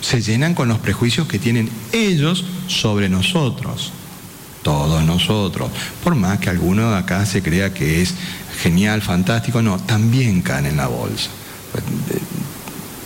se 0.00 0.20
llenan 0.20 0.54
con 0.54 0.68
los 0.68 0.78
prejuicios 0.78 1.26
que 1.26 1.38
tienen 1.38 1.70
ellos 1.92 2.44
sobre 2.66 3.08
nosotros, 3.08 3.92
todos 4.62 5.04
nosotros. 5.04 5.70
Por 6.02 6.14
más 6.14 6.38
que 6.38 6.50
alguno 6.50 6.90
de 6.90 6.98
acá 6.98 7.26
se 7.26 7.42
crea 7.42 7.74
que 7.74 8.02
es 8.02 8.14
genial, 8.62 9.02
fantástico, 9.02 9.62
no, 9.62 9.78
también 9.78 10.42
caen 10.42 10.66
en 10.66 10.76
la 10.76 10.86
bolsa. 10.86 11.30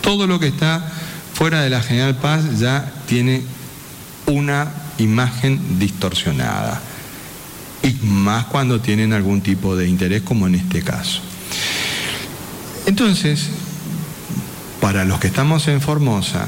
Todo 0.01 0.27
lo 0.27 0.39
que 0.39 0.47
está 0.47 0.91
fuera 1.33 1.61
de 1.61 1.69
la 1.69 1.81
General 1.81 2.15
Paz 2.15 2.59
ya 2.59 2.93
tiene 3.07 3.41
una 4.25 4.71
imagen 4.97 5.79
distorsionada. 5.79 6.81
Y 7.81 7.93
más 8.05 8.45
cuando 8.45 8.79
tienen 8.79 9.13
algún 9.13 9.41
tipo 9.41 9.75
de 9.75 9.87
interés, 9.87 10.21
como 10.21 10.47
en 10.47 10.55
este 10.55 10.81
caso. 10.81 11.19
Entonces, 12.85 13.49
para 14.79 15.05
los 15.05 15.19
que 15.19 15.27
estamos 15.27 15.67
en 15.67 15.81
Formosa, 15.81 16.47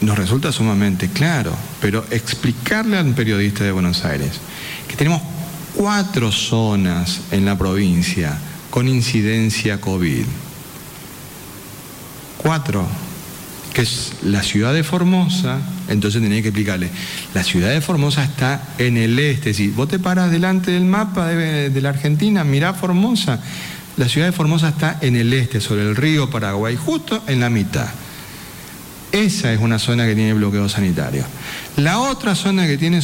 nos 0.00 0.18
resulta 0.18 0.52
sumamente 0.52 1.08
claro, 1.08 1.52
pero 1.80 2.04
explicarle 2.10 2.98
al 2.98 3.14
periodista 3.14 3.64
de 3.64 3.72
Buenos 3.72 4.04
Aires 4.04 4.32
que 4.86 4.96
tenemos 4.96 5.22
cuatro 5.74 6.32
zonas 6.32 7.20
en 7.30 7.44
la 7.44 7.56
provincia 7.58 8.38
con 8.70 8.88
incidencia 8.88 9.80
COVID. 9.80 10.24
Cuatro, 12.36 12.86
que 13.74 13.82
es 13.82 14.12
la 14.22 14.42
ciudad 14.42 14.72
de 14.72 14.84
Formosa, 14.84 15.58
entonces 15.88 16.22
tenía 16.22 16.42
que 16.42 16.48
explicarle, 16.48 16.90
la 17.34 17.42
ciudad 17.42 17.70
de 17.70 17.80
Formosa 17.80 18.22
está 18.22 18.62
en 18.78 18.96
el 18.96 19.18
este, 19.18 19.54
si 19.54 19.68
vos 19.68 19.88
te 19.88 19.98
paras 19.98 20.30
delante 20.30 20.70
del 20.70 20.84
mapa 20.84 21.26
de, 21.28 21.70
de 21.70 21.80
la 21.80 21.88
Argentina, 21.88 22.44
mirá 22.44 22.74
Formosa, 22.74 23.40
la 23.96 24.08
ciudad 24.08 24.28
de 24.28 24.32
Formosa 24.32 24.68
está 24.68 24.98
en 25.00 25.16
el 25.16 25.32
este, 25.32 25.60
sobre 25.60 25.82
el 25.82 25.96
río 25.96 26.30
Paraguay, 26.30 26.76
justo 26.76 27.22
en 27.26 27.40
la 27.40 27.50
mitad. 27.50 27.88
Esa 29.12 29.52
es 29.52 29.60
una 29.60 29.78
zona 29.78 30.06
que 30.06 30.14
tiene 30.14 30.34
bloqueo 30.34 30.68
sanitario. 30.68 31.24
La 31.76 32.00
otra 32.00 32.34
zona 32.34 32.66
que 32.66 32.76
tiene 32.76 33.00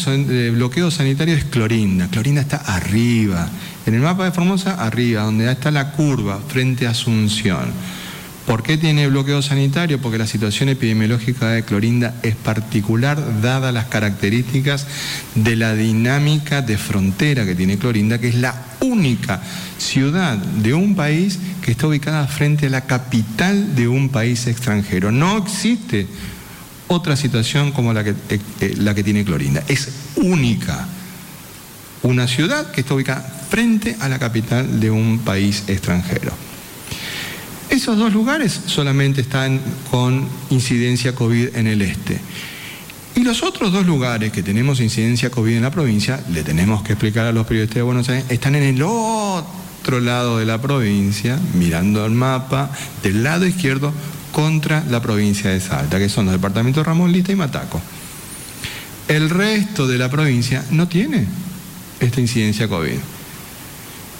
bloqueo 0.50 0.90
sanitario 0.90 1.34
es 1.34 1.44
Clorinda. 1.44 2.08
Clorinda 2.08 2.42
está 2.42 2.58
arriba. 2.58 3.48
En 3.86 3.94
el 3.94 4.00
mapa 4.00 4.24
de 4.24 4.32
Formosa, 4.32 4.74
arriba, 4.74 5.22
donde 5.22 5.50
está 5.50 5.70
la 5.70 5.92
curva, 5.92 6.40
frente 6.46 6.86
a 6.86 6.90
Asunción. 6.90 7.72
¿Por 8.46 8.62
qué 8.62 8.76
tiene 8.76 9.08
bloqueo 9.08 9.40
sanitario? 9.40 10.02
Porque 10.02 10.18
la 10.18 10.26
situación 10.26 10.68
epidemiológica 10.68 11.48
de 11.48 11.62
Clorinda 11.62 12.14
es 12.22 12.36
particular 12.36 13.40
dadas 13.40 13.72
las 13.72 13.86
características 13.86 14.86
de 15.34 15.56
la 15.56 15.74
dinámica 15.74 16.60
de 16.60 16.76
frontera 16.76 17.46
que 17.46 17.54
tiene 17.54 17.78
Clorinda, 17.78 18.18
que 18.18 18.28
es 18.28 18.34
la 18.34 18.54
única 18.84 19.40
ciudad 19.78 20.36
de 20.36 20.74
un 20.74 20.94
país 20.94 21.38
que 21.62 21.72
está 21.72 21.86
ubicada 21.86 22.26
frente 22.26 22.66
a 22.66 22.70
la 22.70 22.82
capital 22.82 23.74
de 23.74 23.88
un 23.88 24.08
país 24.10 24.46
extranjero. 24.46 25.10
No 25.10 25.38
existe 25.38 26.06
otra 26.88 27.16
situación 27.16 27.72
como 27.72 27.92
la 27.92 28.04
que, 28.04 28.10
eh, 28.10 28.40
eh, 28.60 28.74
la 28.78 28.94
que 28.94 29.02
tiene 29.02 29.24
Clorinda. 29.24 29.62
Es 29.68 29.88
única, 30.16 30.86
una 32.02 32.28
ciudad 32.28 32.70
que 32.70 32.82
está 32.82 32.94
ubicada 32.94 33.22
frente 33.50 33.96
a 34.00 34.08
la 34.08 34.18
capital 34.18 34.80
de 34.80 34.90
un 34.90 35.20
país 35.20 35.64
extranjero. 35.66 36.32
Esos 37.70 37.98
dos 37.98 38.12
lugares 38.12 38.60
solamente 38.66 39.22
están 39.22 39.60
con 39.90 40.28
incidencia 40.50 41.14
COVID 41.14 41.56
en 41.56 41.66
el 41.66 41.82
este. 41.82 42.20
Y 43.16 43.20
los 43.20 43.42
otros 43.42 43.72
dos 43.72 43.86
lugares 43.86 44.32
que 44.32 44.42
tenemos 44.42 44.80
incidencia 44.80 45.30
COVID 45.30 45.54
en 45.56 45.62
la 45.62 45.70
provincia, 45.70 46.22
le 46.32 46.42
tenemos 46.42 46.82
que 46.82 46.94
explicar 46.94 47.26
a 47.26 47.32
los 47.32 47.46
periodistas 47.46 47.76
de 47.76 47.82
Buenos 47.82 48.08
Aires, 48.08 48.24
están 48.28 48.56
en 48.56 48.64
el 48.64 48.82
otro 48.82 50.00
lado 50.00 50.38
de 50.38 50.46
la 50.46 50.60
provincia, 50.60 51.38
mirando 51.54 52.04
el 52.04 52.12
mapa, 52.12 52.70
del 53.02 53.22
lado 53.22 53.46
izquierdo, 53.46 53.92
contra 54.32 54.82
la 54.90 55.00
provincia 55.00 55.50
de 55.50 55.60
Salta, 55.60 55.98
que 55.98 56.08
son 56.08 56.26
los 56.26 56.34
departamentos 56.34 56.84
Ramón 56.84 57.12
Lista 57.12 57.30
y 57.30 57.36
Mataco. 57.36 57.80
El 59.06 59.30
resto 59.30 59.86
de 59.86 59.98
la 59.98 60.10
provincia 60.10 60.64
no 60.70 60.88
tiene 60.88 61.26
esta 62.00 62.20
incidencia 62.20 62.66
COVID. 62.66 62.98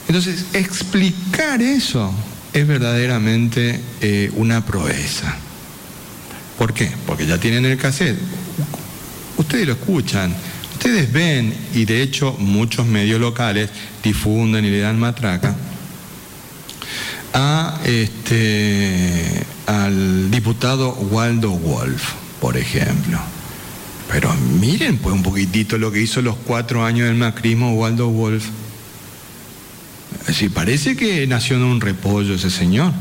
Entonces, 0.07 0.47
explicar 0.53 1.63
eso 1.63 2.15
es 2.53 2.67
verdaderamente 2.67 3.81
eh, 4.01 4.31
una 4.37 4.65
proeza. 4.65 5.35
¿Por 6.59 6.73
qué? 6.73 6.93
Porque 7.07 7.27
ya 7.27 7.39
tienen 7.39 7.65
el 7.65 7.77
cassette. 7.77 8.19
Ustedes 9.37 9.66
lo 9.66 9.72
escuchan, 9.72 10.35
ustedes 10.72 11.12
ven, 11.12 11.55
y 11.74 11.85
de 11.85 12.03
hecho 12.03 12.37
muchos 12.39 12.87
medios 12.87 13.20
locales 13.20 13.70
difunden 14.03 14.64
y 14.64 14.70
le 14.70 14.80
dan 14.80 14.99
matraca 14.99 15.55
a 17.32 17.80
este 17.85 19.45
al 19.66 20.30
diputado 20.30 20.93
Waldo 20.93 21.51
Wolf, 21.51 22.12
por 22.41 22.57
ejemplo. 22.57 23.18
Pero 24.11 24.32
miren 24.61 24.99
pues 24.99 25.14
un 25.14 25.22
poquitito 25.22 25.76
lo 25.78 25.91
que 25.91 26.01
hizo 26.01 26.22
los 26.22 26.37
cuatro 26.37 26.85
años 26.85 27.09
del 27.09 27.16
macrismo 27.16 27.74
Waldo 27.74 28.09
Wolf. 28.09 28.45
Si 30.32 30.49
parece 30.49 30.97
que 30.97 31.26
nació 31.26 31.57
en 31.57 31.64
un 31.64 31.80
repollo 31.80 32.35
ese 32.35 32.51
señor. 32.51 32.93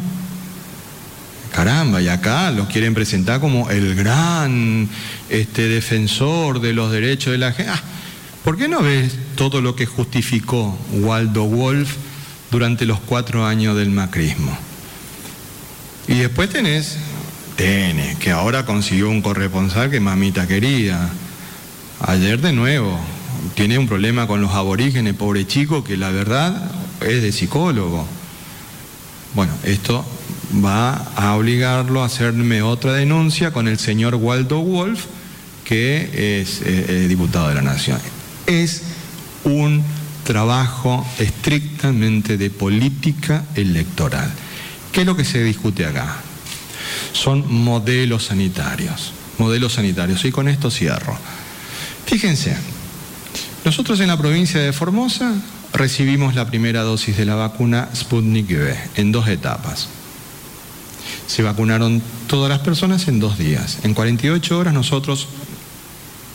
Caramba, 1.54 2.02
y 2.02 2.08
acá 2.08 2.50
lo 2.50 2.68
quieren 2.68 2.96
presentar 2.96 3.40
como 3.40 3.70
el 3.70 3.94
gran 3.94 4.90
este, 5.30 5.68
defensor 5.68 6.60
de 6.60 6.74
los 6.74 6.92
derechos 6.92 7.32
de 7.32 7.38
la 7.38 7.52
gente. 7.54 7.72
Ah, 7.72 7.82
¿Por 8.44 8.58
qué 8.58 8.68
no 8.68 8.82
ves 8.82 9.16
todo 9.36 9.62
lo 9.62 9.76
que 9.76 9.86
justificó 9.86 10.76
Waldo 10.92 11.46
Wolf 11.46 11.96
durante 12.50 12.88
los 12.88 13.00
cuatro 13.00 13.46
años 13.46 13.78
del 13.78 13.92
macrismo? 13.92 14.58
Y 16.08 16.16
después 16.16 16.50
tenés, 16.50 16.98
tenés, 17.56 18.18
que 18.18 18.32
ahora 18.32 18.66
consiguió 18.66 19.10
un 19.10 19.22
corresponsal 19.22 19.92
que 19.92 20.00
mamita 20.00 20.48
querida. 20.48 21.08
Ayer 22.02 22.42
de 22.42 22.52
nuevo, 22.52 23.00
tiene 23.54 23.78
un 23.78 23.88
problema 23.88 24.26
con 24.26 24.42
los 24.42 24.54
aborígenes, 24.54 25.14
pobre 25.14 25.46
chico, 25.46 25.84
que 25.84 25.98
la 25.98 26.10
verdad 26.10 26.72
es 27.02 27.22
de 27.22 27.32
psicólogo. 27.32 28.08
Bueno, 29.36 29.54
esto 29.64 30.04
va 30.64 30.94
a 31.16 31.36
obligarlo 31.36 32.04
a 32.04 32.06
hacerme 32.06 32.62
otra 32.62 32.94
denuncia 32.94 33.52
con 33.52 33.68
el 33.68 33.80
señor 33.80 34.16
Waldo 34.16 34.60
Wolf, 34.60 35.06
que 35.64 36.42
es 36.42 36.62
eh, 36.62 36.86
eh, 36.88 37.06
diputado 37.08 37.48
de 37.50 37.56
la 37.56 37.62
Nación. 37.62 38.00
Es 38.46 38.84
un 39.44 39.84
trabajo 40.24 41.06
estrictamente 41.20 42.38
de 42.38 42.50
política 42.50 43.46
electoral. 43.56 44.32
¿Qué 44.92 45.02
es 45.02 45.08
lo 45.08 45.16
que 45.16 45.26
se 45.26 45.44
discute 45.44 45.86
acá? 45.86 46.18
Son 47.14 47.52
modelos 47.52 48.26
sanitarios, 48.26 49.14
modelos 49.38 49.74
sanitarios. 49.74 50.24
Y 50.26 50.32
con 50.32 50.48
esto 50.48 50.70
cierro. 50.70 51.18
Fíjense, 52.06 52.56
nosotros 53.66 54.00
en 54.02 54.08
la 54.08 54.18
provincia 54.18 54.60
de 54.62 54.74
Formosa 54.74 55.34
recibimos 55.74 56.36
la 56.36 56.46
primera 56.48 56.82
dosis 56.82 57.18
de 57.18 57.26
la 57.26 57.36
vacuna 57.36 57.90
Sputnik 57.96 58.50
V 58.50 58.78
en 58.96 59.12
dos 59.12 59.28
etapas. 59.28 59.88
Se 61.28 61.44
vacunaron 61.44 62.02
todas 62.28 62.50
las 62.50 62.60
personas 62.60 63.08
en 63.08 63.20
dos 63.20 63.38
días. 63.38 63.80
En 63.84 63.94
48 63.94 64.58
horas 64.58 64.74
nosotros 64.74 65.28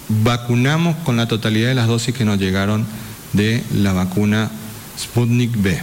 vacunamos 0.08 0.96
con 1.04 1.16
la 1.16 1.28
totalidad 1.28 1.68
de 1.68 1.74
las 1.74 1.86
dosis 1.86 2.14
que 2.14 2.24
nos 2.24 2.38
llegaron 2.38 2.86
de 3.32 3.62
la 3.74 3.92
vacuna 3.92 4.50
Sputnik 4.98 5.56
V, 5.56 5.80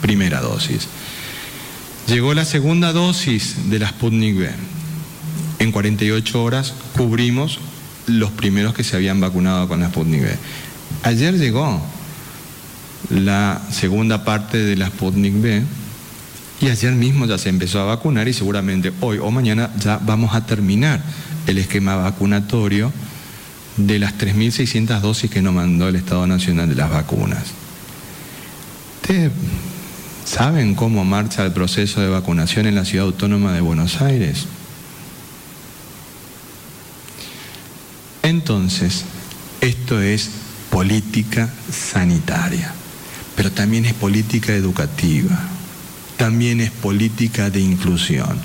primera 0.00 0.40
dosis. 0.40 0.88
Llegó 2.06 2.34
la 2.34 2.44
segunda 2.44 2.92
dosis 2.92 3.70
de 3.70 3.78
la 3.78 3.88
Sputnik 3.88 4.36
V. 4.36 4.50
En 5.58 5.72
48 5.72 6.42
horas 6.42 6.74
cubrimos 6.96 7.58
los 8.06 8.30
primeros 8.30 8.74
que 8.74 8.84
se 8.84 8.96
habían 8.96 9.20
vacunado 9.20 9.68
con 9.68 9.80
la 9.80 9.88
Sputnik 9.88 10.22
V. 10.22 10.38
Ayer 11.02 11.38
llegó 11.38 11.82
la 13.10 13.60
segunda 13.70 14.24
parte 14.24 14.58
de 14.58 14.76
la 14.76 14.88
Sputnik 14.88 15.34
V 15.34 15.62
y 16.60 16.68
ayer 16.68 16.92
mismo 16.92 17.26
ya 17.26 17.38
se 17.38 17.48
empezó 17.48 17.80
a 17.80 17.84
vacunar 17.84 18.28
y 18.28 18.32
seguramente 18.32 18.92
hoy 19.00 19.18
o 19.18 19.30
mañana 19.30 19.70
ya 19.78 19.98
vamos 19.98 20.34
a 20.34 20.46
terminar 20.46 21.02
el 21.46 21.58
esquema 21.58 21.96
vacunatorio 21.96 22.92
de 23.76 23.98
las 23.98 24.16
3.600 24.16 25.00
dosis 25.00 25.30
que 25.30 25.42
nos 25.42 25.54
mandó 25.54 25.88
el 25.88 25.96
Estado 25.96 26.26
Nacional 26.26 26.68
de 26.68 26.76
las 26.76 26.90
Vacunas. 26.90 27.44
¿Ustedes 29.02 29.32
saben 30.24 30.74
cómo 30.74 31.04
marcha 31.04 31.44
el 31.44 31.52
proceso 31.52 32.00
de 32.00 32.08
vacunación 32.08 32.66
en 32.66 32.76
la 32.76 32.84
Ciudad 32.84 33.06
Autónoma 33.06 33.52
de 33.52 33.60
Buenos 33.60 34.00
Aires? 34.00 34.46
Entonces, 38.22 39.04
esto 39.60 40.00
es 40.00 40.30
política 40.70 41.50
sanitaria 41.70 42.72
pero 43.36 43.50
también 43.50 43.84
es 43.84 43.94
política 43.94 44.52
educativa, 44.52 45.38
también 46.16 46.60
es 46.60 46.70
política 46.70 47.50
de 47.50 47.60
inclusión. 47.60 48.38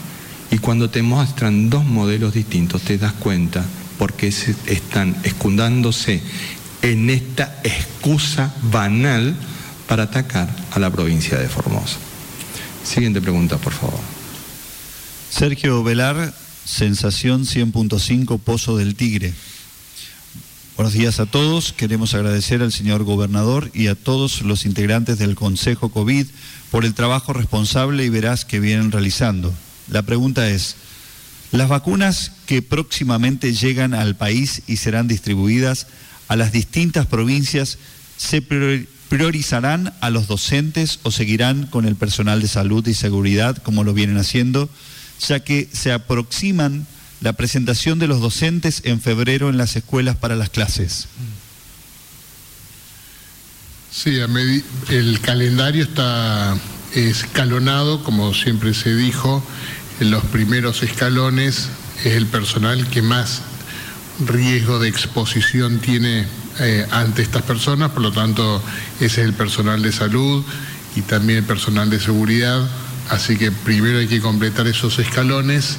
Y 0.52 0.58
cuando 0.58 0.90
te 0.90 1.02
muestran 1.02 1.70
dos 1.70 1.86
modelos 1.86 2.34
distintos 2.34 2.82
te 2.82 2.98
das 2.98 3.14
cuenta 3.14 3.64
por 3.98 4.14
qué 4.14 4.32
se 4.32 4.56
están 4.66 5.16
escundándose 5.24 6.22
en 6.82 7.10
esta 7.10 7.60
excusa 7.64 8.54
banal 8.72 9.36
para 9.88 10.04
atacar 10.04 10.50
a 10.72 10.80
la 10.80 10.90
provincia 10.90 11.38
de 11.38 11.50
Formosa. 11.50 11.98
Siguiente 12.84 13.22
pregunta, 13.22 13.58
por 13.58 13.74
favor. 13.74 14.00
Sergio 15.30 15.84
Velar, 15.84 16.34
Sensación 16.66 17.46
100.5 17.46 18.40
Pozo 18.40 18.78
del 18.78 18.96
Tigre. 18.96 19.34
Buenos 20.80 20.94
días 20.94 21.20
a 21.20 21.26
todos. 21.26 21.74
Queremos 21.74 22.14
agradecer 22.14 22.62
al 22.62 22.72
señor 22.72 23.04
gobernador 23.04 23.70
y 23.74 23.88
a 23.88 23.96
todos 23.96 24.44
los 24.44 24.66
integrantes 24.66 25.20
del 25.20 25.36
Consejo 25.36 25.90
COVID 25.90 26.26
por 26.72 26.86
el 26.86 26.94
trabajo 26.94 27.34
responsable 27.34 28.06
y 28.06 28.10
veraz 28.10 28.46
que 28.46 28.62
vienen 28.62 28.90
realizando. 28.90 29.54
La 29.90 30.04
pregunta 30.04 30.50
es, 30.50 30.78
¿las 31.52 31.68
vacunas 31.68 32.32
que 32.46 32.62
próximamente 32.62 33.54
llegan 33.54 33.94
al 33.94 34.16
país 34.16 34.62
y 34.68 34.78
serán 34.78 35.10
distribuidas 35.10 35.88
a 36.30 36.38
las 36.38 36.54
distintas 36.54 37.08
provincias 37.08 37.78
se 38.16 38.42
priorizarán 38.42 39.94
a 40.00 40.10
los 40.10 40.28
docentes 40.28 41.02
o 41.04 41.12
seguirán 41.12 41.66
con 41.66 41.84
el 41.84 41.98
personal 41.98 42.42
de 42.42 42.48
salud 42.48 42.88
y 42.88 42.94
seguridad 42.94 43.58
como 43.58 43.84
lo 43.84 43.94
vienen 43.94 44.16
haciendo, 44.16 44.70
ya 45.28 45.42
que 45.42 45.68
se 45.74 45.92
aproximan 45.92 46.88
la 47.22 47.34
presentación 47.34 48.00
de 48.00 48.08
los 48.08 48.22
docentes 48.22 48.82
en 48.86 49.02
febrero 49.02 49.50
en 49.50 49.58
las 49.58 49.76
escuelas 49.76 50.16
para 50.16 50.36
las 50.36 50.50
clases. 50.50 51.08
Sí, 53.92 54.20
el 54.90 55.20
calendario 55.20 55.84
está 55.84 56.56
escalonado, 56.94 58.04
como 58.04 58.34
siempre 58.34 58.74
se 58.74 58.96
dijo, 58.96 59.44
en 60.00 60.12
los 60.12 60.24
primeros 60.26 60.84
escalones 60.84 61.70
es 62.04 62.14
el 62.14 62.26
personal 62.28 62.88
que 62.88 63.02
más 63.02 63.42
riesgo 64.26 64.80
de 64.80 64.90
exposición 64.90 65.80
tiene 65.80 66.26
eh, 66.60 66.86
ante 66.92 67.22
estas 67.22 67.44
personas, 67.44 67.92
por 67.92 68.02
lo 68.02 68.12
tanto 68.12 68.64
ese 69.00 69.22
es 69.22 69.28
el 69.28 69.34
personal 69.34 69.82
de 69.82 69.92
salud 69.92 70.44
y 70.96 71.02
también 71.02 71.40
el 71.40 71.46
personal 71.46 71.90
de 71.90 72.00
seguridad, 72.00 72.68
así 73.10 73.38
que 73.38 73.52
primero 73.52 74.00
hay 74.00 74.08
que 74.08 74.22
completar 74.22 74.68
esos 74.68 75.00
escalones 75.00 75.78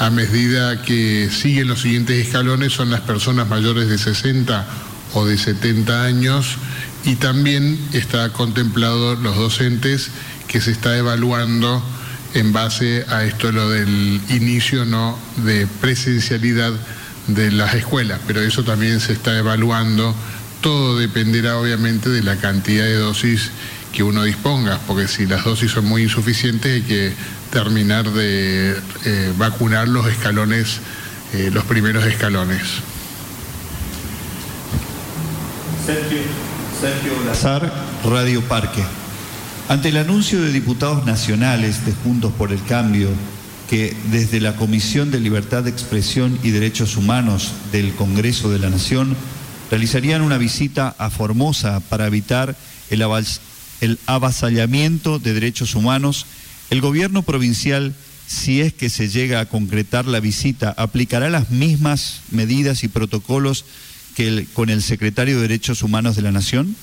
a 0.00 0.08
medida 0.08 0.80
que 0.80 1.28
siguen 1.30 1.68
los 1.68 1.82
siguientes 1.82 2.26
escalones 2.26 2.72
son 2.72 2.90
las 2.90 3.02
personas 3.02 3.46
mayores 3.48 3.86
de 3.86 3.98
60 3.98 4.66
o 5.12 5.26
de 5.26 5.36
70 5.36 6.04
años 6.04 6.56
y 7.04 7.16
también 7.16 7.78
está 7.92 8.30
contemplado 8.32 9.14
los 9.16 9.36
docentes 9.36 10.08
que 10.48 10.62
se 10.62 10.70
está 10.70 10.96
evaluando 10.96 11.84
en 12.32 12.50
base 12.54 13.04
a 13.10 13.24
esto 13.24 13.52
lo 13.52 13.68
del 13.68 14.22
inicio 14.30 14.86
no 14.86 15.18
de 15.44 15.66
presencialidad 15.66 16.72
de 17.26 17.52
las 17.52 17.74
escuelas, 17.74 18.20
pero 18.26 18.40
eso 18.40 18.64
también 18.64 19.00
se 19.00 19.12
está 19.12 19.36
evaluando. 19.36 20.14
Todo 20.62 20.98
dependerá 20.98 21.58
obviamente 21.58 22.08
de 22.08 22.22
la 22.22 22.36
cantidad 22.36 22.84
de 22.84 22.94
dosis 22.94 23.50
que 23.92 24.02
uno 24.02 24.22
disponga, 24.24 24.78
porque 24.86 25.08
si 25.08 25.26
las 25.26 25.44
dosis 25.44 25.72
son 25.72 25.86
muy 25.86 26.02
insuficientes 26.02 26.72
hay 26.72 26.82
que 26.82 27.12
terminar 27.50 28.10
de 28.10 28.76
eh, 29.04 29.32
vacunar 29.36 29.88
los 29.88 30.06
escalones, 30.06 30.80
eh, 31.32 31.50
los 31.52 31.64
primeros 31.64 32.04
escalones. 32.04 32.62
Sergio, 35.84 36.18
Sergio 36.80 37.12
Lazar, 37.26 37.72
Radio 38.04 38.42
Parque. 38.42 38.82
Ante 39.68 39.88
el 39.88 39.96
anuncio 39.96 40.40
de 40.40 40.52
diputados 40.52 41.06
nacionales 41.06 41.84
de 41.86 41.92
Juntos 41.92 42.32
por 42.32 42.52
el 42.52 42.62
Cambio 42.64 43.08
que 43.70 43.96
desde 44.10 44.40
la 44.40 44.56
Comisión 44.56 45.12
de 45.12 45.20
Libertad 45.20 45.62
de 45.62 45.70
Expresión 45.70 46.36
y 46.42 46.50
Derechos 46.50 46.96
Humanos 46.96 47.52
del 47.70 47.94
Congreso 47.94 48.50
de 48.50 48.58
la 48.58 48.68
Nación 48.68 49.16
realizarían 49.70 50.22
una 50.22 50.38
visita 50.38 50.96
a 50.98 51.08
Formosa 51.08 51.78
para 51.78 52.08
evitar 52.08 52.56
el, 52.90 53.00
el 53.80 53.98
avasallamiento 54.06 55.18
de 55.18 55.34
derechos 55.34 55.74
humanos, 55.74 56.26
el 56.70 56.80
gobierno 56.80 57.22
provincial, 57.22 57.94
si 58.26 58.60
es 58.60 58.72
que 58.72 58.90
se 58.90 59.08
llega 59.08 59.40
a 59.40 59.46
concretar 59.46 60.06
la 60.06 60.20
visita, 60.20 60.74
aplicará 60.76 61.30
las 61.30 61.50
mismas 61.50 62.22
medidas 62.30 62.84
y 62.84 62.88
protocolos 62.88 63.64
que 64.14 64.46
con 64.52 64.70
el 64.70 64.82
secretario 64.82 65.36
de 65.36 65.42
Derechos 65.42 65.82
Humanos 65.82 66.16
de 66.16 66.22
la 66.22 66.32
Nación? 66.32 66.76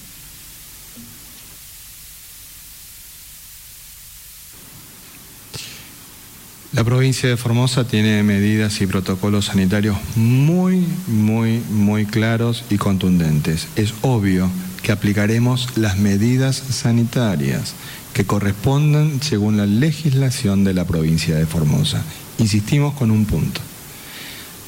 La 6.74 6.84
provincia 6.84 7.28
de 7.28 7.38
Formosa 7.38 7.88
tiene 7.88 8.22
medidas 8.24 8.82
y 8.82 8.88
protocolos 8.88 9.46
sanitarios 9.46 9.98
muy, 10.16 10.86
muy, 11.08 11.60
muy 11.72 12.06
claros 12.06 12.66
y 12.70 12.78
contundentes. 12.78 13.68
Es 13.76 13.94
obvio 14.02 14.52
que 14.88 14.94
aplicaremos 14.94 15.76
las 15.76 15.98
medidas 15.98 16.56
sanitarias 16.56 17.74
que 18.14 18.24
correspondan 18.24 19.22
según 19.22 19.58
la 19.58 19.66
legislación 19.66 20.64
de 20.64 20.74
la 20.74 20.86
provincia 20.86 21.36
de 21.36 21.46
Formosa. 21.46 22.02
Insistimos 22.38 22.94
con 22.94 23.12
un 23.12 23.26
punto. 23.26 23.60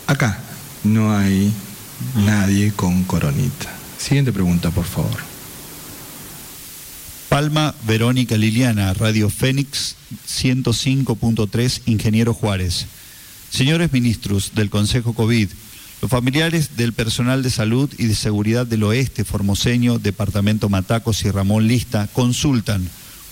Acá 0.07 0.37
no 0.83 1.15
hay 1.15 1.53
nadie 2.25 2.73
con 2.73 3.05
coronita. 3.05 3.71
Siguiente 3.97 4.33
pregunta, 4.33 4.71
por 4.71 4.83
favor. 4.83 5.15
Palma 7.29 7.73
Verónica 7.87 8.35
Liliana, 8.35 8.93
Radio 8.93 9.29
Fénix 9.29 9.95
105.3, 10.27 11.83
Ingeniero 11.85 12.33
Juárez. 12.33 12.87
Señores 13.49 13.93
ministros 13.93 14.51
del 14.53 14.69
Consejo 14.69 15.13
COVID, 15.13 15.47
los 16.01 16.09
familiares 16.09 16.77
del 16.77 16.93
personal 16.93 17.43
de 17.43 17.49
salud 17.49 17.89
y 17.97 18.05
de 18.05 18.15
seguridad 18.15 18.65
del 18.65 18.83
oeste 18.83 19.25
formoseño, 19.25 19.99
Departamento 19.99 20.69
Matacos 20.69 21.25
y 21.25 21.31
Ramón 21.31 21.67
Lista, 21.67 22.07
consultan 22.13 22.89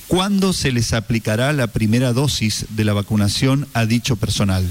cuándo 0.08 0.54
se 0.54 0.72
les 0.72 0.94
aplicará 0.94 1.54
la 1.54 1.68
primera 1.68 2.14
dosis 2.14 2.66
de 2.70 2.84
la 2.84 2.94
vacunación 2.94 3.68
a 3.74 3.86
dicho 3.86 4.16
personal. 4.16 4.66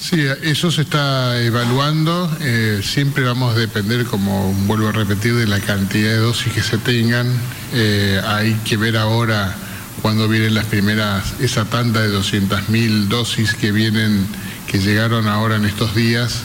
Sí, 0.00 0.20
eso 0.42 0.72
se 0.72 0.82
está 0.82 1.40
evaluando. 1.40 2.28
Eh, 2.40 2.80
siempre 2.82 3.22
vamos 3.22 3.54
a 3.54 3.58
depender, 3.58 4.04
como 4.04 4.52
vuelvo 4.66 4.88
a 4.88 4.92
repetir, 4.92 5.36
de 5.36 5.46
la 5.46 5.60
cantidad 5.60 6.10
de 6.10 6.16
dosis 6.16 6.52
que 6.52 6.60
se 6.60 6.76
tengan. 6.78 7.28
Eh, 7.72 8.20
hay 8.26 8.54
que 8.64 8.76
ver 8.76 8.96
ahora 8.96 9.56
cuándo 10.02 10.28
vienen 10.28 10.54
las 10.54 10.66
primeras, 10.66 11.34
esa 11.40 11.64
tanda 11.64 12.02
de 12.02 12.14
200.000 12.14 13.08
dosis 13.08 13.54
que 13.54 13.72
vienen, 13.72 14.26
que 14.66 14.78
llegaron 14.78 15.28
ahora 15.28 15.56
en 15.56 15.64
estos 15.64 15.94
días, 15.94 16.42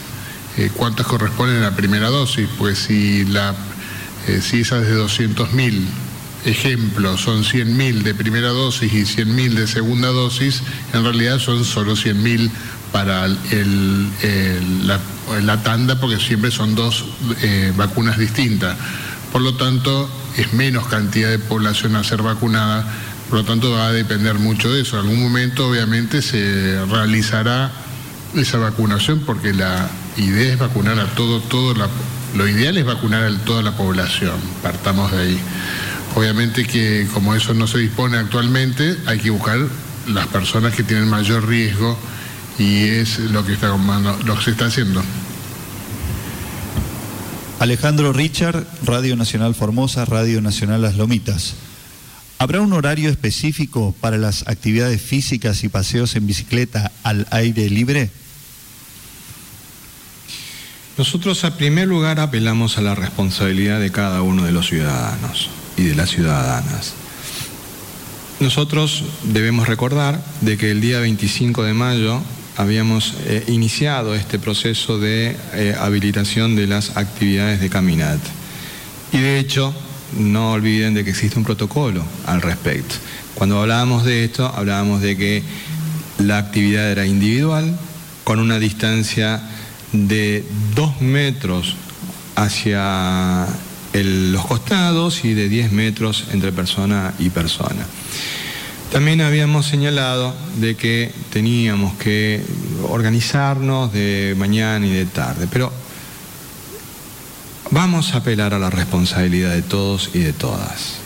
eh, 0.57 0.71
cuántas 0.73 1.07
corresponden 1.07 1.57
a 1.57 1.71
la 1.71 1.75
primera 1.75 2.09
dosis. 2.09 2.47
Pues 2.57 2.77
si, 2.77 3.25
la, 3.25 3.53
si 4.41 4.61
esas 4.61 4.85
de 4.85 4.95
200.000 4.95 5.83
ejemplo, 6.45 7.17
son 7.17 7.43
100.000 7.43 8.03
de 8.03 8.15
primera 8.15 8.49
dosis 8.49 8.93
y 8.93 9.03
100.000 9.03 9.53
de 9.53 9.67
segunda 9.67 10.09
dosis, 10.09 10.61
en 10.93 11.03
realidad 11.03 11.39
son 11.39 11.65
solo 11.65 11.93
100.000 11.93 12.51
para 12.91 13.27
la, 13.27 14.99
tanda 15.63 15.99
porque 15.99 16.19
siempre 16.19 16.51
son 16.51 16.75
dos 16.75 17.05
eh, 17.41 17.73
vacunas 17.75 18.17
distintas. 18.17 18.77
Por 19.31 19.41
lo 19.41 19.55
tanto, 19.55 20.09
es 20.37 20.53
menos 20.53 20.87
cantidad 20.87 21.29
de 21.29 21.39
población 21.39 21.95
a 21.95 22.03
ser 22.03 22.21
vacunada, 22.21 22.85
por 23.29 23.39
lo 23.39 23.45
tanto 23.45 23.71
va 23.71 23.87
a 23.87 23.91
depender 23.91 24.35
mucho 24.35 24.71
de 24.71 24.81
eso. 24.81 24.99
En 24.99 25.05
algún 25.05 25.21
momento 25.21 25.67
obviamente 25.67 26.21
se 26.21 26.83
realizará 26.85 27.71
esa 28.35 28.57
vacunación 28.57 29.21
porque 29.25 29.53
la 29.53 29.89
idea 30.17 30.53
es 30.53 30.59
vacunar 30.59 30.99
a 30.99 31.07
todo, 31.15 31.41
todo 31.41 31.73
lo 32.35 32.47
ideal 32.47 32.77
es 32.77 32.85
vacunar 32.85 33.23
a 33.23 33.37
toda 33.39 33.61
la 33.61 33.75
población, 33.75 34.35
partamos 34.61 35.11
de 35.11 35.17
ahí. 35.19 35.39
Obviamente 36.15 36.65
que 36.65 37.07
como 37.13 37.35
eso 37.35 37.53
no 37.53 37.67
se 37.67 37.79
dispone 37.79 38.17
actualmente, 38.17 38.97
hay 39.05 39.19
que 39.19 39.29
buscar 39.29 39.59
las 40.07 40.27
personas 40.27 40.73
que 40.73 40.83
tienen 40.83 41.09
mayor 41.09 41.47
riesgo 41.47 41.97
y 42.57 42.85
es 42.85 43.19
lo 43.19 43.45
que, 43.45 43.53
está, 43.53 43.67
lo 43.67 44.35
que 44.35 44.43
se 44.43 44.51
está 44.51 44.65
haciendo. 44.65 45.03
Alejandro 47.59 48.13
Richard, 48.13 48.65
Radio 48.83 49.15
Nacional 49.15 49.55
Formosa, 49.55 50.05
Radio 50.05 50.41
Nacional 50.41 50.81
Las 50.81 50.95
Lomitas. 50.95 51.55
¿Habrá 52.39 52.61
un 52.61 52.73
horario 52.73 53.09
específico 53.09 53.95
para 53.99 54.17
las 54.17 54.47
actividades 54.47 55.01
físicas 55.01 55.63
y 55.63 55.69
paseos 55.69 56.15
en 56.15 56.27
bicicleta 56.27 56.91
al 57.03 57.25
aire 57.31 57.67
libre? 57.69 58.11
Nosotros, 60.99 61.43
a 61.43 61.57
primer 61.57 61.87
lugar, 61.87 62.19
apelamos 62.19 62.77
a 62.77 62.81
la 62.81 62.93
responsabilidad 62.93 63.79
de 63.79 63.91
cada 63.91 64.21
uno 64.21 64.45
de 64.45 64.51
los 64.51 64.67
ciudadanos 64.67 65.49
y 65.77 65.83
de 65.83 65.95
las 65.95 66.11
ciudadanas. 66.11 66.93
Nosotros 68.39 69.03
debemos 69.23 69.67
recordar 69.67 70.23
de 70.41 70.57
que 70.57 70.69
el 70.69 70.79
día 70.79 70.99
25 70.99 71.63
de 71.63 71.73
mayo 71.73 72.21
habíamos 72.55 73.15
eh, 73.25 73.43
iniciado 73.47 74.13
este 74.13 74.37
proceso 74.37 74.99
de 74.99 75.35
eh, 75.53 75.75
habilitación 75.79 76.55
de 76.55 76.67
las 76.67 76.97
actividades 76.97 77.59
de 77.61 77.69
caminata. 77.69 78.29
Y 79.11 79.19
de 79.19 79.39
hecho, 79.39 79.73
no 80.17 80.51
olviden 80.51 80.93
de 80.93 81.03
que 81.03 81.11
existe 81.11 81.37
un 81.37 81.45
protocolo 81.45 82.03
al 82.25 82.41
respecto. 82.41 82.95
Cuando 83.35 83.61
hablábamos 83.61 84.05
de 84.05 84.23
esto, 84.23 84.47
hablábamos 84.47 85.01
de 85.01 85.17
que 85.17 85.43
la 86.19 86.37
actividad 86.37 86.91
era 86.91 87.05
individual, 87.05 87.77
con 88.23 88.39
una 88.39 88.59
distancia 88.59 89.41
de 89.91 90.43
dos 90.75 91.01
metros 91.01 91.75
hacia 92.35 93.47
los 93.93 94.45
costados 94.45 95.23
y 95.25 95.33
de 95.33 95.49
10 95.49 95.71
metros 95.71 96.25
entre 96.31 96.51
persona 96.51 97.13
y 97.19 97.29
persona. 97.29 97.85
También 98.91 99.21
habíamos 99.21 99.65
señalado 99.65 100.33
de 100.59 100.75
que 100.75 101.11
teníamos 101.31 101.95
que 101.97 102.41
organizarnos 102.89 103.91
de 103.91 104.35
mañana 104.37 104.85
y 104.85 104.91
de 104.91 105.05
tarde, 105.05 105.47
pero 105.51 105.71
vamos 107.71 108.13
a 108.13 108.17
apelar 108.17 108.53
a 108.53 108.59
la 108.59 108.69
responsabilidad 108.69 109.51
de 109.51 109.61
todos 109.61 110.11
y 110.13 110.19
de 110.19 110.33
todas. 110.33 110.97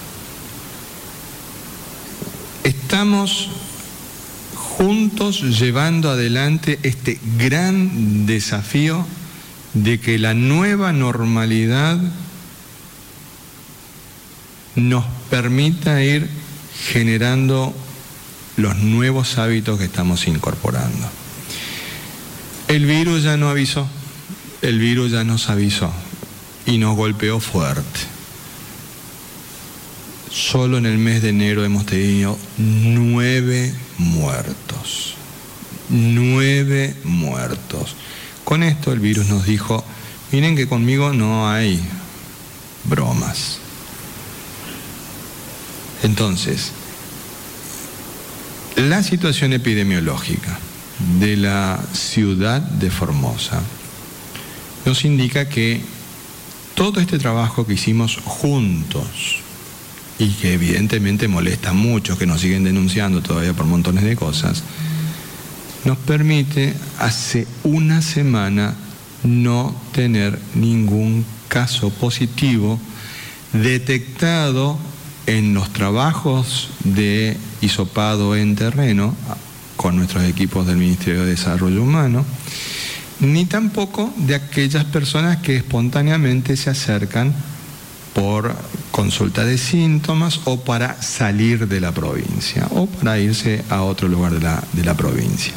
Estamos 2.64 3.49
juntos 4.55 5.41
llevando 5.59 6.09
adelante 6.09 6.80
este 6.84 7.20
gran 7.38 8.26
desafío 8.26 9.05
de 9.74 9.99
que 9.99 10.20
la 10.20 10.34
nueva 10.34 10.91
normalidad 10.91 11.97
nos 14.76 15.05
permita 15.30 16.03
ir 16.03 16.30
generando 16.91 17.74
los 18.57 18.78
nuevos 18.78 19.38
hábitos 19.38 19.78
que 19.78 19.86
estamos 19.86 20.28
incorporando. 20.28 21.09
El 22.68 22.86
virus 22.86 23.24
ya 23.24 23.38
no 23.38 23.49
avisó, 23.49 23.88
el 24.62 24.80
virus 24.80 25.12
ya 25.12 25.24
nos 25.24 25.49
avisó 25.49 25.91
y 26.66 26.78
nos 26.78 26.95
golpeó 26.95 27.39
fuerte. 27.39 27.99
Solo 30.30 30.78
en 30.78 30.86
el 30.86 30.97
mes 30.97 31.22
de 31.22 31.30
enero 31.30 31.66
hemos 31.66 31.86
tenido 31.86 32.38
nueve 32.57 33.74
muertos. 33.97 35.16
Nueve 35.89 36.95
muertos. 37.03 37.95
Con 38.45 38.64
esto 38.64 38.93
el 38.93 38.99
virus 38.99 39.28
nos 39.28 39.45
dijo, 39.45 39.84
miren 40.32 40.55
que 40.55 40.68
conmigo 40.68 41.12
no 41.12 41.49
hay 41.49 41.82
bromas. 42.86 43.59
Entonces, 46.03 46.72
la 48.76 49.03
situación 49.03 49.53
epidemiológica 49.53 50.59
de 51.20 51.38
la 51.38 51.80
ciudad 51.93 52.62
de 52.62 52.89
Formosa 52.89 53.62
nos 54.86 55.05
indica 55.05 55.49
que 55.49 55.82
todo 56.76 56.99
este 56.99 57.19
trabajo 57.19 57.65
que 57.65 57.74
hicimos 57.74 58.19
juntos 58.24 59.39
y 60.19 60.30
que 60.30 60.53
evidentemente 60.53 61.28
molesta 61.28 61.74
mucho, 61.74 62.17
que 62.17 62.26
nos 62.26 62.41
siguen 62.41 62.63
denunciando 62.63 63.22
todavía 63.22 63.53
por 63.53 63.65
montones 63.65 64.03
de 64.03 64.15
cosas, 64.15 64.63
nos 65.84 65.97
permite 65.97 66.76
hace 66.99 67.47
una 67.63 68.01
semana 68.01 68.76
no 69.24 69.76
tener 69.93 70.39
ningún 70.55 71.26
caso 71.47 71.89
positivo 71.89 72.80
detectado 73.53 74.78
en 75.28 75.53
los 75.53 75.72
trabajos 75.74 76.69
de 76.84 77.38
hisopado 77.61 78.36
en 78.36 78.55
terreno 78.55 79.15
con 79.76 79.95
nuestros 79.95 80.24
equipos 80.24 80.67
del 80.67 80.78
Ministerio 80.78 81.22
de 81.22 81.32
Desarrollo 81.32 81.82
Humano 81.82 82.26
ni 83.22 83.45
tampoco 83.45 84.13
de 84.17 84.36
aquellas 84.36 84.84
personas 84.86 85.38
que 85.38 85.55
espontáneamente 85.55 86.57
se 86.57 86.69
acercan 86.69 87.34
por 88.13 88.53
consulta 88.91 89.45
de 89.45 89.57
síntomas 89.57 90.41
o 90.43 90.59
para 90.59 91.01
salir 91.01 91.67
de 91.67 91.80
la 91.80 91.93
provincia 91.93 92.67
o 92.72 92.88
para 92.88 93.19
irse 93.19 93.63
a 93.69 93.84
otro 93.84 94.07
lugar 94.07 94.34
de 94.34 94.41
la, 94.41 94.63
de 94.74 94.84
la 94.84 94.95
provincia. 94.95 95.53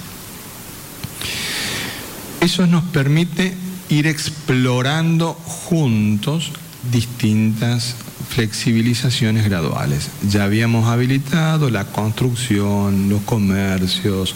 Eso 2.40 2.66
nos 2.66 2.84
permite 2.84 3.54
ir 3.88 4.06
explorando 4.06 5.32
juntos 5.32 6.52
distintas 6.92 7.96
flexibilizaciones 8.28 9.44
graduales. 9.44 10.10
Ya 10.28 10.44
habíamos 10.44 10.88
habilitado 10.88 11.70
la 11.70 11.86
construcción, 11.86 13.08
los 13.08 13.22
comercios, 13.22 14.34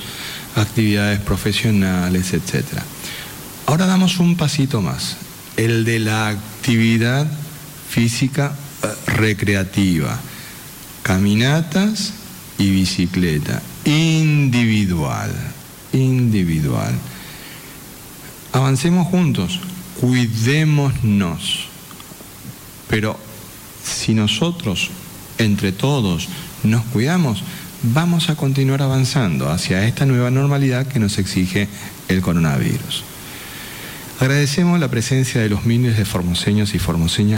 actividades 0.56 1.20
profesionales, 1.20 2.32
etc. 2.32 2.64
Ahora 3.68 3.84
damos 3.84 4.18
un 4.18 4.34
pasito 4.34 4.80
más, 4.80 5.18
el 5.58 5.84
de 5.84 5.98
la 5.98 6.28
actividad 6.28 7.26
física 7.90 8.56
eh, 8.82 8.86
recreativa, 9.10 10.18
caminatas 11.02 12.14
y 12.56 12.70
bicicleta, 12.70 13.60
individual, 13.84 15.30
individual. 15.92 16.94
Avancemos 18.52 19.06
juntos, 19.06 19.60
cuidémonos, 20.00 21.66
pero 22.88 23.20
si 23.84 24.14
nosotros, 24.14 24.88
entre 25.36 25.72
todos, 25.72 26.30
nos 26.62 26.86
cuidamos, 26.86 27.42
vamos 27.82 28.30
a 28.30 28.34
continuar 28.34 28.80
avanzando 28.80 29.50
hacia 29.50 29.86
esta 29.86 30.06
nueva 30.06 30.30
normalidad 30.30 30.86
que 30.86 30.98
nos 30.98 31.18
exige 31.18 31.68
el 32.08 32.22
coronavirus. 32.22 33.04
Agradecemos 34.20 34.80
la 34.80 34.88
presencia 34.88 35.40
de 35.40 35.48
los 35.48 35.64
miles 35.64 35.96
de 35.96 36.04
formoseños 36.04 36.74
y 36.74 36.80
formoseñas 36.80 37.36